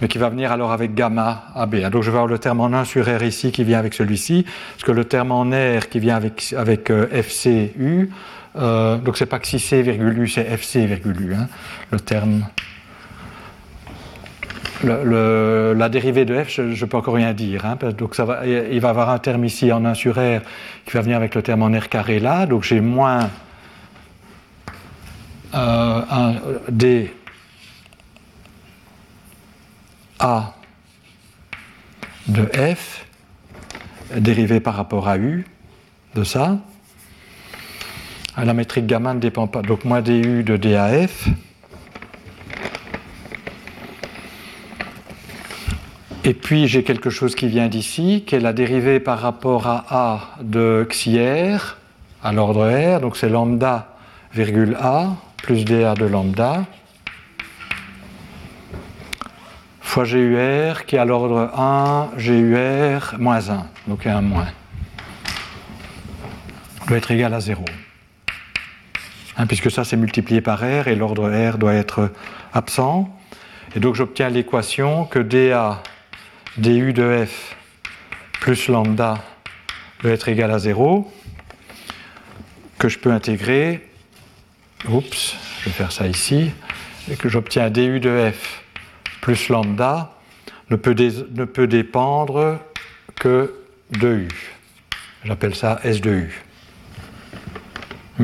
Mais 0.00 0.08
qui 0.08 0.18
va 0.18 0.28
venir 0.28 0.52
alors 0.52 0.72
avec 0.72 0.94
gamma 0.94 1.44
AB. 1.54 1.90
Donc 1.90 2.02
je 2.02 2.10
vais 2.10 2.16
avoir 2.16 2.26
le 2.26 2.38
terme 2.38 2.60
en 2.60 2.66
1 2.72 2.84
sur 2.84 3.06
R 3.06 3.22
ici 3.22 3.52
qui 3.52 3.64
vient 3.64 3.78
avec 3.78 3.94
celui-ci, 3.94 4.46
parce 4.72 4.84
que 4.84 4.92
le 4.92 5.04
terme 5.04 5.32
en 5.32 5.44
R 5.44 5.88
qui 5.88 5.98
vient 5.98 6.16
avec, 6.16 6.54
avec 6.56 6.90
euh, 6.90 7.06
FCU, 7.22 8.10
euh, 8.56 8.96
donc 8.96 9.16
c'est 9.16 9.26
pas 9.26 9.38
que 9.38 9.46
si 9.46 9.58
C 9.58 9.82
virgule 9.82 10.18
U, 10.18 10.28
c'est 10.28 10.46
FC 10.46 10.86
virgule 10.86 11.20
U, 11.20 11.34
hein, 11.34 11.48
le 11.90 12.00
terme. 12.00 12.46
la 14.82 15.88
dérivée 15.88 16.24
de 16.24 16.42
f, 16.42 16.48
je 16.48 16.62
ne 16.62 16.90
peux 16.90 16.96
encore 16.96 17.14
rien 17.14 17.32
dire. 17.32 17.66
Hein, 17.66 17.76
donc 17.96 18.14
ça 18.14 18.24
va, 18.24 18.46
il 18.46 18.80
va 18.80 18.88
avoir 18.88 19.10
un 19.10 19.18
terme 19.18 19.44
ici 19.44 19.70
en 19.72 19.84
1 19.84 19.94
sur 19.94 20.14
r 20.14 20.40
qui 20.86 20.92
va 20.92 21.02
venir 21.02 21.16
avec 21.16 21.34
le 21.34 21.42
terme 21.42 21.62
en 21.62 21.78
r 21.78 21.88
carré 21.88 22.18
là. 22.18 22.46
Donc 22.46 22.64
j'ai 22.64 22.80
moins 22.80 23.30
euh, 25.54 26.00
un, 26.10 26.34
d 26.68 27.12
a 30.20 30.54
de 32.28 32.44
f 32.44 33.06
dérivé 34.14 34.60
par 34.60 34.74
rapport 34.74 35.08
à 35.08 35.18
u 35.18 35.46
de 36.14 36.24
ça. 36.24 36.58
La 38.36 38.54
métrique 38.54 38.86
gamma 38.86 39.12
ne 39.14 39.20
dépend 39.20 39.46
pas, 39.46 39.62
donc 39.62 39.84
moins 39.84 40.00
du 40.00 40.42
de 40.44 40.56
DAF. 40.56 41.28
Et 46.24 46.34
puis 46.34 46.68
j'ai 46.68 46.84
quelque 46.84 47.10
chose 47.10 47.34
qui 47.34 47.48
vient 47.48 47.68
d'ici, 47.68 48.24
qui 48.26 48.34
est 48.34 48.40
la 48.40 48.52
dérivée 48.52 49.00
par 49.00 49.20
rapport 49.20 49.66
à 49.66 49.86
A 49.90 50.20
de 50.42 50.86
xi 50.88 51.18
r 51.18 51.76
à 52.22 52.32
l'ordre 52.32 52.68
R, 52.68 53.00
donc 53.00 53.16
c'est 53.16 53.30
lambda 53.30 53.96
virgule 54.34 54.76
A 54.80 55.16
plus 55.38 55.64
dA 55.64 55.94
de 55.94 56.04
lambda 56.04 56.64
fois 59.90 60.04
GUR 60.04 60.86
qui 60.86 60.94
est 60.94 61.00
à 61.00 61.04
l'ordre 61.04 61.50
1, 61.52 62.10
GUR 62.16 63.18
moins 63.18 63.50
1, 63.50 63.66
donc 63.88 64.06
un 64.06 64.20
moins, 64.20 64.46
doit 66.86 66.96
être 66.96 67.10
égal 67.10 67.34
à 67.34 67.40
0. 67.40 67.64
Hein, 69.36 69.46
puisque 69.46 69.68
ça 69.68 69.82
c'est 69.82 69.96
multiplié 69.96 70.40
par 70.40 70.60
R 70.60 70.86
et 70.86 70.94
l'ordre 70.94 71.28
R 71.28 71.58
doit 71.58 71.74
être 71.74 72.12
absent. 72.54 73.10
Et 73.74 73.80
donc 73.80 73.96
j'obtiens 73.96 74.28
l'équation 74.28 75.06
que 75.06 75.18
dA 75.18 75.82
du 76.56 76.92
de 76.92 77.26
f 77.26 77.56
plus 78.40 78.68
lambda 78.68 79.18
doit 80.02 80.12
être 80.12 80.28
égal 80.28 80.52
à 80.52 80.60
0, 80.60 81.12
que 82.78 82.88
je 82.88 82.98
peux 83.00 83.10
intégrer, 83.10 83.88
oups, 84.88 85.36
je 85.60 85.64
vais 85.64 85.72
faire 85.72 85.90
ça 85.90 86.06
ici, 86.06 86.52
et 87.10 87.16
que 87.16 87.28
j'obtiens 87.28 87.70
du 87.70 87.98
de 87.98 88.30
f 88.32 88.62
plus 89.20 89.48
lambda 89.48 90.12
ne 90.70 90.76
peut, 90.76 91.66
dépendre 91.66 92.58
que 93.16 93.54
de 93.98 94.08
U. 94.08 94.28
J'appelle 95.24 95.54
ça 95.54 95.80
S 95.84 96.00
de 96.00 96.10
U. 96.10 96.44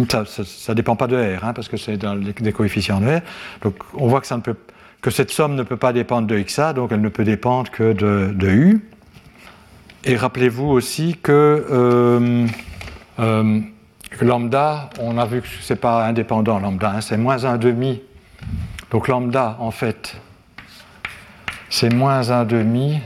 Ça 0.09 0.25
ne 0.69 0.75
dépend 0.75 0.95
pas 0.95 1.07
de 1.07 1.17
R, 1.17 1.45
hein, 1.45 1.53
parce 1.53 1.69
que 1.69 1.77
c'est 1.77 1.99
des 1.99 2.53
coefficients 2.53 3.01
de 3.01 3.17
R. 3.17 3.21
Donc 3.63 3.75
on 3.95 4.07
voit 4.07 4.21
que, 4.21 4.27
que, 5.01 5.11
cette 5.11 5.31
somme 5.31 5.55
ne 5.55 5.63
peut 5.63 5.77
pas 5.77 5.93
dépendre 5.93 6.29
de 6.29 6.39
XA, 6.39 6.73
donc 6.73 6.93
elle 6.93 7.01
ne 7.01 7.09
peut 7.09 7.25
dépendre 7.25 7.71
que 7.71 7.93
de, 7.93 8.49
U. 8.49 8.89
Et 10.05 10.17
rappelez-vous 10.17 10.67
aussi 10.67 11.17
que, 11.21 11.67
euh, 11.71 12.47
euh, 13.19 13.61
lambda, 14.21 14.91
on 15.01 15.19
a 15.19 15.27
vu 15.27 15.41
que 15.41 15.49
ce 15.49 15.73
n'est 15.73 15.79
pas 15.79 16.07
indépendant, 16.07 16.61
lambda, 16.61 16.93
hein, 16.97 17.01
c'est 17.01 17.17
moins 17.17 17.39
1,5. 17.39 18.01
Donc 18.91 19.09
lambda, 19.09 19.57
en 19.59 19.73
fait, 19.73 20.21
c'est 21.69 21.93
moins 21.93 22.31
1 22.31 22.45
demi 22.45 23.01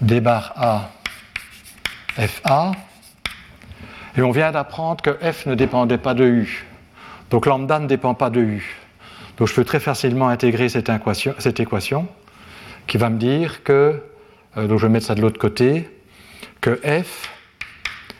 d 0.00 0.20
bar 0.20 0.52
A 0.56 0.90
FA. 2.16 2.72
Et 4.16 4.22
on 4.22 4.30
vient 4.30 4.52
d'apprendre 4.52 5.02
que 5.02 5.10
F 5.10 5.46
ne 5.46 5.54
dépendait 5.54 5.98
pas 5.98 6.14
de 6.14 6.24
U. 6.24 6.66
Donc 7.30 7.46
lambda 7.46 7.78
ne 7.78 7.86
dépend 7.86 8.14
pas 8.14 8.30
de 8.30 8.40
U. 8.40 8.76
Donc 9.36 9.48
je 9.48 9.54
peux 9.54 9.64
très 9.64 9.80
facilement 9.80 10.28
intégrer 10.28 10.68
cette 10.68 10.90
équation, 10.90 12.08
qui 12.86 12.98
va 12.98 13.08
me 13.08 13.18
dire 13.18 13.62
que, 13.62 14.02
euh, 14.56 14.66
donc 14.66 14.78
je 14.78 14.86
vais 14.86 14.92
mettre 14.92 15.06
ça 15.06 15.14
de 15.14 15.22
l'autre 15.22 15.38
côté, 15.38 15.88
que 16.60 16.80
F 16.84 17.30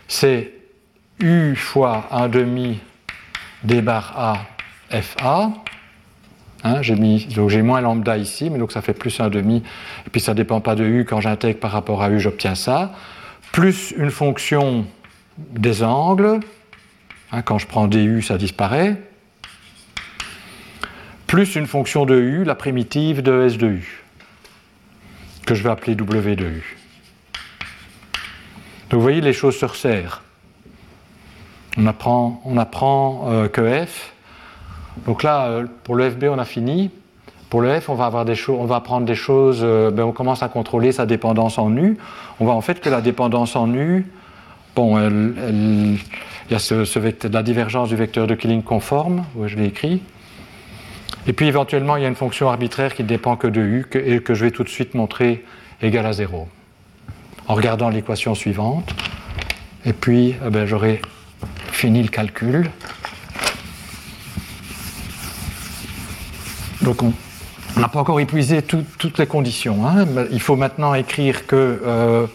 c'est 0.09 0.55
U 1.21 1.55
fois 1.57 2.07
1 2.11 2.29
demi 2.29 2.81
d 3.65 3.83
bar 3.83 4.15
A 4.17 5.01
FA 5.03 5.51
Hein, 6.63 6.83
j'ai 6.83 6.95
mis, 6.95 7.25
donc 7.27 7.49
j'ai 7.49 7.63
moins 7.63 7.81
lambda 7.81 8.19
ici, 8.19 8.51
mais 8.51 8.59
donc 8.59 8.71
ça 8.71 8.83
fait 8.83 8.93
plus 8.93 9.19
un 9.21 9.31
demi, 9.31 9.63
et 10.07 10.11
puis 10.11 10.21
ça 10.21 10.33
ne 10.33 10.37
dépend 10.37 10.61
pas 10.61 10.75
de 10.75 10.85
u, 10.85 11.07
quand 11.07 11.21
j'intègre 11.21 11.59
par 11.59 11.71
rapport 11.71 12.03
à 12.03 12.11
u, 12.11 12.21
j'obtiens 12.21 12.55
ça, 12.55 12.93
plus 13.51 13.95
une 13.97 14.11
fonction 14.11 14.85
des 15.39 15.83
angles, 15.83 16.41
hein, 17.33 17.43
quand 17.43 17.59
je 17.59 17.67
prends 17.67 17.89
du, 17.89 18.21
ça 18.21 18.37
disparaît, 18.37 18.97
plus 21.27 21.57
une 21.57 21.67
fonction 21.67 22.05
de 22.05 22.17
u, 22.17 22.45
la 22.45 22.55
primitive 22.55 23.23
de 23.23 23.47
s 23.47 23.57
de 23.57 23.69
u, 23.69 24.03
que 25.47 25.55
je 25.55 25.63
vais 25.63 25.71
appeler 25.71 25.95
w 25.95 26.37
de 26.37 26.45
u. 26.45 26.77
Donc 28.91 28.99
vous 28.99 29.03
voyez, 29.03 29.21
les 29.21 29.33
choses 29.33 29.57
se 29.57 29.65
resserrent. 29.65 30.23
On 31.79 31.87
apprend, 31.87 32.43
on 32.45 32.59
apprend 32.59 33.31
euh, 33.31 33.49
que 33.49 33.87
f, 33.87 34.13
donc 35.07 35.23
là, 35.23 35.47
euh, 35.47 35.67
pour 35.85 35.95
le 35.95 36.11
FB, 36.11 36.25
on 36.31 36.39
a 36.39 36.45
fini. 36.45 36.91
Pour 37.49 37.63
le 37.63 37.81
F, 37.81 37.89
on 37.89 37.95
va, 37.95 38.07
avoir 38.07 38.25
des 38.25 38.37
on 38.49 38.65
va 38.65 38.81
prendre 38.81 39.07
des 39.07 39.15
choses, 39.15 39.61
euh, 39.63 39.91
ben, 39.91 40.05
on 40.05 40.13
commence 40.13 40.43
à 40.43 40.49
contrôler 40.49 40.93
sa 40.93 41.07
dépendance 41.07 41.59
en 41.59 41.77
U. 41.77 41.99
On 42.39 42.45
voit 42.45 42.55
en 42.55 42.61
fait 42.61 42.81
que 42.81 42.89
la 42.89 43.01
dépendance 43.01 43.57
en 43.57 43.73
U, 43.75 44.07
bon, 44.77 44.99
il 44.99 45.99
y 46.51 46.55
a 46.55 46.59
ce, 46.59 47.29
la 47.29 47.43
divergence 47.43 47.89
du 47.89 47.97
vecteur 47.97 48.27
de 48.27 48.35
Killing 48.35 48.63
conforme, 48.63 49.25
où 49.37 49.49
je 49.49 49.57
l'ai 49.57 49.67
écrit. 49.67 50.01
Et 51.27 51.33
puis 51.33 51.47
éventuellement, 51.47 51.97
il 51.97 52.03
y 52.03 52.07
a 52.07 52.09
une 52.09 52.15
fonction 52.15 52.49
arbitraire 52.49 52.95
qui 52.95 53.03
ne 53.03 53.09
dépend 53.09 53.37
que 53.37 53.47
de 53.47 53.61
U 53.61 53.87
et 53.95 54.21
que 54.21 54.35
je 54.35 54.45
vais 54.45 54.51
tout 54.51 54.65
de 54.65 54.69
suite 54.69 54.95
montrer 54.95 55.45
égale 55.83 56.07
à 56.07 56.13
0. 56.13 56.49
En 57.49 57.55
regardant 57.55 57.89
l'équation 57.89 58.35
suivante. 58.35 58.95
Et 59.85 59.93
puis, 59.93 60.35
eh 60.45 60.51
ben, 60.51 60.67
j'aurai 60.67 61.01
fini 61.73 62.03
le 62.03 62.09
calcul. 62.09 62.71
Donc 66.83 67.03
on 67.03 67.13
n'a 67.79 67.89
pas 67.89 68.01
encore 68.01 68.21
épuisé 68.21 68.63
toutes 68.63 69.19
les 69.19 69.27
conditions. 69.27 69.87
Hein. 69.87 70.07
Il 70.31 70.41
faut 70.41 70.57
maintenant 70.57 70.95
écrire 70.95 71.47
que 71.47 71.81
euh, 71.85 72.27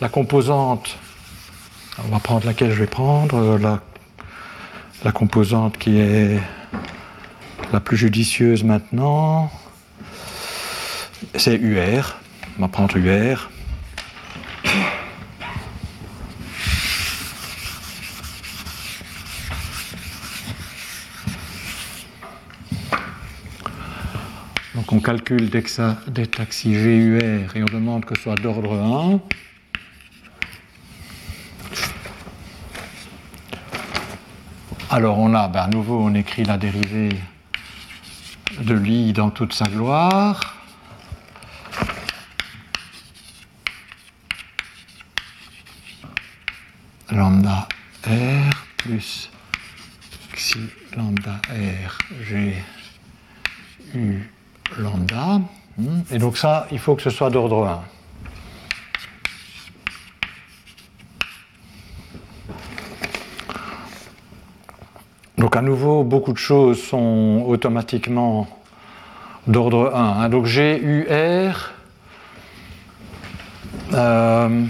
la 0.00 0.08
composante, 0.08 0.96
on 2.04 2.08
va 2.12 2.18
prendre 2.18 2.46
laquelle 2.46 2.70
je 2.70 2.80
vais 2.80 2.86
prendre, 2.86 3.36
euh, 3.36 3.58
la, 3.58 3.80
la 5.04 5.12
composante 5.12 5.78
qui 5.78 5.98
est 5.98 6.38
la 7.72 7.80
plus 7.80 7.96
judicieuse 7.96 8.62
maintenant, 8.62 9.50
c'est 11.34 11.56
UR. 11.56 12.16
On 12.58 12.62
va 12.62 12.68
prendre 12.68 12.96
UR. 12.96 13.50
On 24.94 25.00
calcule 25.00 25.50
des 25.50 26.26
taxis 26.28 26.72
GUR 26.72 27.56
et 27.56 27.62
on 27.62 27.66
demande 27.66 28.04
que 28.04 28.14
ce 28.14 28.22
soit 28.22 28.36
d'ordre 28.36 28.72
1. 28.72 29.20
Alors 34.90 35.18
on 35.18 35.34
a, 35.34 35.48
ben, 35.48 35.62
à 35.62 35.66
nouveau, 35.66 35.98
on 36.00 36.14
écrit 36.14 36.44
la 36.44 36.58
dérivée 36.58 37.08
de 38.60 38.74
l'i 38.74 39.12
dans 39.12 39.30
toute 39.30 39.52
sa 39.52 39.64
gloire. 39.64 40.54
Lambda 47.10 47.66
R 48.06 48.66
plus 48.76 49.30
xi 50.34 50.58
lambda 50.96 51.40
R 51.50 51.98
G 52.22 52.54
U 53.94 54.33
lambda. 54.78 55.40
Hmm. 55.76 56.02
Et 56.10 56.18
donc 56.18 56.36
ça, 56.36 56.66
il 56.70 56.78
faut 56.78 56.94
que 56.94 57.02
ce 57.02 57.10
soit 57.10 57.30
d'ordre 57.30 57.66
1. 57.66 57.82
Donc 65.38 65.56
à 65.56 65.62
nouveau, 65.62 66.04
beaucoup 66.04 66.32
de 66.32 66.38
choses 66.38 66.82
sont 66.82 67.44
automatiquement 67.46 68.46
d'ordre 69.46 69.92
1. 69.94 70.22
Hein. 70.22 70.28
Donc 70.28 70.46
j'ai 70.46 70.78
UR. 70.78 71.72
Euh, 73.92 74.64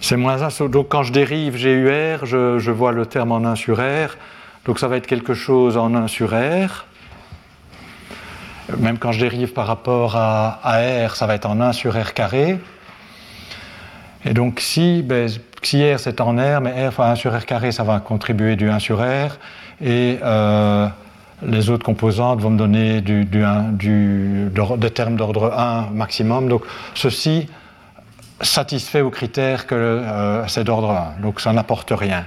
c'est 0.00 0.16
moins 0.16 0.42
1. 0.42 0.68
Donc 0.68 0.88
quand 0.88 1.02
je 1.02 1.12
dérive 1.12 1.56
je, 1.56 2.58
je 2.58 2.70
vois 2.70 2.92
le 2.92 3.06
terme 3.06 3.32
en 3.32 3.44
1 3.44 3.56
sur 3.56 3.78
R. 3.78 4.16
Donc 4.66 4.78
ça 4.78 4.88
va 4.88 4.98
être 4.98 5.06
quelque 5.06 5.34
chose 5.34 5.76
en 5.76 5.94
1 5.94 6.06
sur 6.06 6.30
R. 6.30 6.86
même 8.78 8.98
quand 8.98 9.12
je 9.12 9.20
dérive 9.20 9.52
par 9.52 9.66
rapport 9.66 10.16
à, 10.16 10.58
R, 11.06 11.16
ça 11.16 11.26
va 11.26 11.34
être 11.34 11.46
en 11.46 11.60
1 11.60 11.72
sur 11.72 12.00
R 12.00 12.14
carré. 12.14 12.58
Et 14.24 14.34
donc 14.34 14.60
si, 14.60 15.02
ben, 15.02 15.28
si 15.62 15.92
R 15.92 15.98
c'est 15.98 16.20
en 16.20 16.36
R, 16.36 16.60
mais 16.60 16.88
R 16.88 16.92
fois 16.92 17.08
1 17.08 17.14
sur 17.16 17.36
R 17.36 17.44
carré, 17.44 17.72
ça 17.72 17.82
va 17.82 18.00
contribuer 18.00 18.56
du 18.56 18.70
1 18.70 18.78
sur 18.78 19.00
R. 19.00 19.38
Et 19.80 20.18
euh, 20.22 20.88
les 21.44 21.70
autres 21.70 21.84
composantes 21.84 22.40
vont 22.40 22.50
me 22.50 22.58
donner 22.58 23.00
du, 23.00 23.24
des 23.24 24.90
termes 24.90 25.16
d'ordre 25.16 25.52
1 25.52 25.90
maximum. 25.92 26.48
Donc 26.48 26.62
ceci 26.94 27.48
satisfait 28.40 29.00
au 29.00 29.10
critère 29.10 29.66
que 29.66 29.74
euh, 29.74 30.46
c'est 30.48 30.64
d'ordre 30.64 30.90
1. 30.90 31.22
Donc 31.22 31.40
ça 31.40 31.52
n'apporte 31.52 31.92
rien. 31.94 32.24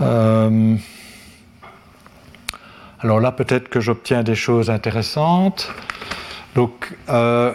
Euh, 0.00 0.76
alors 3.02 3.20
là, 3.20 3.32
peut-être 3.32 3.68
que 3.68 3.80
j'obtiens 3.80 4.22
des 4.22 4.34
choses 4.34 4.70
intéressantes. 4.70 5.72
Donc, 6.54 6.96
euh, 7.08 7.52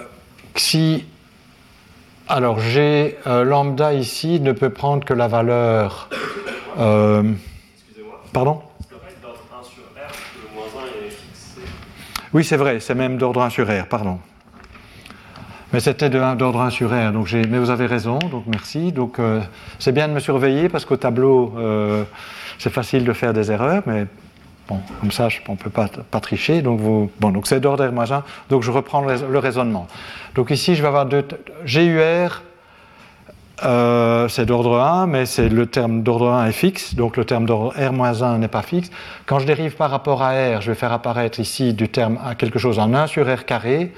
si. 0.56 1.06
Alors, 2.30 2.60
j'ai 2.60 3.18
lambda 3.26 3.94
ici 3.94 4.42
ne 4.42 4.52
peut 4.52 4.70
prendre 4.70 5.06
que 5.06 5.14
la 5.14 5.30
valeur. 5.30 6.10
Excusez-moi. 6.74 8.22
Pardon? 8.34 8.62
Oui, 12.34 12.44
c'est 12.44 12.58
vrai, 12.58 12.80
c'est 12.82 12.94
même 12.94 13.18
d'ordre 13.18 13.42
1 13.42 13.50
sur 13.50 13.68
R, 13.68 13.88
pardon. 13.88 14.20
Mais 15.72 15.80
c'était 15.80 16.10
d'ordre 16.10 16.62
1 16.62 16.70
sur 16.70 16.90
R, 16.90 17.12
donc 17.12 17.32
mais 17.32 17.58
vous 17.58 17.70
avez 17.70 17.86
raison, 17.86 18.20
donc 18.20 18.44
merci. 18.48 18.92
Donc 18.92 19.20
euh, 19.20 19.42
c'est 19.80 19.92
bien 19.92 20.08
de 20.08 20.14
me 20.14 20.20
surveiller 20.20 20.70
parce 20.70 20.86
qu'au 20.86 20.98
tableau, 20.98 21.54
euh, 21.58 22.04
c'est 22.60 22.70
facile 22.70 23.06
de 23.06 23.14
faire 23.14 23.34
des 23.34 23.52
erreurs, 23.52 23.84
mais 23.86 24.08
comme 24.68 25.12
ça, 25.12 25.28
on 25.48 25.54
ne 25.54 25.58
peut 25.58 25.70
pas, 25.70 25.88
tricher. 26.20 26.62
Donc, 26.62 26.80
bon, 27.20 27.32
donc 27.32 27.48
c'est 27.48 27.60
d'ordre 27.60 27.86
R-1, 27.86 28.22
donc 28.50 28.64
je 28.64 28.72
reprends 28.72 29.02
le, 29.02 29.40
raisonnement. 29.40 29.88
Donc 30.36 30.52
ici, 30.52 30.76
je 30.76 30.82
vais 30.82 30.88
avoir 30.88 31.06
deux. 31.06 31.26
GUR, 31.66 32.44
euh, 33.64 34.28
c'est 34.28 34.46
d'ordre 34.46 34.80
1, 34.80 35.08
mais 35.08 35.26
c'est 35.26 35.50
le 35.50 35.66
terme 35.66 36.04
d'ordre 36.04 36.30
1 36.30 36.48
est 36.48 36.52
fixe, 36.52 36.96
donc 36.96 37.18
le 37.18 37.26
terme 37.26 37.46
d'ordre 37.46 37.74
R-1 37.76 38.38
n'est 38.38 38.48
pas 38.48 38.62
fixe. 38.62 38.92
Quand 39.26 39.40
je 39.40 39.48
dérive 39.48 39.76
par 39.76 39.90
rapport 39.90 40.22
à 40.22 40.32
R, 40.58 40.62
je 40.62 40.72
vais 40.72 40.78
faire 40.78 40.94
apparaître 40.94 41.40
ici 41.40 41.74
du 41.74 41.90
terme 41.90 42.20
à 42.24 42.36
quelque 42.36 42.60
chose 42.60 42.78
en 42.78 42.94
1 42.94 43.08
sur 43.08 43.26
R 43.26 43.46
carré, 43.46 43.94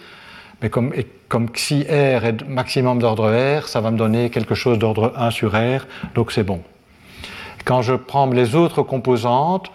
mais 0.61 0.69
comme, 0.69 0.93
comme 1.27 1.47
si 1.55 1.83
R 1.83 2.25
est 2.25 2.47
maximum 2.47 2.99
d'ordre 2.99 3.29
R, 3.59 3.67
ça 3.67 3.81
va 3.81 3.91
me 3.91 3.97
donner 3.97 4.29
quelque 4.29 4.55
chose 4.55 4.77
d'ordre 4.77 5.13
1 5.17 5.31
sur 5.31 5.51
R, 5.51 5.85
donc 6.15 6.31
c'est 6.31 6.43
bon. 6.43 6.61
Quand 7.65 7.81
je 7.81 7.93
prends 7.93 8.27
les 8.27 8.55
autres 8.55 8.81
composantes, 8.81 9.71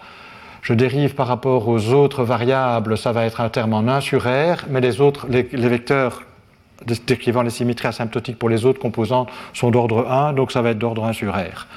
je 0.65 0.73
dérive 0.73 1.13
par 1.13 1.27
rapport 1.27 1.67
aux 1.67 1.93
autres 1.93 2.23
variables, 2.23 2.97
ça 2.97 3.11
va 3.11 3.25
être 3.25 3.39
un 3.39 3.49
terme 3.49 3.73
en 3.73 3.87
1 3.87 4.01
sur 4.01 4.23
R, 4.23 4.65
mais 4.67 4.81
les 4.81 4.99
autres, 4.99 5.27
les, 5.29 5.43
vecteurs 5.43 6.23
décrivant 7.05 7.43
les 7.43 7.51
symétries 7.51 7.89
asymptotiques 7.89 8.39
pour 8.39 8.49
les 8.49 8.65
autres 8.65 8.79
composantes 8.79 9.29
sont 9.53 9.69
d'ordre 9.69 10.09
1, 10.09 10.33
donc 10.33 10.51
ça 10.51 10.63
va 10.63 10.71
être 10.71 10.79
d'ordre 10.79 11.05
1 11.05 11.13
sur 11.13 11.35
R. 11.35 11.67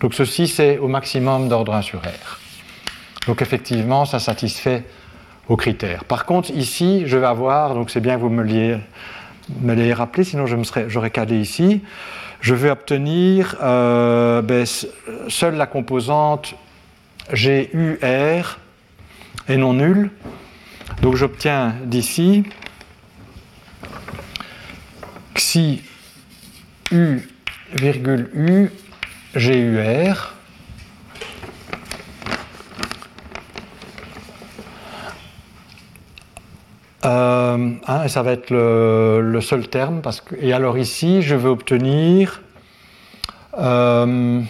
Donc 0.00 0.12
ceci, 0.12 0.46
c'est 0.46 0.76
au 0.76 0.88
maximum 0.88 1.48
d'ordre 1.48 1.72
1 1.72 1.80
sur 1.80 2.00
R. 2.00 2.38
Donc 3.26 3.40
effectivement, 3.40 4.04
ça 4.04 4.18
satisfait 4.18 4.84
aux 5.48 5.56
critères. 5.56 6.04
Par 6.04 6.26
contre, 6.26 6.50
ici, 6.50 7.04
je 7.06 7.16
vais 7.16 7.26
avoir, 7.26 7.74
donc 7.74 7.88
c'est 7.88 8.00
bien 8.00 8.16
que 8.16 8.20
vous 8.20 8.28
me 8.28 8.42
l'ayez, 8.42 9.94
rappelé, 9.94 10.22
sinon 10.22 10.44
je 10.44 10.56
me 10.56 10.64
serais, 10.64 10.84
j'aurais 10.88 11.10
cadé 11.10 11.38
ici, 11.38 11.80
je 12.42 12.54
vais 12.54 12.68
obtenir 12.68 13.56
euh, 13.62 14.42
ben, 14.42 14.66
seule 15.28 15.54
la 15.54 15.66
composante 15.66 16.54
GUR 17.32 18.58
et 19.48 19.56
non 19.56 19.74
nulle. 19.74 20.10
Donc 21.02 21.16
j'obtiens 21.16 21.74
d'ici 21.84 22.44
xi 25.34 25.82
u 26.90 27.20
virgule 27.74 28.30
u 28.34 28.70
GUR 29.34 30.34
Euh, 37.04 37.74
hein, 37.86 38.08
ça 38.08 38.22
va 38.22 38.32
être 38.32 38.50
le, 38.50 39.40
seul 39.40 39.68
terme. 39.68 40.00
Parce 40.00 40.20
que, 40.20 40.34
et 40.40 40.52
alors 40.52 40.78
ici, 40.78 41.22
je 41.22 41.34
veux 41.34 41.50
obtenir. 41.50 42.42
Euh, 43.58 44.40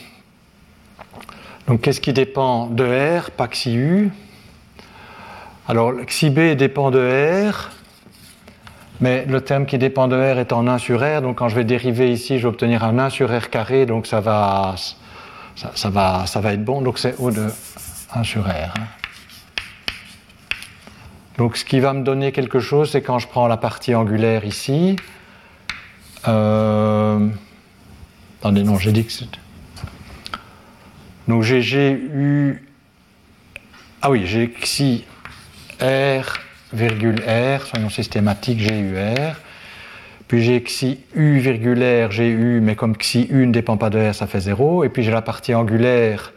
donc 1.67 1.81
qu'est-ce 1.81 2.01
qui 2.01 2.12
dépend 2.12 2.67
de 2.67 2.85
R, 2.85 3.31
pas 3.31 3.49
xi 3.49 4.11
Alors 5.67 5.93
xi 6.07 6.31
b 6.31 6.55
dépend 6.57 6.91
de 6.91 7.51
R, 7.51 7.71
mais 9.01 9.25
le 9.27 9.41
terme 9.41 9.65
qui 9.65 9.79
dépend 9.79 10.07
de 10.09 10.17
R 10.17 10.39
est 10.39 10.53
en 10.53 10.67
1 10.67 10.79
sur 10.79 11.01
R, 11.01 11.23
donc 11.23 11.39
quand 11.39 11.49
je 11.49 11.57
vais 11.57 11.65
dériver 11.65 12.12
ici, 12.12 12.39
je 12.39 12.43
vais 12.43 12.49
obtenir 12.49 12.85
un 12.85 12.99
1 12.99 13.11
sur 13.11 13.35
R 13.35 13.49
carré, 13.49 13.87
donc 13.87 14.07
ça 14.07 14.21
va, 14.21 14.75
ça, 15.57 15.91
va, 15.91 16.27
ça 16.27 16.41
va 16.41 16.53
être 16.53 16.65
bon, 16.65 16.83
donc 16.83 16.99
c'est 16.99 17.19
O 17.19 17.31
de 17.31 17.49
1 18.15 18.23
sur 18.25 18.45
R. 18.45 18.49
Hein. 18.49 18.87
Donc 21.39 21.57
ce 21.57 21.65
qui 21.65 21.81
va 21.81 21.93
me 21.93 22.05
donner 22.05 22.31
quelque 22.31 22.61
chose, 22.61 22.93
c'est 22.93 23.03
quand 23.03 23.19
je 23.19 23.27
prends 23.27 23.49
la 23.49 23.57
partie 23.57 23.95
angulaire 23.95 24.45
ici. 24.45 24.97
Euh... 26.29 27.29
Attendez, 28.41 28.62
non, 28.62 28.79
j'ai 28.79 28.93
dit 28.93 29.05
que 29.05 29.12
c'était. 29.12 29.39
Donc 31.29 31.43
j'ai 31.43 31.61
GU. 31.61 32.62
Ah 34.03 34.11
oui, 34.11 34.27
j'ai 34.27 34.51
xi 34.51 35.05
R, 35.81 36.39
virgule 36.72 37.20
R, 37.20 37.62
soyons 37.66 37.89
systématiques, 37.89 38.59
GUR. 38.59 39.37
Puis 40.29 40.43
j'ai 40.43 40.62
xi 40.62 41.01
U, 41.14 41.39
virgule 41.39 41.83
R, 41.83 42.11
GU, 42.11 42.61
mais 42.62 42.77
comme 42.77 42.97
xi 42.97 43.27
U 43.31 43.47
ne 43.47 43.53
dépend 43.53 43.77
pas 43.77 43.91
de 43.91 44.11
R, 44.11 44.14
ça 44.14 44.27
fait 44.27 44.41
0. 44.41 44.85
Et 44.85 44.89
puis 44.89 45.03
j'ai 45.03 45.11
la 45.11 45.22
partie 45.22 45.55
angulaire 45.55 46.33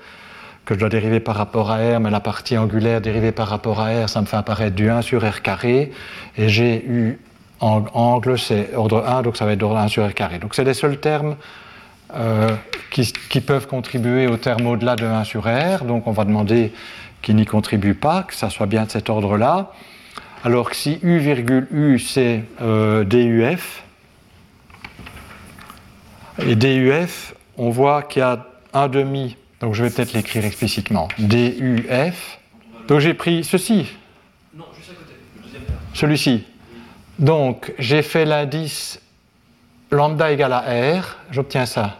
que 0.66 0.74
je 0.74 0.80
dois 0.80 0.90
dériver 0.90 1.22
par 1.22 1.36
rapport 1.36 1.72
à 1.72 1.78
R, 1.78 2.00
mais 2.02 2.10
la 2.10 2.20
partie 2.20 2.58
angulaire 2.58 3.00
dérivée 3.00 3.32
par 3.32 3.48
rapport 3.48 3.80
à 3.80 4.04
R, 4.04 4.10
ça 4.10 4.20
me 4.20 4.26
fait 4.26 4.36
apparaître 4.36 4.76
du 4.76 4.90
1 4.90 5.02
sur 5.02 5.26
R 5.26 5.42
carré, 5.42 5.94
et 6.38 6.50
j'ai 6.50 6.86
eu 6.86 7.20
angle, 7.62 8.38
c'est 8.38 8.76
ordre 8.76 9.06
1, 9.08 9.22
donc 9.22 9.38
ça 9.38 9.46
va 9.46 9.54
être 9.54 9.64
ordre 9.64 9.78
1 9.78 9.88
sur 9.88 10.06
R 10.06 10.14
carré. 10.14 10.40
Donc 10.40 10.56
c'est 10.56 10.66
les 10.66 10.74
seuls 10.74 11.00
termes 11.00 11.38
euh, 12.14 12.56
qui, 12.92 13.12
qui, 13.30 13.42
peuvent 13.42 13.68
contribuer 13.68 14.28
au 14.28 14.38
terme 14.38 14.68
au-delà 14.68 14.96
de 14.96 15.06
1 15.06 15.24
sur 15.24 15.44
R, 15.44 15.84
donc 15.86 16.08
on 16.08 16.12
va 16.12 16.26
demander 16.26 16.72
qu'ils 17.22 17.36
n'y 17.36 17.46
contribuent 17.46 17.96
pas, 17.96 18.24
que 18.24 18.34
ça 18.34 18.50
soit 18.50 18.68
bien 18.68 18.86
de 18.86 18.92
cet 18.92 19.10
ordre-là. 19.10 19.72
Alors 20.44 20.70
que 20.70 20.76
si 20.76 21.00
U, 21.02 21.18
virgule 21.18 21.68
U, 21.72 22.00
c'est 22.00 22.44
euh, 22.62 23.04
DUF, 23.04 23.84
et 26.46 26.56
DUF, 26.56 27.34
on 27.58 27.70
voit 27.70 28.04
qu'il 28.04 28.20
y 28.22 28.24
a 28.24 28.46
un 28.74 28.88
demi 28.88 29.36
donc 29.60 29.74
je 29.74 29.84
vais 29.84 29.90
peut-être 29.90 30.14
l'écrire 30.14 30.46
explicitement. 30.46 31.08
DUF. 31.18 32.40
Donc 32.88 33.00
j'ai 33.00 33.14
pris 33.14 33.44
ceci. 33.44 33.88
Non, 34.56 34.66
juste 34.76 34.92
à 34.92 34.94
côté, 34.94 35.14
le 35.36 35.44
deuxième 35.44 35.64
terme. 35.64 35.78
Celui-ci. 35.94 36.44
Donc 37.18 37.74
j'ai 37.80 38.04
fait 38.04 38.26
l'indice 38.26 39.02
lambda 39.92 40.32
égale 40.32 40.54
à 40.54 40.62
R, 41.00 41.18
j'obtiens 41.32 41.66
ça. 41.66 41.98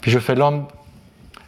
Puis 0.00 0.10
je 0.10 0.18
fais 0.18 0.34
lambda. 0.34 0.68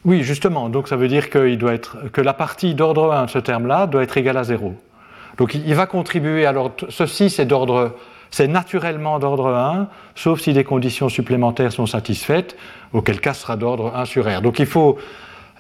Oui, 0.05 0.23
justement, 0.23 0.69
donc 0.69 0.89
ça 0.89 0.97
veut 0.97 1.09
dire 1.09 1.27
doit 1.59 1.75
être, 1.75 2.11
que 2.13 2.21
la 2.21 2.33
partie 2.33 2.75
d'ordre 2.75 3.13
1 3.13 3.27
de 3.27 3.31
ce 3.31 3.39
terme-là 3.39 3.87
doit 3.87 4.03
être 4.03 4.17
égale 4.17 4.37
à 4.37 4.45
0. 4.45 4.75
Donc 5.37 5.55
il 5.55 5.75
va 5.75 5.87
contribuer, 5.87 6.47
alors 6.47 6.73
ceci 6.89 7.31
c'est 7.31 7.47
d'ordre 7.47 7.95
c'est 8.31 8.49
naturellement 8.49 9.19
d'ordre 9.19 9.49
1, 9.49 9.89
sauf 10.15 10.41
si 10.41 10.53
des 10.53 10.65
conditions 10.65 11.09
supplémentaires 11.09 11.73
sont 11.73 11.87
satisfaites, 11.87 12.57
auquel 12.93 13.21
cas 13.21 13.35
ce 13.35 13.43
sera 13.43 13.57
d'ordre 13.57 13.93
1 13.95 14.05
sur 14.05 14.27
R. 14.27 14.43
Donc 14.43 14.59
il 14.59 14.67
faut 14.67 14.99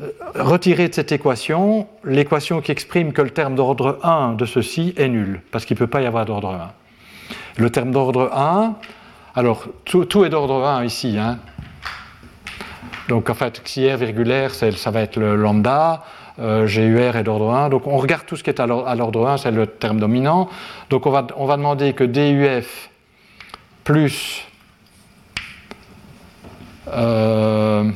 euh, 0.00 0.10
retirer 0.34 0.88
de 0.88 0.94
cette 0.94 1.12
équation 1.12 1.86
l'équation 2.04 2.60
qui 2.60 2.72
exprime 2.72 3.12
que 3.12 3.22
le 3.22 3.30
terme 3.30 3.54
d'ordre 3.54 3.98
1 4.02 4.34
de 4.34 4.44
ceci 4.44 4.94
est 4.96 5.08
nul, 5.08 5.40
parce 5.50 5.64
qu'il 5.64 5.76
ne 5.76 5.78
peut 5.78 5.86
pas 5.86 6.02
y 6.02 6.06
avoir 6.06 6.26
d'ordre 6.26 6.50
1. 6.50 6.70
Le 7.56 7.70
terme 7.70 7.90
d'ordre 7.90 8.30
1, 8.34 8.74
alors 9.38 9.66
tout, 9.84 10.24
est 10.24 10.30
d'ordre 10.30 10.66
1 10.66 10.84
ici. 10.84 11.16
Hein. 11.16 11.38
Donc 13.08 13.30
en 13.30 13.34
fait, 13.34 13.62
xi 13.62 13.88
r 13.88 14.50
ça 14.50 14.90
va 14.90 15.00
être 15.00 15.16
le 15.16 15.36
lambda, 15.36 16.02
euh, 16.40 16.66
GUR 16.66 17.14
est 17.14 17.22
d'ordre 17.22 17.52
1. 17.54 17.68
Donc 17.68 17.86
on 17.86 17.98
regarde 17.98 18.26
tout 18.26 18.34
ce 18.34 18.42
qui 18.42 18.50
est 18.50 18.58
à 18.58 18.66
l'ordre 18.66 19.28
1, 19.28 19.36
c'est 19.36 19.52
le 19.52 19.68
terme 19.68 20.00
dominant. 20.00 20.48
Donc 20.90 21.06
on 21.06 21.10
va, 21.10 21.24
on 21.36 21.46
va 21.46 21.56
demander 21.56 21.92
que 21.92 22.02
DUF 22.02 22.90
plus 23.84 24.44
euh, 26.88 27.88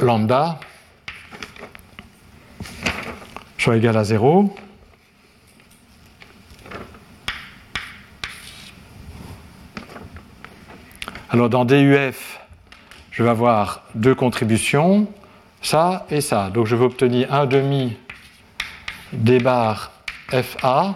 lambda 0.00 0.58
soit 3.58 3.76
égal 3.76 3.98
à 3.98 4.04
0. 4.04 4.56
Alors 11.36 11.50
dans 11.50 11.66
DUF, 11.66 12.40
je 13.10 13.22
vais 13.22 13.28
avoir 13.28 13.82
deux 13.94 14.14
contributions 14.14 15.06
ça 15.60 16.06
et 16.10 16.22
ça. 16.22 16.48
Donc 16.48 16.64
je 16.64 16.74
vais 16.74 16.86
obtenir 16.86 17.30
un 17.30 17.44
demi 17.44 17.94
des 19.12 19.38
FA 19.38 20.94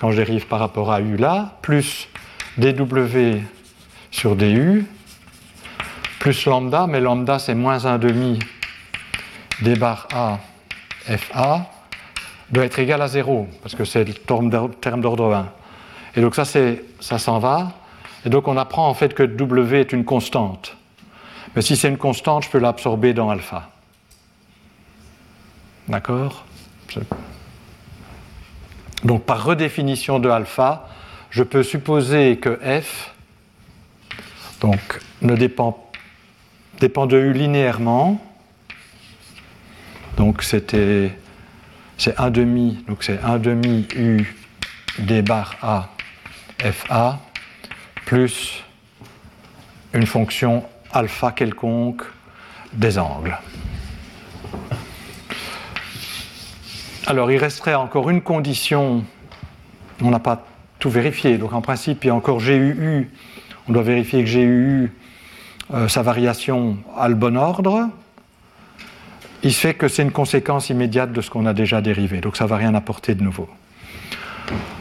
quand 0.00 0.10
je 0.10 0.16
dérive 0.16 0.48
par 0.48 0.58
rapport 0.58 0.90
à 0.90 1.00
U 1.00 1.16
là, 1.16 1.58
plus 1.62 2.08
dW 2.58 3.36
sur 4.10 4.34
du, 4.34 4.84
plus 6.18 6.44
lambda, 6.46 6.88
mais 6.88 6.98
lambda 6.98 7.38
c'est 7.38 7.54
moins 7.54 7.84
1 7.84 7.98
demi 7.98 8.40
d 9.62 9.76
bar 9.76 10.08
A 10.12 10.40
FA, 11.16 11.70
doit 12.50 12.64
être 12.64 12.80
égal 12.80 13.00
à 13.00 13.06
0, 13.06 13.46
parce 13.62 13.76
que 13.76 13.84
c'est 13.84 14.02
le 14.02 14.12
terme 14.12 14.50
d'ordre 14.50 15.32
1. 15.32 15.46
Et 16.16 16.20
donc 16.20 16.34
ça, 16.34 16.44
ça 16.44 17.18
s'en 17.20 17.38
va. 17.38 17.70
Et 18.26 18.28
donc 18.28 18.48
on 18.48 18.56
apprend 18.56 18.88
en 18.88 18.94
fait 18.94 19.14
que 19.14 19.22
W 19.22 19.80
est 19.80 19.92
une 19.92 20.04
constante. 20.04 20.76
Mais 21.54 21.62
si 21.62 21.76
c'est 21.76 21.88
une 21.88 21.96
constante, 21.96 22.44
je 22.44 22.50
peux 22.50 22.58
l'absorber 22.58 23.14
dans 23.14 23.30
alpha. 23.30 23.70
D'accord? 25.88 26.44
Donc 29.04 29.24
par 29.24 29.44
redéfinition 29.44 30.18
de 30.18 30.28
alpha, 30.28 30.88
je 31.30 31.44
peux 31.44 31.62
supposer 31.62 32.36
que 32.38 32.58
f 32.82 33.12
donc, 34.60 35.00
ne 35.20 35.36
dépend, 35.36 35.90
dépend 36.80 37.06
de 37.06 37.18
u 37.18 37.32
linéairement. 37.32 38.20
Donc 40.16 40.42
c'était 40.42 41.16
c'est 41.98 42.18
1 42.18 42.30
demi, 42.30 42.84
donc 42.88 43.04
c'est 43.04 43.22
1 43.22 43.38
demi 43.38 43.86
u 43.94 44.34
d 44.98 45.22
bar 45.22 45.54
a 45.62 45.90
fa 46.72 47.20
plus 48.06 48.64
une 49.92 50.06
fonction 50.06 50.64
alpha 50.92 51.32
quelconque 51.32 52.04
des 52.72 52.98
angles. 52.98 53.36
Alors 57.06 57.30
il 57.30 57.38
resterait 57.38 57.74
encore 57.74 58.08
une 58.08 58.22
condition, 58.22 59.04
on 60.00 60.10
n'a 60.10 60.20
pas 60.20 60.46
tout 60.78 60.88
vérifié, 60.88 61.36
donc 61.36 61.52
en 61.52 61.60
principe 61.60 62.04
il 62.04 62.06
y 62.06 62.10
a 62.10 62.14
encore 62.14 62.38
GUU, 62.38 63.10
on 63.68 63.72
doit 63.72 63.82
vérifier 63.82 64.24
que 64.24 64.30
GUU, 64.30 64.92
euh, 65.74 65.88
sa 65.88 66.02
variation 66.02 66.78
a 66.96 67.08
le 67.08 67.14
bon 67.16 67.36
ordre, 67.36 67.90
il 69.42 69.52
se 69.52 69.60
fait 69.60 69.74
que 69.74 69.88
c'est 69.88 70.02
une 70.02 70.12
conséquence 70.12 70.70
immédiate 70.70 71.12
de 71.12 71.20
ce 71.20 71.30
qu'on 71.30 71.46
a 71.46 71.52
déjà 71.52 71.80
dérivé, 71.80 72.20
donc 72.20 72.36
ça 72.36 72.44
ne 72.44 72.50
va 72.50 72.56
rien 72.56 72.74
apporter 72.74 73.16
de 73.16 73.22
nouveau. 73.22 73.48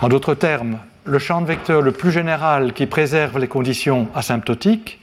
En 0.01 0.09
d'autres 0.09 0.36
termes, 0.36 0.80
le 1.06 1.20
champ 1.20 1.41
de 1.41 1.45
vecteurs 1.45 1.82
le 1.82 1.91
plus 1.91 2.12
général 2.12 2.74
qui 2.74 2.88
préserve 2.88 3.38
les 3.38 3.47
conditions 3.47 4.10
asymptotiques 4.16 4.99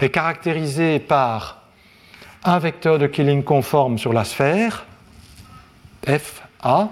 est 0.00 0.10
caractérisé 0.10 0.98
par 0.98 1.62
un 2.44 2.58
vecteur 2.58 2.98
de 2.98 3.06
Killing 3.06 3.42
conforme 3.42 3.96
sur 3.96 4.12
la 4.12 4.24
sphère, 4.24 4.84
FA, 6.06 6.90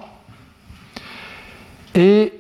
et 1.95 2.33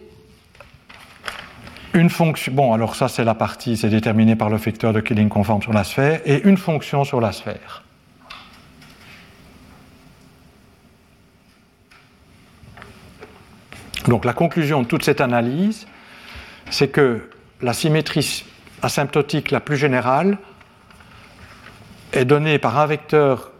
une 1.92 2.08
fonction. 2.08 2.52
Bon, 2.52 2.72
alors 2.72 2.94
ça, 2.94 3.08
c'est 3.08 3.24
la 3.24 3.34
partie, 3.34 3.76
c'est 3.76 3.90
déterminé 3.90 4.34
par 4.34 4.48
le 4.48 4.56
vecteur 4.56 4.94
de 4.94 5.00
Killing 5.00 5.28
conforme 5.28 5.60
sur 5.60 5.74
la 5.74 5.84
sphère, 5.84 6.22
et 6.24 6.42
une 6.44 6.56
fonction 6.56 7.04
sur 7.04 7.20
la 7.20 7.32
sphère. 7.32 7.81
Donc 14.08 14.24
la 14.24 14.32
conclusion 14.32 14.82
de 14.82 14.86
toute 14.86 15.04
cette 15.04 15.20
analyse, 15.20 15.86
c'est 16.70 16.88
que 16.88 17.30
la 17.60 17.72
symétrie 17.72 18.44
asymptotique 18.82 19.50
la 19.50 19.60
plus 19.60 19.76
générale 19.76 20.38
est 22.12 22.24
donnée 22.24 22.58
par 22.58 22.78
un 22.78 22.86
vecteur 22.86 23.52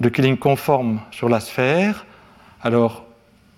de 0.00 0.08
Killing 0.08 0.38
conforme 0.38 1.00
sur 1.10 1.28
la 1.28 1.40
sphère. 1.40 2.06
Alors, 2.62 3.04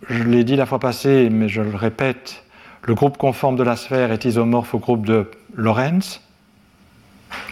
je 0.08 0.22
l'ai 0.24 0.44
dit 0.44 0.56
la 0.56 0.66
fois 0.66 0.80
passée, 0.80 1.28
mais 1.30 1.48
je 1.48 1.62
le 1.62 1.76
répète, 1.76 2.44
le 2.82 2.94
groupe 2.94 3.16
conforme 3.16 3.56
de 3.56 3.62
la 3.62 3.76
sphère 3.76 4.12
est 4.12 4.24
isomorphe 4.24 4.74
au 4.74 4.78
groupe 4.78 5.06
de 5.06 5.30
Lorentz, 5.54 6.20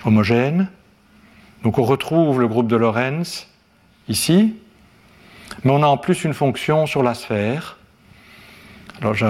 homogène. 0.05 0.69
Donc 1.63 1.79
on 1.79 1.85
retrouve 1.85 2.41
le 2.41 2.49
groupe 2.49 2.69
de 2.69 2.77
Lorentz 2.77 3.49
ici, 4.09 4.57
mais 5.65 5.71
on 5.71 5.83
a 5.83 5.87
en 5.87 5.97
plus 5.97 6.25
une 6.25 6.35
fonction 6.35 6.87
sur 6.87 7.03
la 7.03 7.15
sphère 7.15 7.77
alors 9.01 9.15
je, 9.15 9.27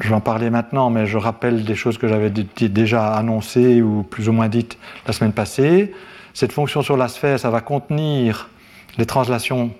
vais 0.00 0.14
en 0.14 0.20
parler 0.20 0.50
maintenant, 0.50 0.90
mais 0.90 1.06
je 1.06 1.18
rappelle 1.18 1.64
des 1.64 1.74
choses 1.74 1.98
que 1.98 2.08
j'avais 2.08 2.30
déjà 2.30 3.14
annoncées 3.14 3.82
ou 3.82 4.02
plus 4.02 4.28
ou 4.28 4.32
moins 4.32 4.48
dites 4.48 4.78
la 5.06 5.12
semaine 5.12 5.32
passée. 5.32 5.92
Cette 6.34 6.52
fonction 6.52 6.82
sur 6.82 6.96
la 6.96 7.08
sphère, 7.08 7.38
ça 7.38 7.50
va 7.50 7.60
contenir 7.60 8.48
les 8.96 9.06
translations 9.06 9.70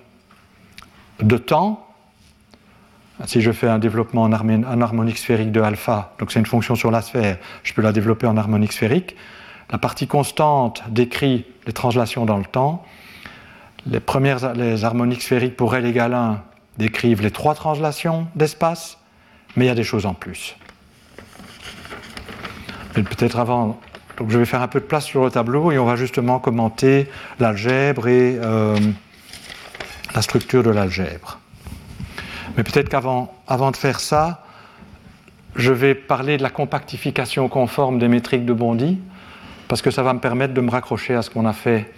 de 1.21 1.37
temps. 1.37 1.87
Si 3.25 3.41
je 3.41 3.51
fais 3.51 3.67
un 3.67 3.79
développement 3.79 4.23
en, 4.23 4.31
harmonique 4.81 5.17
sphérique 5.17 5.51
de 5.51 5.61
alpha, 5.61 6.13
donc 6.19 6.31
c'est 6.31 6.39
une 6.39 6.45
fonction 6.45 6.75
sur 6.75 6.91
la 6.91 7.01
sphère, 7.01 7.37
je 7.63 7.73
peux 7.73 7.81
la 7.81 7.91
développer 7.91 8.27
en 8.27 8.37
harmonique 8.37 8.71
sphérique. 8.71 9.15
La 9.71 9.77
partie 9.77 10.07
constante 10.07 10.83
décrit 10.89 11.45
les 11.65 11.73
translations 11.73 12.25
dans 12.25 12.37
le 12.37 12.45
temps. 12.45 12.85
Les 13.85 13.99
premières 13.99 14.53
les 14.53 14.83
harmoniques 14.83 15.21
sphériques 15.21 15.55
pour 15.55 15.75
L 15.75 15.85
égale 15.85 16.13
1 16.13 16.41
décrivent 16.77 17.21
les 17.21 17.31
trois 17.31 17.55
translations 17.55 18.27
d'espace 18.35 18.98
mais 19.55 19.65
il 19.65 19.67
y 19.67 19.71
a 19.71 19.75
des 19.75 19.83
choses 19.83 20.05
en 20.05 20.13
plus. 20.13 20.55
Peut-être 22.93 23.39
avant, 23.39 23.79
donc 24.17 24.29
je 24.29 24.37
vais 24.37 24.45
faire 24.45 24.61
un 24.61 24.67
peu 24.67 24.79
de 24.79 24.85
place 24.85 25.05
sur 25.05 25.23
le 25.23 25.31
tableau 25.31 25.71
et 25.71 25.77
on 25.77 25.85
va 25.85 25.95
justement 25.95 26.39
commenter 26.39 27.09
l'algèbre 27.39 28.07
et 28.07 28.37
euh, 28.41 28.77
la 30.13 30.21
structure 30.21 30.63
de 30.63 30.69
l'algèbre. 30.69 31.39
Mais 32.57 32.63
peut-être 32.63 32.89
qu'avant 32.89 33.33
avant 33.47 33.71
de 33.71 33.77
faire 33.77 33.99
ça, 33.99 34.43
je 35.55 35.71
vais 35.71 35.95
parler 35.95 36.37
de 36.37 36.43
la 36.43 36.49
compactification 36.49 37.47
conforme 37.47 37.99
des 37.99 38.07
métriques 38.07 38.45
de 38.45 38.53
Bondy, 38.53 38.99
parce 39.67 39.81
que 39.81 39.91
ça 39.91 40.03
va 40.03 40.13
me 40.13 40.19
permettre 40.19 40.53
de 40.53 40.61
me 40.61 40.69
raccrocher 40.69 41.15
à 41.15 41.21
ce 41.21 41.29
qu'on 41.29 41.45
a 41.45 41.53
fait 41.53 41.91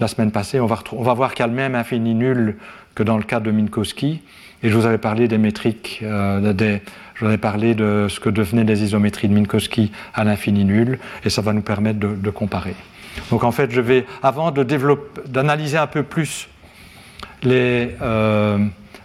la 0.00 0.08
semaine 0.08 0.30
passée. 0.30 0.60
On 0.60 0.66
va, 0.66 0.78
on 0.92 1.02
va 1.02 1.14
voir 1.14 1.34
qu'il 1.34 1.40
y 1.40 1.44
a 1.44 1.46
le 1.46 1.54
même 1.54 1.74
infini 1.74 2.14
nul 2.14 2.56
que 2.94 3.02
dans 3.02 3.18
le 3.18 3.24
cas 3.24 3.40
de 3.40 3.50
Minkowski. 3.50 4.22
Et 4.62 4.68
je 4.68 4.76
vous 4.76 4.84
avais 4.84 4.98
parlé 4.98 5.26
des 5.26 5.38
métriques, 5.38 6.00
euh, 6.02 6.52
je 7.14 7.20
vous 7.20 7.26
avais 7.26 7.38
parlé 7.38 7.74
de 7.74 8.06
ce 8.10 8.20
que 8.20 8.28
devenaient 8.28 8.64
les 8.64 8.82
isométries 8.82 9.28
de 9.28 9.34
Minkowski 9.34 9.90
à 10.12 10.24
l'infini 10.24 10.64
nul, 10.64 10.98
et 11.24 11.30
ça 11.30 11.40
va 11.40 11.52
nous 11.52 11.62
permettre 11.62 11.98
de, 11.98 12.30
comparer. 12.30 12.74
Donc 13.30 13.42
en 13.42 13.52
fait, 13.52 13.70
je 13.70 13.80
vais, 13.80 14.04
avant 14.22 14.52
d'analyser 14.52 15.78
un 15.78 15.86
peu 15.86 16.02
plus 16.02 16.48
les, 17.42 17.96
euh, 18.02 18.58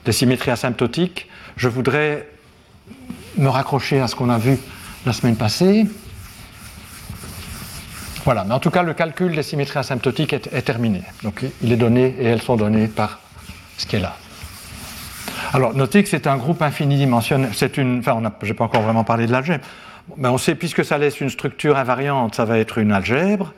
les, 0.05 0.11
symétries 0.11 0.51
asymptotiques, 0.51 1.29
je 1.55 1.69
voudrais 1.69 2.27
me 3.37 3.47
raccrocher 3.47 4.01
à 4.01 4.07
ce 4.07 4.15
qu'on 4.15 4.29
a 4.29 4.37
vu 4.37 4.57
la 5.05 5.13
semaine 5.13 5.37
passée. 5.37 5.85
Voilà, 8.25 8.43
mais 8.43 8.53
en 8.53 8.59
tout 8.59 8.71
cas, 8.71 8.83
le 8.83 8.93
calcul 8.93 9.33
des 9.33 9.43
symétries 9.43 9.79
asymptotiques 9.79 10.33
est, 10.33 10.51
est 10.51 10.63
terminé. 10.63 11.03
Donc 11.23 11.45
il 11.61 11.71
est 11.71 11.77
donné 11.77 12.13
et 12.19 12.25
elles 12.25 12.41
sont 12.41 12.57
données 12.57 12.87
par 12.87 13.19
ce 13.77 13.85
qui 13.85 13.95
est 13.95 13.99
là. 13.99 14.17
Alors, 15.53 15.75
notez 15.75 16.03
que 16.03 16.09
c'est 16.09 16.27
un 16.27 16.37
groupe 16.37 16.61
infinidimensionnel. 16.61 17.49
C'est 17.53 17.77
une. 17.77 17.99
Enfin, 17.99 18.21
je 18.41 18.47
n'ai 18.47 18.53
pas 18.53 18.65
encore 18.65 18.81
vraiment 18.81 19.03
parlé 19.03 19.27
de 19.27 19.31
l'algèbre. 19.31 19.65
Mais 20.17 20.27
on 20.27 20.37
sait, 20.37 20.55
puisque 20.55 20.85
ça 20.85 20.97
laisse 20.97 21.19
une 21.21 21.29
structure 21.29 21.77
invariante, 21.77 22.35
ça 22.35 22.45
va 22.45 22.59
être 22.59 22.77
une 22.77 22.91
algèbre. 22.91 23.53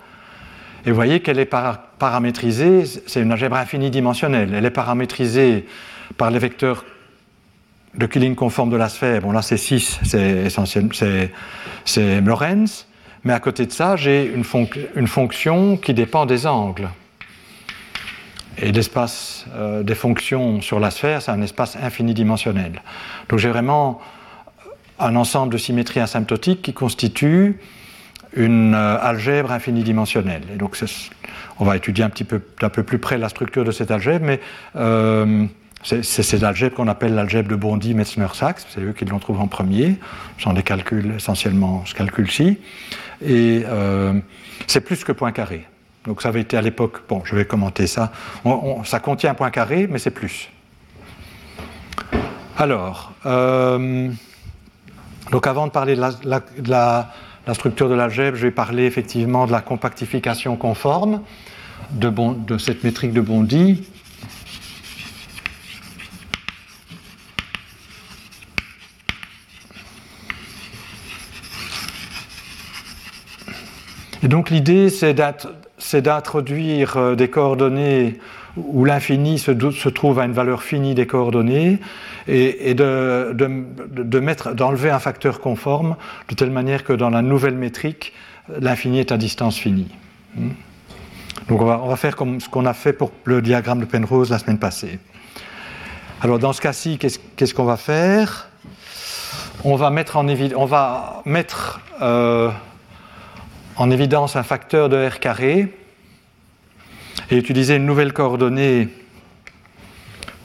Et 0.85 0.89
vous 0.89 0.95
voyez 0.95 1.19
qu'elle 1.19 1.39
est 1.39 1.51
paramétrisée, 1.99 2.85
c'est 2.85 3.21
une 3.21 3.31
algèbre 3.31 3.57
infinidimensionnelle. 3.57 4.53
Elle 4.53 4.65
est 4.65 4.69
paramétrisée 4.69 5.65
par 6.17 6.31
les 6.31 6.39
vecteurs 6.39 6.85
de 7.95 8.05
Killing 8.05 8.35
conforme 8.35 8.69
de 8.69 8.77
la 8.77 8.87
sphère. 8.87 9.21
Bon, 9.21 9.31
là, 9.31 9.41
c'est 9.41 9.57
6, 9.57 9.99
c'est 10.03 10.45
essentiellement 10.45 10.93
c'est 11.83 12.21
Lorentz. 12.21 12.87
Mais 13.23 13.33
à 13.33 13.39
côté 13.39 13.65
de 13.65 13.71
ça, 13.71 13.97
j'ai 13.97 14.31
une 14.33 15.07
fonction 15.07 15.75
qui 15.75 15.93
dépend 15.93 16.25
des 16.25 16.47
angles. 16.47 16.87
Et 18.59 18.71
l'espace 18.71 19.45
euh, 19.55 19.83
des 19.83 19.95
fonctions 19.95 20.61
sur 20.61 20.79
la 20.79 20.89
sphère, 20.89 21.21
c'est 21.21 21.31
un 21.31 21.41
espace 21.41 21.75
infinidimensionnel. 21.75 22.81
Donc 23.29 23.39
j'ai 23.39 23.49
vraiment 23.49 24.01
un 24.99 25.15
ensemble 25.15 25.53
de 25.53 25.57
symétries 25.57 25.99
asymptotiques 25.99 26.63
qui 26.63 26.73
constituent 26.73 27.59
une 28.35 28.73
euh, 28.73 28.97
algèbre 28.99 29.51
infinidimensionnelle. 29.51 30.41
Et 30.53 30.57
donc 30.57 30.77
on 31.59 31.65
va 31.65 31.77
étudier 31.77 32.03
un 32.03 32.09
petit 32.09 32.23
peu 32.23 32.41
d'un 32.59 32.69
peu 32.69 32.81
plus 32.81 32.97
près 32.97 33.19
la 33.19 33.29
structure 33.29 33.63
de 33.63 33.71
cette 33.71 33.91
algèbre, 33.91 34.25
mais 34.25 34.39
euh, 34.75 35.45
c'est 35.83 36.01
cette 36.03 36.43
algèbre 36.43 36.75
qu'on 36.75 36.87
appelle 36.87 37.13
l'algèbre 37.13 37.49
de 37.49 37.55
Bondy, 37.55 37.93
Metzner, 37.93 38.27
Sachs. 38.33 38.61
C'est 38.69 38.81
eux 38.81 38.93
qui 38.93 39.05
l'ont 39.05 39.19
trouvé 39.19 39.39
en 39.39 39.47
premier. 39.47 39.99
Ce 40.37 40.43
sont 40.43 40.53
des 40.53 40.63
calculs 40.63 41.13
essentiellement 41.15 41.85
ce 41.85 41.93
calcul-ci. 41.93 42.57
Et 43.23 43.63
c'est 44.65 44.81
plus 44.81 45.03
que 45.03 45.11
point 45.11 45.31
carré. 45.31 45.67
Donc 46.07 46.21
ça 46.21 46.29
avait 46.29 46.39
été 46.39 46.55
à 46.55 46.61
l'époque, 46.61 47.01
bon, 47.09 47.21
je 47.25 47.35
vais 47.35 47.43
commenter 47.43 47.85
ça. 47.85 48.13
Ça 48.85 48.99
contient 49.01 49.31
un 49.31 49.33
point 49.33 49.51
carré, 49.51 49.87
mais 49.87 49.99
c'est 49.99 50.11
plus. 50.11 50.49
Alors, 52.57 53.11
euh, 53.25 54.09
donc 55.31 55.45
avant 55.45 55.67
de 55.67 55.71
parler 55.71 55.97
de 55.97 56.69
la, 56.69 57.09
structure 57.53 57.89
de 57.89 57.93
l'algèbre, 57.93 58.37
je 58.37 58.43
vais 58.43 58.51
parler 58.51 58.85
effectivement 58.85 59.47
de 59.47 59.51
la 59.51 59.59
compactification 59.59 60.55
conforme 60.55 61.21
de, 61.91 62.09
de 62.09 62.57
cette 62.57 62.85
métrique 62.85 63.11
de 63.11 63.21
Bondy. 63.21 63.85
Et 74.23 74.29
donc 74.29 74.49
l'idée, 74.49 74.89
c'est 74.89 75.13
d'être 75.13 75.49
d'introduire 75.95 76.97
euh, 76.97 77.15
des 77.15 77.29
coordonnées 77.29 78.19
où 78.57 78.85
l'infini 78.85 79.37
se, 79.37 79.51
trouve 79.89 80.19
à 80.19 80.25
une 80.25 80.31
valeur 80.31 80.63
finie 80.63 80.95
des 80.95 81.05
coordonnées 81.05 81.77
et, 82.27 82.73
d'enlever 82.73 84.89
un 84.89 84.99
facteur 84.99 85.39
conforme 85.39 85.95
de 86.29 86.35
telle 86.35 86.51
manière 86.51 86.83
que 86.83 86.93
dans 86.93 87.11
la 87.11 87.21
nouvelle 87.21 87.55
métrique, 87.55 88.13
l'infini 88.59 88.99
est 88.99 89.11
à 89.11 89.17
distance 89.17 89.57
finie. 89.57 89.89
Hmm. 90.35 90.49
Donc 91.49 91.61
on 91.61 91.65
va, 91.65 91.79
on 91.83 91.87
va 91.87 91.95
faire 91.95 92.15
comme 92.15 92.41
ce 92.41 92.49
qu'on 92.49 92.65
a 92.65 92.73
fait 92.73 92.93
pour 92.93 93.11
le 93.25 93.41
diagramme 93.41 93.79
de 93.79 93.85
Penrose 93.85 94.31
la 94.31 94.39
semaine 94.39 94.57
passée. 94.57 94.99
Alors 96.21 96.39
dans 96.39 96.51
ce 96.51 96.61
cas-ci, 96.61 96.97
qu'est-ce 96.97 97.53
qu'on 97.53 97.65
va 97.65 97.77
faire? 97.77 98.49
On 99.63 99.75
va 99.75 99.89
mettre 99.89 100.17
en, 100.17 100.27
on 100.27 100.65
va 100.65 101.21
mettre, 101.25 101.79
euh, 102.01 102.49
en 103.77 103.91
évidence 103.91 104.35
un 104.35 104.43
facteur 104.43 104.89
de 104.89 105.07
R 105.07 105.19
carré 105.19 105.73
et 107.29 107.37
utiliser 107.37 107.75
une 107.75 107.85
nouvelle 107.85 108.13
coordonnée 108.13 108.89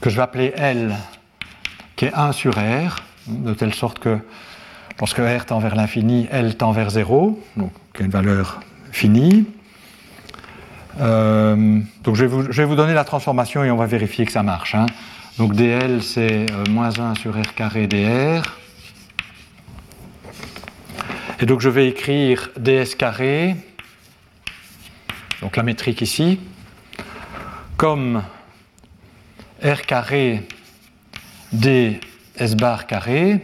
que 0.00 0.10
je 0.10 0.16
vais 0.16 0.22
appeler 0.22 0.52
L, 0.56 0.96
qui 1.96 2.06
est 2.06 2.14
1 2.14 2.32
sur 2.32 2.54
R, 2.54 2.96
de 3.28 3.54
telle 3.54 3.74
sorte 3.74 3.98
que 3.98 4.18
lorsque 4.98 5.18
R 5.18 5.46
tend 5.46 5.60
vers 5.60 5.76
l'infini, 5.76 6.28
L 6.30 6.56
tend 6.56 6.72
vers 6.72 6.90
0, 6.90 7.40
donc 7.56 7.72
qui 7.94 8.02
est 8.02 8.04
une 8.04 8.10
valeur 8.10 8.60
finie. 8.90 9.46
Euh, 11.00 11.80
donc 12.04 12.16
je 12.16 12.24
vais, 12.24 12.64
vous, 12.64 12.76
donner 12.76 12.92
la 12.92 13.04
transformation 13.04 13.64
et 13.64 13.70
on 13.70 13.76
va 13.76 13.86
vérifier 13.86 14.26
que 14.26 14.32
ça 14.32 14.42
marche. 14.42 14.74
Hein. 14.74 14.86
Donc 15.38 15.54
dl 15.54 16.02
c'est 16.02 16.46
euh, 16.50 16.64
moins 16.68 16.98
1 16.98 17.14
sur 17.14 17.32
r 17.34 17.54
carré 17.54 17.86
dr. 17.86 18.42
Et 21.42 21.44
donc 21.44 21.60
je 21.60 21.68
vais 21.68 21.88
écrire 21.88 22.50
ds 22.56 22.94
carré, 22.96 23.56
donc 25.40 25.56
la 25.56 25.64
métrique 25.64 26.00
ici, 26.00 26.38
comme 27.76 28.22
r 29.60 29.82
carré 29.82 30.46
d 31.52 31.98
s 32.36 32.54
bar 32.54 32.86
carré, 32.86 33.40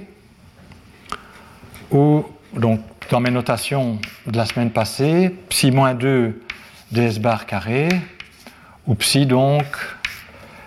ou 1.90 2.24
donc 2.54 2.82
dans 3.10 3.18
mes 3.18 3.32
notations 3.32 3.98
de 4.28 4.36
la 4.36 4.46
semaine 4.46 4.70
passée, 4.70 5.34
psi 5.48 5.72
moins 5.72 5.94
2 5.94 6.40
ds 6.92 7.18
bar 7.18 7.46
carré, 7.46 7.88
ou 8.86 8.94
psi 8.94 9.26
donc 9.26 9.66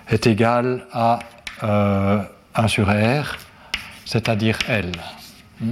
est 0.10 0.28
égal 0.28 0.86
à 0.92 1.20
1 1.62 1.66
euh, 1.66 2.68
sur 2.68 2.90
R, 2.90 3.38
c'est-à-dire 4.04 4.60
L. 4.68 4.92
Hmm? 5.62 5.72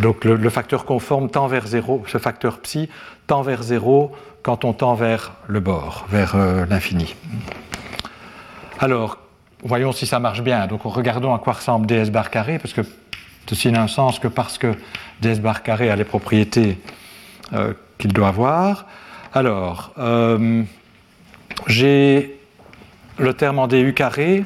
Donc 0.00 0.24
le, 0.24 0.50
facteur 0.50 0.84
conforme 0.84 1.28
tend 1.28 1.48
vers 1.48 1.66
0, 1.66 2.04
ce 2.06 2.18
facteur 2.18 2.60
psi 2.60 2.88
tend 3.26 3.42
vers 3.42 3.62
0 3.62 4.12
quand 4.42 4.64
on 4.64 4.72
tend 4.72 4.94
vers 4.94 5.32
le 5.48 5.60
bord, 5.60 6.06
vers 6.08 6.36
euh, 6.36 6.64
l'infini. 6.66 7.16
Alors, 8.78 9.18
voyons 9.64 9.92
si 9.92 10.06
ça 10.06 10.20
marche 10.20 10.42
bien. 10.42 10.66
Donc 10.66 10.82
regardons 10.84 11.34
à 11.34 11.38
quoi 11.38 11.54
ressemble 11.54 11.86
ds 11.86 12.10
bar 12.10 12.30
carré, 12.30 12.58
parce 12.58 12.72
que 12.72 12.82
ceci 13.48 13.72
n'a 13.72 13.82
un 13.82 13.88
sens 13.88 14.18
que 14.18 14.28
parce 14.28 14.56
que 14.56 14.74
ds 15.20 15.40
bar 15.40 15.62
carré 15.62 15.90
a 15.90 15.96
les 15.96 16.04
propriétés 16.04 16.78
euh, 17.52 17.72
qu'il 17.98 18.12
doit 18.12 18.28
avoir. 18.28 18.86
Alors, 19.34 19.92
j'ai 21.66 22.40
le 23.18 23.34
terme 23.34 23.58
en 23.58 23.66
du 23.66 23.92
carré. 23.94 24.44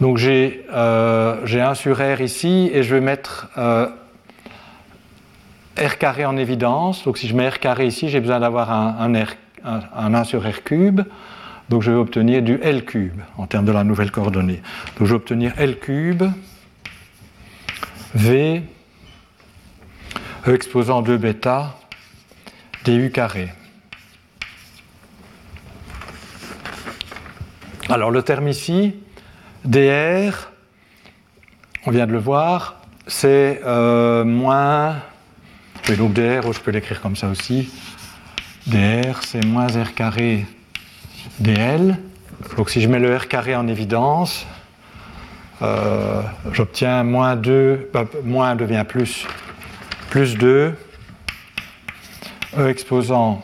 Donc 0.00 0.18
j'ai 0.18 0.66
euh, 0.72 1.46
1 1.46 1.74
sur 1.74 1.98
R 1.98 2.20
ici 2.20 2.70
et 2.72 2.82
je 2.82 2.94
vais 2.94 3.00
mettre 3.00 3.48
euh, 3.56 3.88
R 5.78 5.96
carré 5.98 6.26
en 6.26 6.36
évidence. 6.36 7.04
Donc 7.04 7.16
si 7.16 7.26
je 7.28 7.34
mets 7.34 7.48
R 7.48 7.60
carré 7.60 7.86
ici, 7.86 8.08
j'ai 8.10 8.20
besoin 8.20 8.40
d'avoir 8.40 8.70
un, 8.70 9.14
un, 9.14 9.80
un, 9.94 10.14
1 10.14 10.24
sur 10.24 10.46
R 10.46 10.62
cube. 10.64 11.00
Donc 11.70 11.82
je 11.82 11.90
vais 11.90 11.96
obtenir 11.96 12.42
du 12.42 12.60
L 12.62 12.84
cube 12.84 13.20
en 13.38 13.46
termes 13.46 13.64
de 13.64 13.72
la 13.72 13.84
nouvelle 13.84 14.10
coordonnée. 14.10 14.60
Donc 14.98 15.08
je 15.08 15.12
vais 15.12 15.16
obtenir 15.16 15.52
L 15.56 15.78
cube 15.78 16.24
V 18.14 18.62
E 20.46 20.54
exposant 20.54 21.02
2 21.02 21.16
bêta 21.16 21.74
du 22.84 23.10
carré. 23.10 23.48
Alors 27.88 28.10
le 28.10 28.22
terme 28.22 28.46
ici, 28.46 28.94
dr, 29.66 30.48
on 31.84 31.90
vient 31.90 32.06
de 32.06 32.12
le 32.12 32.18
voir, 32.18 32.76
c'est 33.06 33.60
euh, 33.64 34.24
moins, 34.24 34.96
vais 35.86 35.96
donc 35.96 36.12
dr, 36.12 36.52
je 36.52 36.60
peux 36.60 36.70
l'écrire 36.70 37.00
comme 37.00 37.16
ça 37.16 37.28
aussi, 37.28 37.70
dr 38.66 39.22
c'est 39.22 39.44
moins 39.44 39.66
r 39.66 39.94
carré 39.94 40.46
dl. 41.40 41.96
Donc 42.56 42.70
si 42.70 42.80
je 42.80 42.88
mets 42.88 42.98
le 42.98 43.16
r 43.16 43.28
carré 43.28 43.56
en 43.56 43.66
évidence, 43.66 44.46
euh, 45.62 46.22
j'obtiens 46.52 47.02
moins 47.02 47.34
2, 47.34 47.90
bah, 47.92 48.04
moins 48.24 48.54
devient 48.56 48.84
plus, 48.86 49.26
plus 50.10 50.36
2, 50.36 50.74
e 52.58 52.68
exposant 52.68 53.42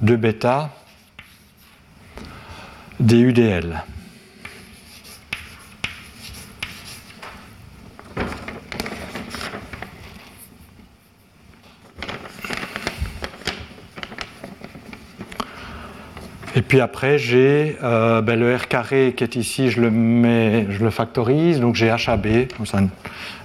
2 0.00 0.16
bêta, 0.16 0.70
DUDL. 2.98 3.82
Et 16.56 16.62
puis 16.62 16.80
après, 16.80 17.18
j'ai 17.18 17.76
euh, 17.82 18.22
ben, 18.22 18.38
le 18.38 18.56
R 18.56 18.66
carré 18.66 19.14
qui 19.16 19.24
est 19.24 19.36
ici, 19.36 19.70
je 19.70 19.80
le 19.80 19.90
mets, 19.90 20.66
je 20.70 20.82
le 20.82 20.90
factorise, 20.90 21.60
donc 21.60 21.76
j'ai 21.76 21.90
HAB, 21.90 22.48
comme 22.56 22.66
ça, 22.66 22.80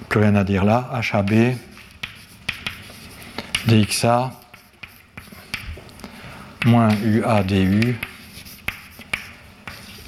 plus 0.10 0.20
rien 0.20 0.36
à 0.36 0.44
dire 0.44 0.66
là, 0.66 0.90
HAB, 1.12 1.56
DXA, 3.68 4.32
moins 6.66 6.90
UA, 7.04 7.44
DU, 7.44 7.96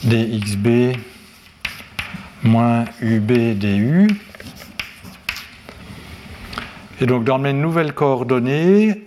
dxb 0.04 0.98
moins 2.44 2.86
ub 3.02 3.32
du. 3.32 4.08
Et 7.00 7.06
donc 7.06 7.24
dans 7.24 7.38
mes 7.38 7.54
nouvelles 7.54 7.94
coordonnées, 7.94 9.04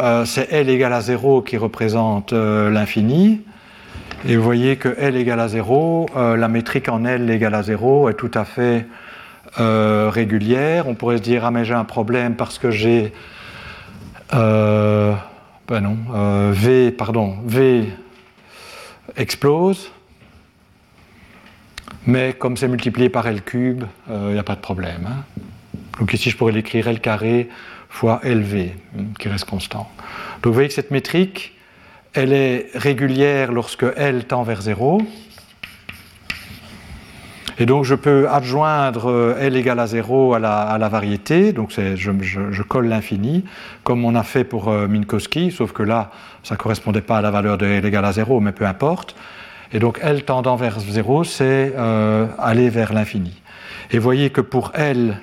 euh, 0.00 0.24
c'est 0.24 0.52
L 0.52 0.68
égale 0.68 0.92
à 0.92 1.00
0 1.00 1.42
qui 1.42 1.56
représente 1.56 2.32
euh, 2.32 2.70
l'infini. 2.70 3.42
Et 4.26 4.36
vous 4.36 4.42
voyez 4.42 4.76
que 4.76 4.88
L 4.98 5.16
égale 5.16 5.40
à 5.40 5.48
0, 5.48 6.06
euh, 6.16 6.36
la 6.36 6.48
métrique 6.48 6.88
en 6.88 7.04
L 7.04 7.30
égale 7.30 7.54
à 7.54 7.62
0 7.62 8.08
est 8.08 8.14
tout 8.14 8.30
à 8.34 8.44
fait 8.44 8.86
régulière. 9.56 10.88
On 10.88 10.94
pourrait 10.96 11.18
se 11.18 11.22
dire, 11.22 11.44
ah 11.44 11.52
mais 11.52 11.64
j'ai 11.64 11.74
un 11.74 11.84
problème 11.84 12.34
parce 12.34 12.58
que 12.58 12.72
j'ai... 12.72 13.12
ben 14.32 15.16
non, 15.68 15.96
V, 16.50 16.90
pardon, 16.90 17.36
V 17.46 17.88
explose. 19.16 19.92
Mais 22.08 22.32
comme 22.32 22.56
c'est 22.56 22.66
multiplié 22.66 23.10
par 23.10 23.28
L 23.28 23.42
cube, 23.42 23.84
il 24.08 24.32
n'y 24.32 24.38
a 24.40 24.42
pas 24.42 24.56
de 24.56 24.60
problème. 24.60 25.06
Hein. 25.06 25.22
Donc 26.00 26.12
ici, 26.12 26.30
je 26.30 26.36
pourrais 26.36 26.50
l'écrire 26.50 26.88
L 26.88 26.98
carré 26.98 27.48
fois 27.94 28.20
hein, 28.24 28.68
qui 29.18 29.28
reste 29.28 29.44
constant. 29.44 29.88
Donc 30.42 30.46
vous 30.46 30.52
voyez 30.52 30.68
que 30.68 30.74
cette 30.74 30.90
métrique, 30.90 31.54
elle 32.12 32.32
est 32.32 32.66
régulière 32.74 33.52
lorsque 33.52 33.86
L 33.96 34.24
tend 34.24 34.42
vers 34.42 34.62
0. 34.62 35.00
Et 37.58 37.66
donc 37.66 37.84
je 37.84 37.94
peux 37.94 38.28
adjoindre 38.28 39.08
euh, 39.08 39.36
L 39.38 39.56
égale 39.56 39.78
à 39.78 39.86
0 39.86 40.34
à 40.34 40.40
la, 40.40 40.88
variété, 40.88 41.52
donc 41.52 41.70
je, 41.70 41.94
je, 41.94 42.62
colle 42.62 42.88
l'infini, 42.88 43.44
comme 43.84 44.04
on 44.04 44.16
a 44.16 44.24
fait 44.24 44.42
pour 44.42 44.68
euh, 44.68 44.88
Minkowski, 44.88 45.52
sauf 45.52 45.72
que 45.72 45.84
là, 45.84 46.10
ça 46.42 46.56
ne 46.56 46.58
correspondait 46.58 47.00
pas 47.00 47.18
à 47.18 47.22
la 47.22 47.30
valeur 47.30 47.56
de 47.56 47.64
L 47.64 47.86
égale 47.86 48.04
à 48.04 48.12
0, 48.12 48.40
mais 48.40 48.50
peu 48.50 48.66
importe. 48.66 49.14
Et 49.72 49.78
donc 49.78 50.00
L 50.02 50.24
tendant 50.24 50.56
vers 50.56 50.80
0, 50.80 51.22
c'est 51.22 51.72
euh, 51.76 52.26
aller 52.40 52.70
vers 52.70 52.92
l'infini. 52.92 53.40
Et 53.92 54.00
voyez 54.00 54.30
que 54.30 54.40
pour 54.40 54.72
L 54.74 55.20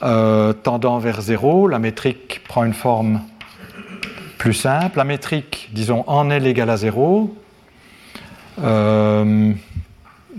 tendant 0.00 0.98
vers 0.98 1.20
0, 1.20 1.68
la 1.68 1.78
métrique 1.78 2.42
prend 2.48 2.64
une 2.64 2.74
forme 2.74 3.20
plus 4.38 4.54
simple. 4.54 4.98
La 4.98 5.04
métrique, 5.04 5.68
disons, 5.72 6.04
en 6.06 6.30
L 6.30 6.46
égale 6.46 6.70
à 6.70 6.76
0, 6.76 7.36
ben, 8.56 9.56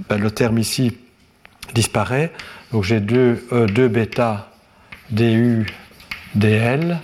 le 0.09 0.31
terme 0.31 0.57
ici 0.57 0.97
disparaît. 1.73 2.31
Donc 2.71 2.83
j'ai 2.83 2.99
2 2.99 3.47
E, 3.51 3.65
2 3.67 3.87
bêta 3.87 4.49
du 5.09 5.67
dl 6.35 6.97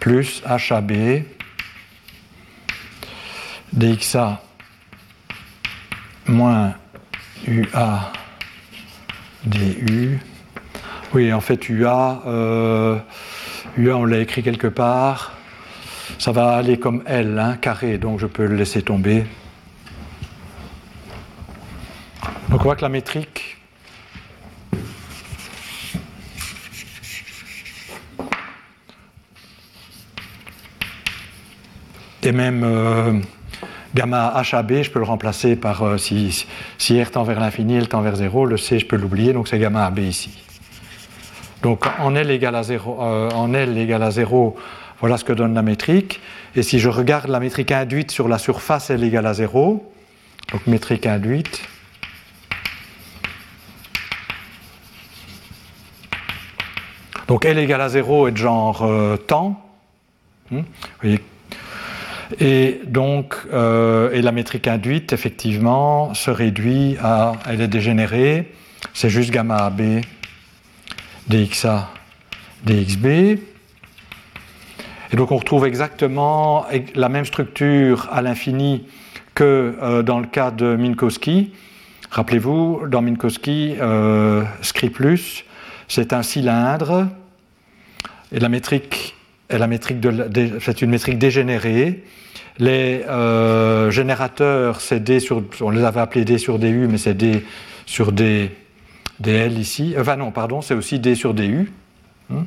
plus 0.00 0.42
HAB 0.44 1.22
dxa 3.72 4.42
moins 6.26 6.74
UA 7.46 8.12
du. 9.44 10.20
Oui, 11.14 11.32
en 11.32 11.40
fait, 11.40 11.68
UA, 11.68 12.22
euh, 12.26 12.98
UA, 13.78 13.96
on 13.96 14.04
l'a 14.04 14.18
écrit 14.18 14.42
quelque 14.42 14.66
part. 14.66 15.32
Ça 16.18 16.32
va 16.32 16.50
aller 16.50 16.78
comme 16.78 17.02
L, 17.06 17.38
hein, 17.38 17.56
carré, 17.60 17.98
donc 17.98 18.18
je 18.18 18.26
peux 18.26 18.46
le 18.46 18.56
laisser 18.56 18.82
tomber. 18.82 19.24
Donc 22.50 22.60
on 22.60 22.64
voit 22.64 22.76
que 22.76 22.82
la 22.82 22.88
métrique 22.88 23.58
et 32.28 32.32
même 32.32 32.62
euh, 32.64 33.20
gamma 33.94 34.34
HAB, 34.34 34.82
je 34.82 34.90
peux 34.90 34.98
le 34.98 35.04
remplacer 35.06 35.56
par 35.56 35.82
euh, 35.82 35.96
si, 35.96 36.46
si, 36.76 37.02
R 37.02 37.10
tend 37.10 37.22
vers 37.22 37.40
l'infini, 37.40 37.76
L 37.76 37.88
tend 37.88 38.02
vers 38.02 38.16
0, 38.16 38.44
le 38.44 38.58
C 38.58 38.78
je 38.78 38.86
peux 38.86 38.96
l'oublier, 38.96 39.32
donc 39.32 39.48
c'est 39.48 39.58
gamma 39.58 39.86
AB 39.86 40.00
ici. 40.00 40.47
Donc 41.62 41.84
en 41.98 42.14
L 42.14 42.30
égale 42.30 42.54
à 42.54 42.62
0, 42.62 42.98
euh, 43.00 43.30
en 43.30 43.52
L 43.54 43.76
égale 43.76 44.02
à 44.02 44.10
0 44.10 44.56
voilà 45.00 45.16
ce 45.16 45.24
que 45.24 45.32
donne 45.32 45.54
la 45.54 45.62
métrique. 45.62 46.20
Et 46.56 46.62
si 46.62 46.80
je 46.80 46.88
regarde 46.88 47.28
la 47.28 47.40
métrique 47.40 47.70
induite 47.70 48.10
sur 48.10 48.28
la 48.28 48.38
surface 48.38 48.90
L 48.90 49.04
égale 49.04 49.26
à 49.26 49.34
0, 49.34 49.92
donc 50.52 50.66
métrique 50.66 51.06
induite, 51.06 51.62
donc 57.28 57.44
L 57.44 57.58
égale 57.58 57.80
à 57.80 57.88
0 57.88 58.28
est 58.28 58.32
de 58.32 58.36
genre 58.36 58.88
temps. 59.28 59.64
Hmm, 60.50 60.62
et 62.40 62.80
donc, 62.86 63.34
euh, 63.52 64.10
et 64.12 64.20
la 64.20 64.32
métrique 64.32 64.68
induite, 64.68 65.12
effectivement, 65.12 66.12
se 66.14 66.30
réduit 66.30 66.96
à, 67.02 67.32
elle 67.48 67.62
est 67.62 67.68
dégénérée, 67.68 68.52
c'est 68.92 69.08
juste 69.08 69.30
gamma 69.30 69.56
AB 69.56 70.02
dxa 71.28 71.90
dxb. 72.64 73.06
Et 75.10 75.16
donc 75.16 75.30
on 75.30 75.36
retrouve 75.36 75.66
exactement 75.66 76.66
la 76.94 77.08
même 77.08 77.24
structure 77.24 78.08
à 78.10 78.22
l'infini 78.22 78.86
que 79.34 79.76
euh, 79.80 80.02
dans 80.02 80.18
le 80.18 80.26
cas 80.26 80.50
de 80.50 80.76
Minkowski. 80.76 81.52
Rappelez-vous, 82.10 82.82
dans 82.88 83.02
Minkowski, 83.02 83.74
euh, 83.80 84.42
plus, 84.92 85.44
c'est 85.88 86.12
un 86.12 86.22
cylindre, 86.22 87.06
et 88.32 88.40
la 88.40 88.48
métrique 88.48 89.14
de, 89.50 90.58
c'est 90.60 90.82
une 90.82 90.90
métrique 90.90 91.18
dégénérée. 91.18 92.04
Les 92.58 93.04
euh, 93.08 93.90
générateurs, 93.90 94.80
c'est 94.80 95.00
D 95.00 95.20
sur, 95.20 95.42
on 95.60 95.70
les 95.70 95.84
avait 95.84 96.00
appelés 96.00 96.24
D 96.24 96.38
sur 96.38 96.58
DU, 96.58 96.88
mais 96.88 96.98
c'est 96.98 97.14
D 97.14 97.44
sur 97.86 98.10
D, 98.10 98.50
DL 99.20 99.58
ici. 99.58 99.94
Enfin 99.98 100.16
non, 100.16 100.30
pardon, 100.30 100.60
c'est 100.60 100.74
aussi 100.74 100.98
D 100.98 101.14
sur 101.14 101.34
DU. 101.34 101.72
Hmm. 102.30 102.42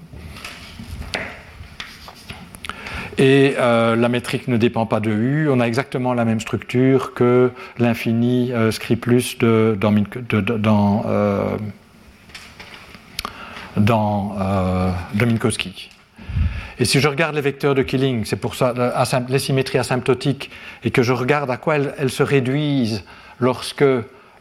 Et 3.18 3.56
euh, 3.60 3.95
la 3.95 4.10
métrique 4.10 4.48
ne 4.48 4.57
dépend 4.57 4.85
pas 4.85 4.99
de 4.99 5.11
U. 5.11 5.49
On 5.49 5.60
a 5.60 5.65
exactement 5.65 6.14
la 6.14 6.26
même 6.26 6.39
structure 6.39 7.14
que 7.14 7.52
l'infini 7.77 8.52
euh, 8.53 8.72
plus 8.99 9.38
de, 9.38 9.77
dans, 9.80 11.06
dans, 13.77 14.35
de 15.14 15.26
Minkowski. 15.26 15.91
Et 16.81 16.85
si 16.85 16.99
je 16.99 17.07
regarde 17.07 17.35
les 17.35 17.41
vecteurs 17.41 17.76
de 17.76 17.84
Killing, 17.84 18.26
c'est 18.26 18.38
pour 18.38 18.56
ça 18.56 18.73
les 19.30 19.38
symétries 19.38 19.77
asymptotiques, 19.77 20.49
et 20.84 20.89
que 20.89 21.03
je 21.03 21.14
regarde 21.14 21.52
à 21.52 21.57
quoi 21.57 21.76
elles, 21.76 22.10
se 22.10 22.23
réduisent 22.23 23.03
lorsque 23.39 23.85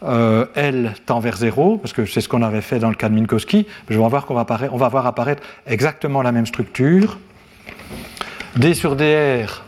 euh, 0.02 0.46
L 0.54 0.94
tend 1.06 1.20
vers 1.20 1.36
0, 1.36 1.78
parce 1.78 1.92
que 1.92 2.06
c'est 2.06 2.20
ce 2.20 2.28
qu'on 2.28 2.42
avait 2.42 2.60
fait 2.60 2.78
dans 2.78 2.88
le 2.88 2.94
cas 2.94 3.08
de 3.08 3.14
Minkowski, 3.14 3.66
je 3.88 3.94
vais 3.94 4.08
voir 4.08 4.26
qu'on 4.26 4.34
va, 4.34 4.46
on 4.72 4.76
va 4.76 4.88
voir 4.88 5.06
apparaître 5.06 5.42
exactement 5.66 6.22
la 6.22 6.32
même 6.32 6.46
structure. 6.46 7.18
D 8.56 8.74
sur 8.74 8.96
dr, 8.96 9.62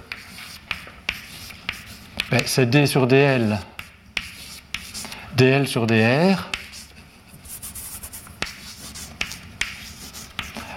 c'est 2.47 2.69
D 2.69 2.87
sur 2.87 3.07
dl, 3.07 3.59
dl 5.37 5.67
sur 5.69 5.87
dr. 5.87 6.51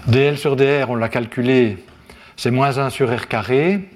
dl 0.07 0.37
sur 0.37 0.55
dr, 0.55 0.89
on 0.89 0.95
l'a 0.95 1.09
calculé, 1.09 1.83
c'est 2.37 2.51
moins 2.51 2.77
1 2.77 2.89
sur 2.89 3.09
r 3.09 3.27
carré. 3.27 3.89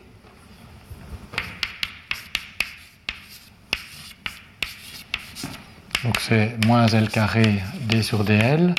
Donc 6.04 6.18
c'est 6.22 6.56
moins 6.66 6.88
L 6.88 7.10
carré 7.10 7.62
D 7.82 8.02
sur 8.04 8.24
DL. 8.24 8.74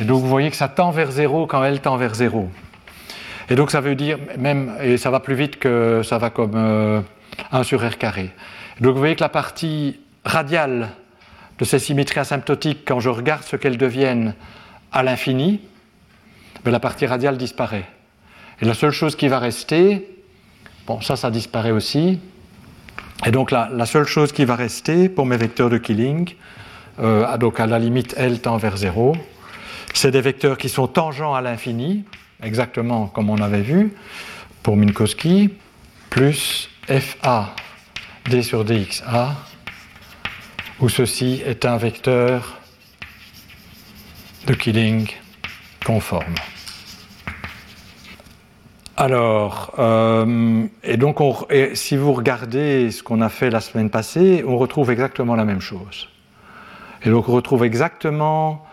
Et 0.00 0.04
donc 0.04 0.20
vous 0.20 0.28
voyez 0.28 0.50
que 0.50 0.56
ça 0.56 0.68
tend 0.68 0.90
vers 0.90 1.10
0 1.10 1.46
quand 1.46 1.64
L 1.64 1.80
tend 1.80 1.96
vers 1.96 2.14
0. 2.14 2.50
Et 3.48 3.54
donc 3.54 3.70
ça 3.70 3.80
veut 3.80 3.94
dire, 3.94 4.18
même, 4.36 4.74
et 4.82 4.98
ça 4.98 5.10
va 5.10 5.20
plus 5.20 5.34
vite 5.34 5.58
que 5.58 6.02
ça 6.04 6.18
va 6.18 6.28
comme 6.28 6.54
1 6.54 6.58
euh, 6.58 7.02
sur 7.62 7.80
R 7.80 7.96
carré. 7.96 8.30
donc 8.80 8.92
vous 8.92 8.98
voyez 8.98 9.16
que 9.16 9.22
la 9.22 9.30
partie 9.30 9.98
radiale 10.26 10.90
de 11.58 11.64
ces 11.64 11.78
symétries 11.78 12.20
asymptotiques, 12.20 12.82
quand 12.86 13.00
je 13.00 13.08
regarde 13.08 13.44
ce 13.44 13.56
qu'elles 13.56 13.78
deviennent 13.78 14.34
à 14.92 15.02
l'infini, 15.02 15.62
ben, 16.64 16.70
la 16.70 16.80
partie 16.80 17.06
radiale 17.06 17.38
disparaît. 17.38 17.86
Et 18.60 18.66
la 18.66 18.74
seule 18.74 18.90
chose 18.90 19.16
qui 19.16 19.28
va 19.28 19.38
rester, 19.38 20.06
bon, 20.86 21.00
ça, 21.00 21.16
ça 21.16 21.30
disparaît 21.30 21.70
aussi. 21.70 22.20
Et 23.24 23.30
donc 23.30 23.50
la, 23.52 23.70
la 23.72 23.86
seule 23.86 24.06
chose 24.06 24.32
qui 24.32 24.44
va 24.44 24.54
rester 24.54 25.08
pour 25.08 25.24
mes 25.24 25.38
vecteurs 25.38 25.70
de 25.70 25.78
Killing, 25.78 26.34
euh, 27.00 27.36
donc 27.38 27.60
à 27.60 27.66
la 27.66 27.78
limite 27.78 28.14
L 28.16 28.40
tend 28.40 28.56
vers 28.56 28.76
0, 28.76 29.16
c'est 29.94 30.10
des 30.10 30.20
vecteurs 30.20 30.58
qui 30.58 30.68
sont 30.68 30.86
tangents 30.86 31.34
à 31.34 31.40
l'infini, 31.40 32.04
exactement 32.42 33.06
comme 33.06 33.30
on 33.30 33.40
avait 33.40 33.62
vu 33.62 33.92
pour 34.62 34.76
Minkowski, 34.76 35.50
plus 36.10 36.68
FA 36.86 37.54
d 38.28 38.42
sur 38.42 38.64
dxa, 38.64 39.34
où 40.80 40.88
ceci 40.88 41.42
est 41.44 41.64
un 41.64 41.76
vecteur 41.76 42.58
de 44.46 44.54
Killing 44.54 45.08
conforme. 45.84 46.34
Alors, 48.96 49.74
euh, 49.78 50.66
et 50.82 50.96
donc, 50.96 51.18
si 51.74 51.96
vous 51.96 52.12
regardez 52.12 52.90
ce 52.90 53.02
qu'on 53.02 53.20
a 53.20 53.28
fait 53.28 53.48
la 53.48 53.60
semaine 53.60 53.90
passée, 53.90 54.44
on 54.44 54.58
retrouve 54.58 54.90
exactement 54.90 55.36
la 55.36 55.44
même 55.44 55.60
chose. 55.60 56.08
Et 57.08 57.10
donc, 57.10 57.26
on 57.30 57.32
retrouve 57.32 57.64
exactement 57.64 58.66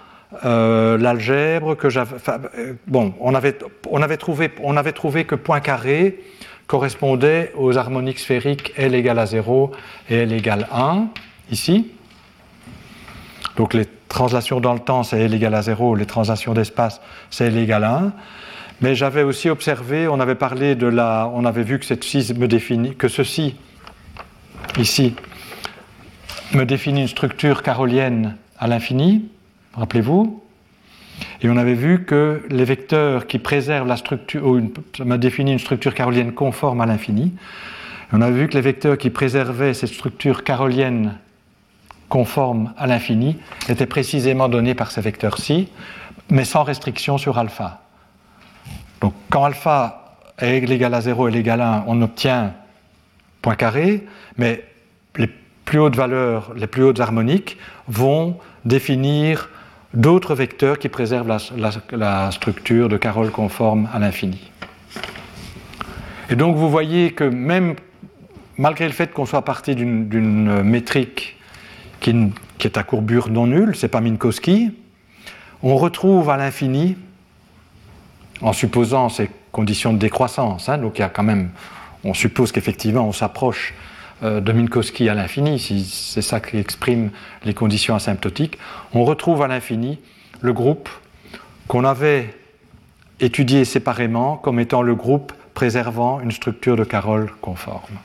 euh, 0.44 0.98
l'algèbre 0.98 1.76
que 1.76 1.90
j'avais. 1.90 2.18
Euh, 2.58 2.74
bon, 2.86 3.14
on 3.22 3.34
avait, 3.34 3.58
on, 3.90 4.02
avait 4.02 4.18
trouvé, 4.18 4.52
on 4.62 4.76
avait 4.76 4.92
trouvé 4.92 5.24
que 5.24 5.36
point 5.36 5.62
carré 5.62 6.20
correspondait 6.68 7.54
aux 7.56 7.78
harmoniques 7.78 8.20
sphériques 8.20 8.74
L 8.76 8.94
égale 8.94 9.20
à 9.20 9.26
0 9.26 9.72
et 10.10 10.18
L 10.18 10.34
égale 10.34 10.68
1, 10.74 11.08
ici. 11.50 11.94
Donc, 13.56 13.74
les 13.74 13.86
translations 14.10 14.60
dans 14.60 14.74
le 14.74 14.82
temps, 14.82 15.04
c'est 15.04 15.22
L 15.22 15.34
égale 15.34 15.56
à 15.56 15.62
0, 15.62 15.96
les 15.96 16.06
translations 16.06 16.54
d'espace, 16.54 17.00
c'est 17.30 17.46
L 17.46 17.58
égale 17.58 17.86
à 17.86 18.00
1. 18.00 18.14
Mais 18.82 18.96
j'avais 18.96 19.24
aussi 19.24 19.50
observé, 19.50 20.10
on 20.10 20.20
avait 20.20 20.36
parlé 20.36 20.76
de 20.76 20.88
la, 20.88 21.32
on 21.34 21.46
avait 21.46 21.64
vu 21.64 21.80
que 21.80 21.86
ceci 21.86 22.34
me 22.34 22.50
définit, 22.50 22.96
que 22.96 23.08
ceci 23.08 23.56
ici 24.78 25.16
me 26.54 26.64
définit 26.64 27.02
une 27.02 27.08
structure 27.08 27.64
carolienne 27.64 28.36
à 28.60 28.68
l'infini, 28.68 29.30
rappelez-vous, 29.74 30.42
et 31.42 31.50
on 31.50 31.58
avait 31.58 31.74
vu 31.74 32.04
que 32.06 32.44
les 32.50 32.66
vecteurs 32.66 33.28
qui 33.28 33.40
préservent 33.40 33.88
la 33.88 33.98
structure, 33.98 34.46
ou 34.46 34.72
ça 34.98 35.06
m'a 35.06 35.18
défini 35.18 35.54
une 35.54 35.60
structure 35.60 35.94
carolienne 35.94 36.34
conforme 36.34 36.82
à 36.82 36.86
l'infini. 36.86 37.34
On 38.12 38.22
a 38.22 38.30
vu 38.30 38.48
que 38.48 38.54
les 38.54 38.62
vecteurs 38.62 38.98
qui 38.98 39.10
préservaient 39.10 39.74
cette 39.74 39.90
structure 39.90 40.44
carolienne 40.44 41.18
conforme 42.10 42.74
à 42.78 42.88
l'infini 42.88 43.38
étaient 43.68 43.86
précisément 43.86 44.48
donnés 44.48 44.76
par 44.76 44.92
ces 44.92 45.02
vecteurs-ci, 45.02 45.70
mais 46.30 46.46
sans 46.46 46.64
restriction 46.64 47.18
sur 47.18 47.38
alpha. 47.38 47.82
Donc 49.02 49.14
quand 49.30 49.44
alpha 49.44 50.18
est 50.38 50.58
égal 50.58 50.94
à 50.94 51.02
0 51.02 51.30
et 51.30 51.38
égal 51.38 51.62
à 51.62 51.78
1, 51.78 51.84
on 51.88 52.02
obtient 52.02 52.54
point 53.42 53.56
carré, 53.56 54.06
mais 54.38 54.64
les 55.18 55.30
plus 55.76 55.82
hautes 55.82 55.98
valeurs, 55.98 56.54
les 56.56 56.68
plus 56.68 56.84
hautes 56.84 57.02
harmoniques 57.02 57.58
vont 57.90 58.38
définir 58.64 59.50
d'autres 59.94 60.34
vecteurs 60.34 60.80
qui 60.80 60.88
préservent 60.88 61.38
la, 61.92 62.32
structure 62.32 62.88
de 62.88 62.96
Carole 62.96 63.30
conforme 63.30 63.90
à 63.94 64.00
l'infini. 64.00 64.40
Et 66.30 66.38
donc 66.38 66.56
vous 66.56 66.70
voyez 66.70 67.12
que 67.12 67.26
même 67.26 67.76
malgré 68.58 68.88
le 68.88 68.94
fait 68.94 69.12
qu'on 69.12 69.26
soit 69.26 69.42
parti 69.42 69.76
d'une 69.76 70.64
métrique 70.64 71.36
qui, 72.00 72.16
est 72.64 72.78
à 72.78 72.84
courbure 72.84 73.28
non 73.28 73.46
nulle, 73.46 73.76
c'est 73.76 73.90
pas 73.90 74.00
Minkowski, 74.00 74.72
on 75.62 75.76
retrouve 75.76 76.30
à 76.30 76.38
l'infini 76.38 76.96
en 78.40 78.54
supposant 78.54 79.10
ces 79.10 79.30
conditions 79.52 79.92
de 79.92 79.98
décroissance. 79.98 80.70
Hein, 80.70 80.78
donc 80.78 81.00
il 81.00 81.02
y 81.02 81.04
a 81.04 81.10
quand 81.10 81.24
même, 81.24 81.50
on 82.06 82.14
suppose 82.14 82.54
qu'effectivement 82.54 83.06
on 83.06 83.12
s'approche 83.12 83.74
euh, 84.24 84.40
de 84.40 84.52
Minkowski 84.52 85.10
à 85.10 85.14
l'infini, 85.14 85.60
si 85.60 85.84
c'est 85.84 86.22
ça 86.22 86.40
qui 86.40 86.58
exprime 86.58 87.12
les 87.44 87.54
conditions 87.54 87.96
asymptotiques, 87.96 88.58
on 88.94 89.04
retrouve 89.04 89.42
à 89.42 89.48
l'infini 89.48 90.00
le 90.42 90.54
groupe 90.54 90.90
qu'on 91.68 91.84
avait 91.84 92.34
étudié 93.20 93.66
séparément 93.66 94.38
comme 94.38 94.60
étant 94.60 94.82
le 94.82 94.96
groupe 94.96 95.34
préservant 95.54 96.22
une 96.22 96.32
structure 96.32 96.76
de 96.76 96.84
Carroll 96.84 97.32
conforme. 97.42 97.98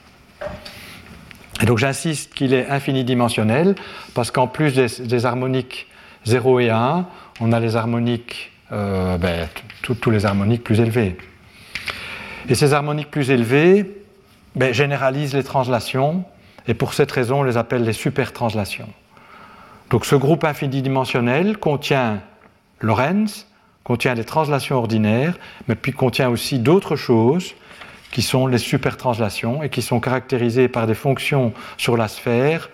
Et 1.62 1.66
donc 1.66 1.78
j'insiste 1.78 2.34
qu'il 2.34 2.54
est 2.54 2.68
infinidimensionnel 2.68 3.74
parce 4.14 4.30
qu'en 4.30 4.46
plus 4.46 4.74
des, 4.74 5.26
harmoniques 5.26 5.86
0 6.24 6.60
et 6.60 6.70
1, 6.70 7.06
on 7.40 7.52
a 7.52 7.60
les 7.60 7.76
harmoniques, 7.76 8.50
euh, 8.72 9.16
ben, 9.18 9.48
tous 9.82 10.10
les 10.10 10.26
harmoniques 10.26 10.64
plus 10.64 10.80
élevés. 10.80 11.16
Et 12.48 12.54
ces 12.54 12.72
harmoniques 12.72 13.10
plus 13.10 13.30
élevées 13.30 13.99
ben, 14.56 14.72
généralisent 14.72 15.34
les 15.34 15.44
translations 15.44 16.24
et 16.66 16.74
pour 16.74 16.94
cette 16.94 17.10
raison 17.10 17.40
on 17.40 17.42
les 17.42 17.56
appelle 17.56 17.84
les 17.84 17.92
supertranslations. 17.92 18.88
Donc 19.90 20.04
ce 20.04 20.14
groupe 20.14 20.44
infinidimensionnel 20.44 21.58
contient 21.58 22.20
Lorentz, 22.80 23.46
contient 23.84 24.14
les 24.14 24.24
translations 24.24 24.76
ordinaires, 24.76 25.36
mais 25.68 25.74
puis 25.74 25.92
contient 25.92 26.28
aussi 26.28 26.58
d'autres 26.58 26.96
choses 26.96 27.54
qui 28.12 28.22
sont 28.22 28.46
les 28.46 28.58
supertranslations 28.58 29.62
et 29.62 29.68
qui 29.68 29.82
sont 29.82 30.00
caractérisées 30.00 30.68
par 30.68 30.86
des 30.86 30.94
fonctions 30.94 31.52
sur 31.76 31.96
la 31.96 32.08
sphère 32.08 32.70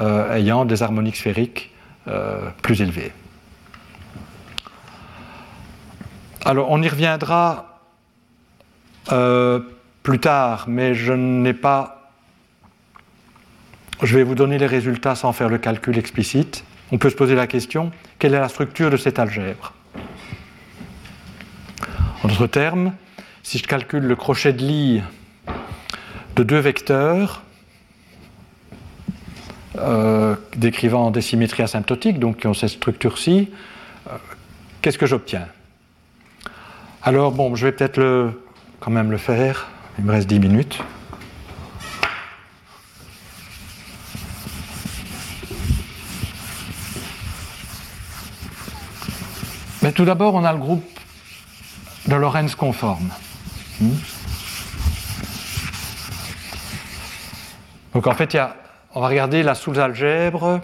euh, 0.00 0.34
ayant 0.34 0.64
des 0.64 0.82
harmoniques 0.82 1.16
sphériques 1.16 1.72
euh, 2.06 2.50
plus 2.62 2.80
élevées. 2.80 3.12
Alors 6.44 6.70
on 6.70 6.80
y 6.82 6.88
reviendra 6.88 7.80
euh, 9.12 9.60
plus 10.08 10.20
tard, 10.20 10.64
mais 10.68 10.94
je 10.94 11.12
n'ai 11.12 11.52
pas... 11.52 12.14
Je 14.02 14.16
vais 14.16 14.22
vous 14.22 14.34
donner 14.34 14.56
les 14.56 14.66
résultats 14.66 15.14
sans 15.14 15.34
faire 15.34 15.50
le 15.50 15.58
calcul 15.58 15.98
explicite. 15.98 16.64
On 16.90 16.96
peut 16.96 17.10
se 17.10 17.14
poser 17.14 17.34
la 17.34 17.46
question, 17.46 17.92
quelle 18.18 18.32
est 18.32 18.40
la 18.40 18.48
structure 18.48 18.90
de 18.90 18.96
cette 18.96 19.18
algèbre? 19.18 19.74
En 22.22 22.28
d'autres 22.28 22.46
termes, 22.46 22.94
si 23.42 23.58
je 23.58 23.64
calcule 23.64 24.04
le 24.04 24.16
crochet 24.16 24.54
de 24.54 24.62
lit 24.62 25.02
de 26.36 26.42
deux 26.42 26.58
vecteurs, 26.58 27.42
euh, 29.76 30.36
décrivant 30.56 31.10
des 31.10 31.20
symétries 31.20 31.64
asymptotiques, 31.64 32.18
donc 32.18 32.38
qui 32.38 32.46
ont 32.46 32.54
cette 32.54 32.70
structure-ci, 32.70 33.50
euh, 34.06 34.16
qu'est-ce 34.80 34.96
que 34.96 35.04
j'obtiens? 35.04 35.48
Alors, 37.02 37.30
bon, 37.30 37.54
je 37.56 37.66
vais 37.66 37.72
peut-être 37.72 38.32
quand 38.80 38.90
même 38.90 39.10
le 39.10 39.18
faire, 39.18 39.68
il 39.98 40.04
me 40.04 40.12
reste 40.12 40.28
10 40.28 40.38
minutes. 40.38 40.78
Mais 49.82 49.92
tout 49.92 50.04
d'abord, 50.04 50.34
on 50.34 50.44
a 50.44 50.52
le 50.52 50.58
groupe 50.58 50.84
de 52.06 52.14
Lorentz 52.14 52.54
conforme. 52.54 53.10
Hmm. 53.80 53.90
Donc 57.94 58.06
en 58.06 58.14
fait, 58.14 58.36
on 58.94 59.00
va 59.00 59.08
regarder 59.08 59.42
la 59.42 59.54
sous-algèbre 59.54 60.60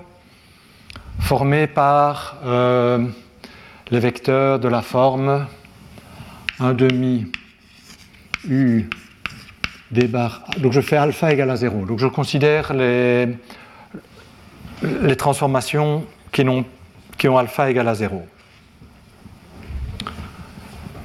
formée 1.21 1.67
par 1.67 2.37
euh, 2.45 3.07
les 3.91 3.99
vecteurs 3.99 4.59
de 4.59 4.69
la 4.69 4.83
forme 4.83 5.47
1 6.61 6.75
demi 6.75 7.33
U 8.49 8.89
Donc 10.59 10.73
je 10.73 10.81
fais 10.81 10.97
alpha 10.97 11.33
égale 11.33 11.51
à 11.51 11.57
0. 11.57 11.87
Donc 11.87 11.99
je 11.99 12.07
considère 12.07 12.73
les, 12.75 13.29
les 15.03 15.17
transformations 15.17 16.05
qui 16.33 16.43
ont, 16.43 16.65
qui 17.17 17.29
ont 17.29 17.39
alpha 17.39 17.71
égale 17.71 17.89
à 17.89 17.95
0. 17.95 18.27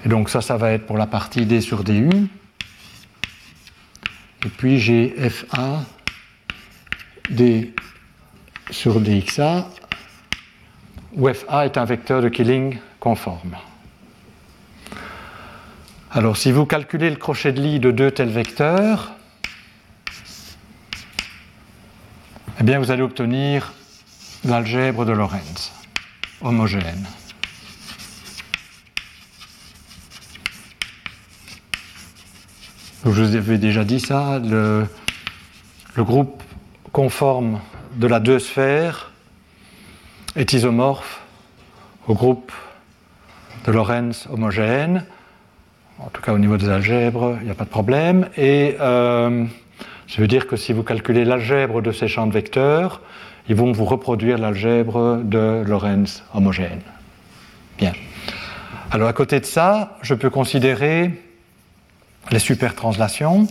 Et 0.05 0.09
donc 0.09 0.29
ça, 0.29 0.41
ça 0.41 0.57
va 0.57 0.71
être 0.71 0.85
pour 0.85 0.97
la 0.97 1.07
partie 1.07 1.45
d 1.45 1.61
sur 1.61 1.83
du. 1.83 2.09
Et 4.45 4.49
puis 4.57 4.79
j'ai 4.79 5.13
fa 5.29 5.83
d 7.29 7.73
sur 8.71 8.99
dxa, 9.01 9.67
où 11.13 11.31
fa 11.33 11.65
est 11.65 11.77
un 11.77 11.85
vecteur 11.85 12.21
de 12.21 12.29
Killing 12.29 12.77
conforme. 12.99 13.55
Alors 16.11 16.38
si 16.38 16.52
vous 16.52 16.65
calculez 16.65 17.11
le 17.11 17.18
crochet 17.18 17.52
de 17.52 17.61
lit 17.61 17.80
de 17.80 17.91
deux 17.91 18.10
tels 18.10 18.31
vecteurs, 18.31 19.11
eh 22.60 22.64
bien 22.64 22.80
vous 22.80 22.90
allez 22.90 23.03
obtenir 23.03 23.73
l'algèbre 24.44 25.06
de 25.06 25.11
Lorentz 25.11 25.72
homogène. 26.41 27.06
je 33.06 33.10
vous 33.10 33.36
avais 33.36 33.57
déjà 33.60 33.84
dit 33.84 33.99
ça, 33.99 34.40
le, 34.40 34.88
groupe 35.95 36.41
conforme 36.91 37.60
de 37.95 38.07
la 38.07 38.19
deux 38.19 38.40
sphères 38.40 39.11
est 40.36 40.53
isomorphe 40.53 41.22
au 42.07 42.15
groupe 42.15 42.52
de 43.65 43.72
Lorentz 43.72 44.27
homogène. 44.31 45.06
En 45.99 46.09
tout 46.09 46.21
cas, 46.21 46.34
au 46.34 46.39
niveau 46.39 46.57
des 46.57 46.69
algèbres, 46.69 47.38
il 47.41 47.45
n'y 47.45 47.51
a 47.51 47.55
pas 47.55 47.65
de 47.65 47.69
problème. 47.69 48.30
Et 48.38 48.77
euh, 48.80 49.45
ça 50.07 50.21
veut 50.21 50.27
dire 50.27 50.47
que 50.47 50.55
si 50.55 50.71
vous 50.71 50.84
calculez 50.84 51.26
l'algèbre 51.26 51.81
de 51.81 51.91
ces 51.91 52.07
champs 52.07 52.26
de 52.26 52.31
vecteurs, 52.31 53.01
ils 53.49 53.55
vont 53.55 53.71
vous 53.71 53.85
reproduire 53.85 54.38
l'algèbre 54.38 55.21
de 55.23 55.63
Lorentz 55.67 56.23
homogène. 56.34 56.81
Bien. 57.77 57.93
Alors, 58.91 59.09
à 59.09 59.13
côté 59.13 59.39
de 59.39 59.45
ça, 59.45 59.97
je 60.01 60.13
peux 60.13 60.30
considérer 60.30 61.11
les 62.31 62.39
supertranslations. 62.39 63.47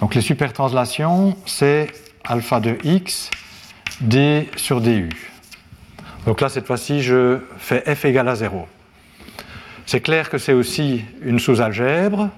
Donc 0.00 0.14
les 0.14 0.20
supertranslations, 0.20 1.36
c'est 1.46 1.88
alpha 2.24 2.60
de 2.60 2.76
x 2.84 3.30
d 4.00 4.48
sur 4.56 4.80
du. 4.80 5.08
Donc 6.26 6.40
là, 6.40 6.48
cette 6.48 6.66
fois-ci, 6.66 7.02
je 7.02 7.38
fais 7.56 7.94
f 7.94 8.04
égale 8.04 8.28
à 8.28 8.34
0. 8.34 8.68
C'est 9.86 10.00
clair 10.00 10.28
que 10.28 10.38
c'est 10.38 10.52
aussi 10.52 11.04
une 11.22 11.38
sous-algèbre. 11.38 12.30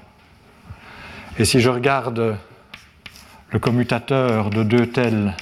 Et 1.39 1.45
si 1.45 1.61
je 1.61 1.71
regarde 1.71 2.37
le 3.51 3.59
commutateur 3.59 4.51
de 4.51 4.63
deux 4.63 4.87
telles 4.87 5.35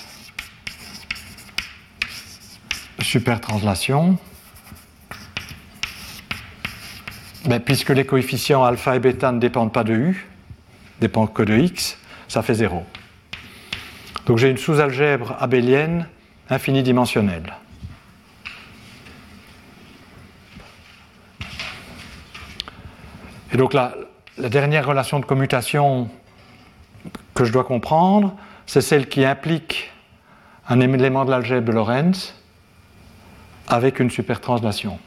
supertranslations, 3.00 4.18
Mais 7.46 7.60
puisque 7.60 7.90
les 7.90 8.04
coefficients 8.04 8.64
alpha 8.64 8.96
et 8.96 8.98
bêta 8.98 9.30
ne 9.30 9.38
dépendent 9.38 9.72
pas 9.72 9.84
de 9.84 9.92
u, 9.92 10.26
dépendent 11.00 11.32
que 11.32 11.42
de 11.42 11.56
x, 11.56 11.96
ça 12.26 12.42
fait 12.42 12.54
0. 12.54 12.84
Donc 14.26 14.38
j'ai 14.38 14.50
une 14.50 14.56
sous-algèbre 14.56 15.36
abélienne 15.38 16.08
infinidimensionnelle. 16.50 17.54
Et 23.56 23.58
donc 23.58 23.72
la, 23.72 23.94
la 24.36 24.50
dernière 24.50 24.86
relation 24.86 25.18
de 25.18 25.24
commutation 25.24 26.10
que 27.32 27.46
je 27.46 27.52
dois 27.54 27.64
comprendre, 27.64 28.36
c'est 28.66 28.82
celle 28.82 29.08
qui 29.08 29.24
implique 29.24 29.90
un 30.68 30.78
élément 30.80 31.24
de 31.24 31.30
l'algèbre 31.30 31.66
de 31.66 31.72
Lorentz 31.72 32.34
avec 33.66 33.98
une 33.98 34.10
supertranslation. 34.10 34.98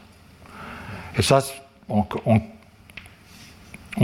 Et 1.16 1.22
ça, 1.22 1.44
on, 1.90 2.08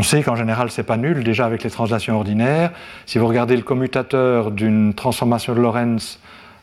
sait 0.03 0.21
qu'en 0.21 0.35
général, 0.35 0.69
ce 0.69 0.79
n'est 0.79 0.85
pas 0.85 0.97
nul, 0.97 1.23
déjà 1.23 1.47
avec 1.47 1.63
les 1.63 1.71
translations 1.71 2.15
ordinaires. 2.15 2.71
Si 3.07 3.17
vous 3.17 3.25
regardez 3.25 3.57
le 3.57 3.63
commutateur 3.63 4.51
d'une 4.51 4.93
transformation 4.93 5.55
de 5.55 5.59
Lorentz 5.59 6.19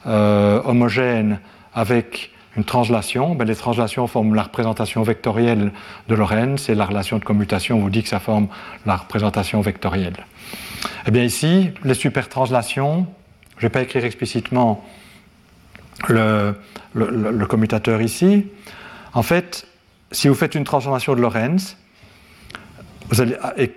euh, 0.07 0.63
homogène 0.65 1.41
avec 1.75 2.31
une 2.57 2.65
translation, 2.65 3.35
ben 3.35 3.47
les 3.47 3.57
translations 3.57 4.07
forment 4.07 4.35
la 4.35 4.43
représentation 4.43 5.03
vectorielle 5.03 5.73
de 6.09 6.15
Lorentz 6.15 6.69
et 6.69 6.75
la 6.75 6.85
relation 6.85 7.19
de 7.19 7.25
commutation 7.25 7.79
vous 7.79 7.89
dit 7.89 8.03
que 8.03 8.09
ça 8.09 8.21
forme 8.21 8.49
la 8.85 8.97
représentation 8.97 9.61
vectorielle. 9.61 10.27
Eh 11.07 11.11
bien 11.11 11.23
ici, 11.23 11.71
les 11.85 11.95
supertranslations, 11.95 13.07
je 13.57 13.65
ne 13.65 13.69
vais 13.69 13.73
pas 13.73 13.83
écrire 13.83 14.05
explicitement 14.05 14.85
le, 16.09 16.55
commutateur 17.49 18.03
ici, 18.03 18.47
en 19.15 19.23
fait, 19.23 19.67
si 20.11 20.29
vous 20.29 20.35
faites 20.35 20.55
une 20.55 20.65
transformation 20.65 21.15
de 21.15 21.21
Lorentz, 21.21 21.77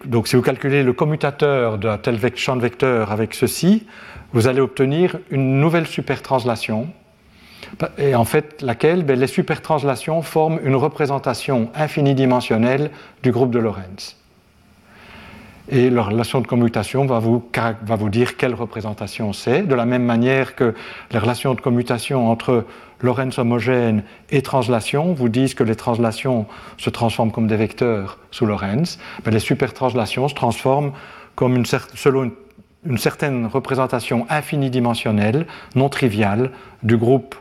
donc 0.06 0.28
si 0.28 0.36
vous 0.36 0.42
calculez 0.42 0.84
le 0.84 0.94
commutateur 0.94 1.78
d'un 1.78 1.98
tel 1.98 2.20
champ 2.36 2.56
de 2.56 2.62
vecteur 2.62 3.12
avec 3.12 3.34
ceci, 3.34 3.86
vous 4.34 4.48
allez 4.48 4.62
obtenir 4.62 5.18
une 5.30 5.60
nouvelle 5.60 5.88
supertranslation. 5.88 6.90
Et 7.98 8.16
en 8.16 8.26
fait, 8.26 8.62
laquelle? 8.62 9.04
Ben, 9.04 9.20
Les 9.20 9.28
supertranslations 9.28 10.22
forment 10.22 10.60
une 10.64 10.76
représentation 10.76 11.70
infinidimensionnelle 11.76 12.92
du 13.24 13.32
groupe 13.32 13.52
de 13.52 13.60
Lorentz. 13.60 14.18
et 15.68 15.90
la 15.90 16.04
relation 16.04 16.42
de 16.42 16.48
commutation 16.48 17.08
va 17.08 17.18
vous, 17.20 17.44
va 17.56 17.96
vous 17.96 18.10
dire 18.10 18.38
quelle 18.38 18.54
représentation 18.54 19.34
c'est, 19.34 19.64
de 19.64 19.74
la 19.74 19.86
même 19.86 20.04
manière 20.04 20.56
que 20.56 20.76
les 21.12 21.18
relations 21.18 21.56
de 21.56 21.62
commutation 21.62 22.30
entre 22.30 22.66
Lorentz 23.02 23.38
homogène 23.40 24.04
et 24.30 24.42
translation 24.42 25.14
vous 25.14 25.30
disent 25.30 25.54
que 25.54 25.64
les 25.64 25.76
translations 25.76 26.46
se 26.78 26.90
transforment 26.90 27.32
comme 27.32 27.48
des 27.48 27.58
vecteurs 27.58 28.20
sous 28.32 28.46
Lorentz, 28.46 29.00
mais 29.26 29.32
les 29.32 29.40
supertranslations 29.40 30.28
se 30.28 30.36
transforment 30.36 30.92
comme 31.36 31.56
une 31.56 31.66
selon 31.66 32.32
une, 32.86 32.98
certaine 32.98 33.48
représentation 33.48 34.26
infinidimensionnelle, 34.30 35.48
non 35.76 35.90
triviale, 35.90 36.52
du 36.84 36.98
groupe 36.98 37.36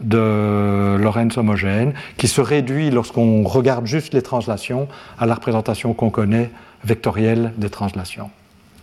de 0.00 0.96
Lorentz 0.98 1.36
homogène, 1.38 1.94
qui 2.16 2.28
se 2.28 2.40
réduit 2.40 2.90
lorsqu'on 2.90 3.44
regarde 3.44 3.86
juste 3.86 4.12
les 4.14 4.22
translations 4.22 4.88
à 5.18 5.26
la 5.26 5.34
représentation 5.34 5.94
qu'on 5.94 6.10
connaît 6.10 6.50
vectorielle 6.84 7.52
des 7.56 7.70
translations. 7.70 8.30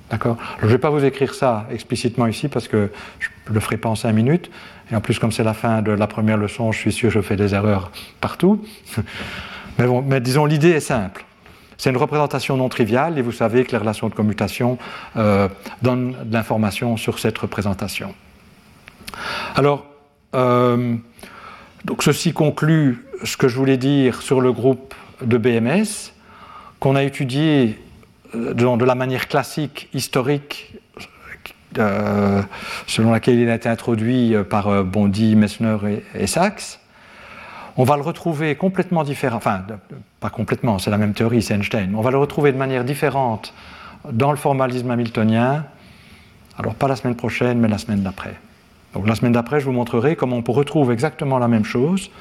D'accord? 0.09 0.37
Je 0.59 0.65
ne 0.65 0.71
vais 0.71 0.77
pas 0.77 0.89
vous 0.89 1.05
écrire 1.05 1.33
ça 1.33 1.65
explicitement 1.71 2.27
ici 2.27 2.47
parce 2.47 2.67
que 2.67 2.91
je 3.19 3.29
ne 3.49 3.53
le 3.53 3.59
ferai 3.59 3.77
pas 3.77 3.89
en 3.89 3.95
cinq 3.95 4.13
minutes. 4.13 4.51
Et 4.91 4.95
en 4.95 5.01
plus, 5.01 5.17
comme 5.17 5.31
c'est 5.31 5.43
la 5.43 5.53
fin 5.53 5.81
de 5.81 5.91
la 5.91 6.07
première 6.07 6.37
leçon, 6.37 6.71
je 6.71 6.79
suis 6.79 6.91
sûr 6.91 7.09
que 7.09 7.15
je 7.15 7.21
fais 7.21 7.35
des 7.35 7.55
erreurs 7.55 7.91
partout. 8.21 8.63
Mais, 9.79 9.87
bon, 9.87 10.03
disons, 10.19 10.45
l'idée 10.45 10.71
est 10.71 10.79
simple. 10.79 11.25
C'est 11.77 11.89
une 11.89 11.97
représentation 11.97 12.57
non 12.57 12.69
triviale 12.69 13.17
et 13.17 13.21
vous 13.21 13.31
savez 13.31 13.65
que 13.65 13.71
les 13.71 13.77
relations 13.77 14.07
de 14.07 14.13
commutation 14.13 14.77
euh, 15.17 15.47
donnent 15.81 16.15
de 16.23 16.33
l'information 16.33 16.95
sur 16.95 17.17
cette 17.17 17.37
représentation. 17.37 18.13
Alors, 19.55 19.85
euh, 20.33 20.95
donc 21.85 22.03
ceci 22.03 22.33
conclut 22.33 23.05
ce 23.23 23.37
que 23.37 23.47
je 23.47 23.55
voulais 23.55 23.77
dire 23.77 24.21
sur 24.21 24.41
le 24.41 24.51
groupe 24.51 24.93
de 25.21 25.37
BMS 25.37 26.11
qu'on 26.79 26.95
a 26.95 27.03
étudié 27.03 27.79
euh, 28.35 28.53
de 28.53 28.85
la 28.85 28.95
manière 28.95 29.27
classique, 29.27 29.89
historique, 29.93 30.75
euh, 31.77 32.41
selon 32.87 33.11
laquelle 33.11 33.39
il 33.39 33.49
a 33.49 33.55
été 33.55 33.69
introduit 33.69 34.35
par 34.49 34.83
Bondy, 34.83 35.35
Messner 35.35 35.77
et, 36.15 36.27
Sachs. 36.27 36.79
On 37.75 37.83
va 37.83 37.95
le 37.95 38.03
retrouver 38.03 38.55
complètement 38.55 39.03
différent, 39.03 39.37
enfin, 39.37 39.65
pas 40.19 40.29
complètement, 40.29 40.77
c'est 40.77 40.91
la 40.91 40.99
même 40.99 41.13
théorie, 41.13 41.41
c'est 41.41 41.55
Einstein, 41.55 41.95
on 41.95 42.01
va 42.01 42.11
le 42.11 42.19
retrouver 42.19 42.51
de 42.51 42.57
manière 42.57 42.83
différente 42.83 43.51
dans 44.11 44.29
le 44.29 44.37
formalisme 44.37 44.91
hamiltonien, 44.91 45.65
alors 46.59 46.75
pas 46.75 46.87
la 46.87 46.95
semaine 46.95 47.15
prochaine, 47.15 47.59
mais 47.59 47.67
la 47.67 47.79
semaine 47.79 48.03
d'après. 48.03 48.35
Donc 48.93 49.07
la 49.07 49.15
semaine 49.15 49.31
d'après, 49.31 49.59
je 49.59 49.65
vous 49.65 49.71
montrerai 49.71 50.15
comment 50.15 50.41
on 50.45 50.51
retrouve 50.51 50.91
exactement 50.91 51.39
la 51.39 51.47
même 51.47 51.65
chose, 51.65 52.11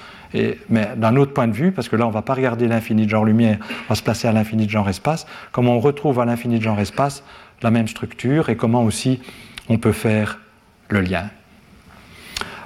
mais 0.71 0.89
d'un 0.97 1.17
autre 1.17 1.33
point 1.33 1.49
de 1.49 1.53
vue, 1.53 1.73
parce 1.73 1.89
que 1.89 1.97
là, 1.97 2.07
on 2.07 2.09
ne 2.09 2.15
va 2.15 2.23
pas 2.23 2.35
regarder 2.35 2.67
l'infini 2.67 3.05
de 3.05 3.11
genre-lumière, 3.11 3.59
on 3.61 3.89
va 3.91 3.95
se 3.95 4.03
placer 4.03 4.27
à 4.27 4.33
l'infini 4.33 4.67
de 4.67 4.71
genre-espace, 4.71 5.27
comment 5.53 5.77
on 5.77 5.81
retrouve 5.81 6.21
à 6.21 6.25
l'infini 6.25 6.59
de 6.59 6.65
genre-espace 6.65 7.23
la 7.63 7.71
même 7.71 7.89
structure 7.89 8.49
et 8.49 8.57
comment 8.57 8.83
aussi 8.83 9.21
on 9.69 9.79
peut 9.79 9.93
faire 9.93 10.39
le 10.89 11.01
lien. 11.01 11.31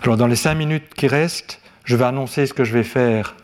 Alors, 0.03 0.17
dans 0.17 0.27
les 0.27 0.37
cinq 0.37 0.55
minutes 0.55 0.95
qui 0.95 1.09
restent, 1.09 1.61
je 1.85 1.97
vais 1.97 2.05
annoncer 2.05 2.47
ce 2.47 2.55
que 2.55 2.65
je 2.65 2.73
vais 2.73 2.85
faire 2.85 3.35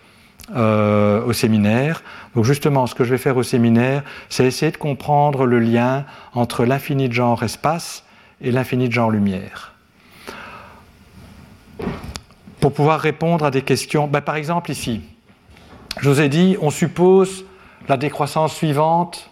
euh, 0.55 1.25
au 1.25 1.33
séminaire. 1.33 2.03
Donc 2.35 2.45
justement, 2.45 2.87
ce 2.87 2.95
que 2.95 3.05
je 3.05 3.11
vais 3.11 3.19
faire 3.19 3.37
au 3.37 3.43
séminaire, 3.43 4.03
c'est 4.29 4.45
essayer 4.45 4.73
de 4.73 4.77
comprendre 4.77 5.45
le 5.45 5.59
lien 5.59 6.05
entre 6.35 6.65
l'infini 6.65 7.09
de 7.09 7.15
genre 7.15 7.43
espace 7.43 8.05
et 8.41 8.51
l'infini 8.51 8.89
de 8.89 8.93
genre 8.93 9.11
lumière 9.11 9.72
pour 12.61 12.73
pouvoir 12.73 13.01
répondre 13.01 13.45
à 13.45 13.51
des 13.51 13.63
questions. 13.63 14.07
Ben, 14.07 14.21
par 14.21 14.37
exemple, 14.37 14.71
ici, 14.71 15.01
je 16.01 16.09
vous 16.09 16.21
ai 16.21 16.29
dit, 16.29 16.57
on 16.61 16.71
suppose 16.71 17.45
la 17.89 17.97
décroissance 17.97 18.55
suivante, 18.55 19.31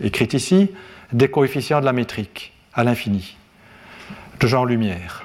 écrite 0.00 0.34
ici, 0.34 0.70
des 1.12 1.28
coefficients 1.28 1.80
de 1.80 1.84
la 1.84 1.92
métrique 1.92 2.52
à 2.74 2.84
l'infini, 2.84 3.36
de 4.40 4.46
genre 4.46 4.66
lumière. 4.66 5.24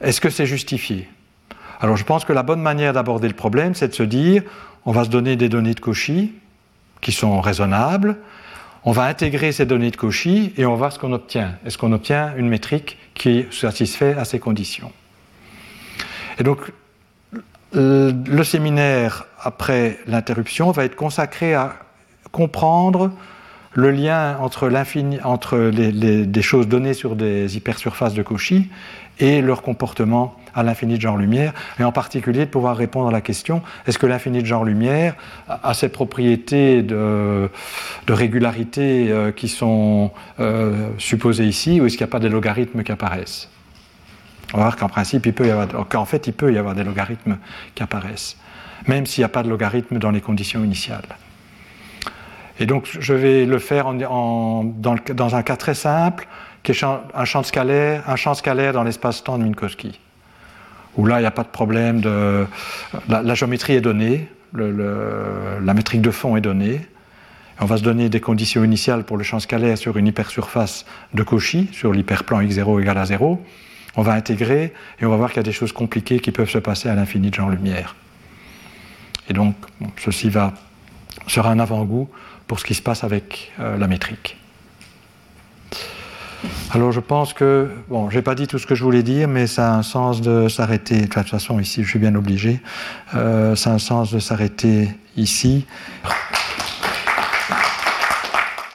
Est-ce 0.00 0.20
que 0.20 0.30
c'est 0.30 0.46
justifié? 0.46 1.08
Alors 1.80 1.96
je 1.96 2.04
pense 2.04 2.24
que 2.24 2.32
la 2.32 2.42
bonne 2.42 2.60
manière 2.60 2.92
d'aborder 2.92 3.28
le 3.28 3.34
problème, 3.34 3.74
c'est 3.74 3.88
de 3.88 3.94
se 3.94 4.02
dire, 4.02 4.42
on 4.84 4.92
va 4.92 5.04
se 5.04 5.10
donner 5.10 5.36
des 5.36 5.48
données 5.48 5.74
de 5.74 5.80
Cauchy 5.80 6.32
qui 7.00 7.12
sont 7.12 7.40
raisonnables, 7.40 8.18
on 8.84 8.92
va 8.92 9.04
intégrer 9.04 9.52
ces 9.52 9.66
données 9.66 9.90
de 9.90 9.96
Cauchy 9.96 10.52
et 10.56 10.66
on 10.66 10.70
va 10.70 10.76
voir 10.76 10.92
ce 10.92 10.98
qu'on 10.98 11.12
obtient. 11.12 11.54
Est-ce 11.64 11.78
qu'on 11.78 11.92
obtient 11.92 12.34
une 12.36 12.48
métrique 12.48 12.98
qui 13.14 13.46
satisfait 13.50 14.14
à 14.14 14.24
ces 14.24 14.38
conditions? 14.38 14.92
Et 16.40 16.42
donc 16.42 16.72
le 17.72 18.42
séminaire, 18.42 19.26
après 19.40 19.98
l'interruption, 20.06 20.72
va 20.72 20.84
être 20.84 20.96
consacré 20.96 21.54
à 21.54 21.74
comprendre 22.32 23.12
le 23.74 23.92
lien 23.92 24.36
entre, 24.40 24.68
entre 25.22 25.58
les, 25.58 26.26
des 26.26 26.42
choses 26.42 26.66
données 26.66 26.94
sur 26.94 27.14
des 27.14 27.56
hypersurfaces 27.56 28.14
de 28.14 28.22
Cauchy 28.22 28.68
et 29.20 29.42
leur 29.42 29.62
comportement 29.62 30.34
à 30.54 30.64
l'infini 30.64 30.96
de 30.96 31.00
genre-lumière, 31.00 31.52
et 31.78 31.84
en 31.84 31.92
particulier 31.92 32.46
de 32.46 32.50
pouvoir 32.50 32.76
répondre 32.76 33.08
à 33.08 33.12
la 33.12 33.20
question 33.20 33.62
est-ce 33.86 33.98
que 33.98 34.06
l'infini 34.06 34.40
de 34.40 34.46
genre-lumière 34.46 35.14
a 35.46 35.74
ces 35.74 35.88
propriétés 35.88 36.82
de, 36.82 37.48
régularité 38.08 39.12
euh, 39.12 39.30
qui 39.30 39.46
sont 39.46 40.10
euh, 40.40 40.88
supposées 40.98 41.46
ici, 41.46 41.80
ou 41.80 41.86
est-ce 41.86 41.96
qu'il 41.96 42.04
n'y 42.04 42.10
a 42.10 42.12
pas 42.12 42.18
des 42.18 42.28
logarithmes 42.28 42.82
qui 42.82 42.90
apparaissent? 42.90 43.48
On 44.52 44.58
va 44.58 44.64
voir 44.64 44.76
qu'en 44.76 44.88
principe, 44.88 45.26
il 45.26 45.32
fait, 45.32 46.26
il 46.26 46.32
peut 46.32 46.52
y 46.52 46.58
avoir 46.58 46.74
des 46.74 46.84
logarithmes 46.84 47.38
qui 47.74 47.82
apparaissent, 47.82 48.36
même 48.86 49.06
s'il 49.06 49.22
n'y 49.22 49.26
a 49.26 49.28
pas 49.28 49.42
de 49.42 49.48
logarithme 49.48 49.98
dans 49.98 50.10
les 50.10 50.20
conditions 50.20 50.64
initiales. 50.64 51.16
Et 52.58 52.66
donc, 52.66 52.88
je 52.98 53.14
vais 53.14 53.46
le 53.46 53.58
faire 53.58 53.92
dans, 53.94 55.34
un 55.34 55.42
cas 55.42 55.56
très 55.56 55.74
simple, 55.74 56.26
qui 56.62 56.72
est 56.72 56.84
un 56.84 57.24
champ 57.24 57.42
scalaire, 57.42 58.02
un 58.08 58.16
champ 58.16 58.34
scalaire 58.34 58.72
dans 58.72 58.82
l'espace-temps 58.82 59.38
de 59.38 59.44
Minkowski, 59.44 59.98
où 60.96 61.06
là, 61.06 61.18
il 61.18 61.22
n'y 61.22 61.26
a 61.26 61.30
pas 61.30 61.44
de 61.44 61.48
problème. 61.48 62.02
La, 63.08 63.34
géométrie 63.34 63.74
est 63.74 63.80
donnée, 63.80 64.28
la 64.52 65.74
métrique 65.74 66.02
de 66.02 66.10
fond 66.10 66.36
est 66.36 66.42
donnée. 66.42 66.86
On 67.62 67.66
va 67.66 67.76
se 67.76 67.82
donner 67.82 68.08
des 68.08 68.20
conditions 68.20 68.64
initiales 68.64 69.04
pour 69.04 69.16
le 69.16 69.22
champ 69.22 69.38
scalaire 69.38 69.76
sur 69.78 69.96
une 69.96 70.06
hypersurface 70.06 70.86
de 71.14 71.22
Cauchy, 71.22 71.68
sur 71.72 71.92
l'hyperplan 71.92 72.40
x0 72.40 72.80
égale 72.80 72.98
à 72.98 73.04
0 73.04 73.42
on 73.96 74.02
va 74.02 74.12
intégrer 74.12 74.72
et 75.00 75.06
on 75.06 75.10
va 75.10 75.16
voir 75.16 75.30
qu'il 75.30 75.38
y 75.38 75.40
a 75.40 75.44
des 75.44 75.52
choses 75.52 75.72
compliquées 75.72 76.20
qui 76.20 76.30
peuvent 76.30 76.50
se 76.50 76.58
passer 76.58 76.88
à 76.88 76.94
l'infini 76.94 77.30
de 77.30 77.34
genre-lumière. 77.34 77.96
Et 79.28 79.32
donc, 79.32 79.54
ceci 79.96 80.30
sera 81.26 81.50
un 81.50 81.58
avant-goût 81.58 82.08
pour 82.46 82.58
ce 82.58 82.64
qui 82.64 82.74
se 82.74 82.82
passe 82.82 83.04
avec 83.04 83.52
euh, 83.60 83.76
la 83.76 83.86
métrique. 83.86 84.36
Alors 86.72 86.90
je 86.92 87.00
pense 87.00 87.32
que, 87.32 87.70
bon, 87.88 88.10
je 88.10 88.16
n'ai 88.16 88.22
pas 88.22 88.34
dit 88.34 88.46
tout 88.46 88.58
ce 88.58 88.66
que 88.66 88.74
je 88.74 88.82
voulais 88.82 89.02
dire, 89.02 89.28
mais 89.28 89.46
ça 89.46 89.72
a 89.72 89.76
un 89.76 89.82
sens 89.82 90.20
de 90.20 90.48
s'arrêter, 90.48 91.02
de 91.02 91.06
toute 91.06 91.28
façon 91.28 91.60
ici 91.60 91.84
je 91.84 91.88
suis 91.88 91.98
bien 91.98 92.14
obligé, 92.14 92.60
euh, 93.14 93.54
ça 93.56 93.70
a 93.70 93.74
un 93.74 93.78
sens 93.78 94.10
de 94.12 94.18
s'arrêter 94.18 94.88
ici. 95.16 95.66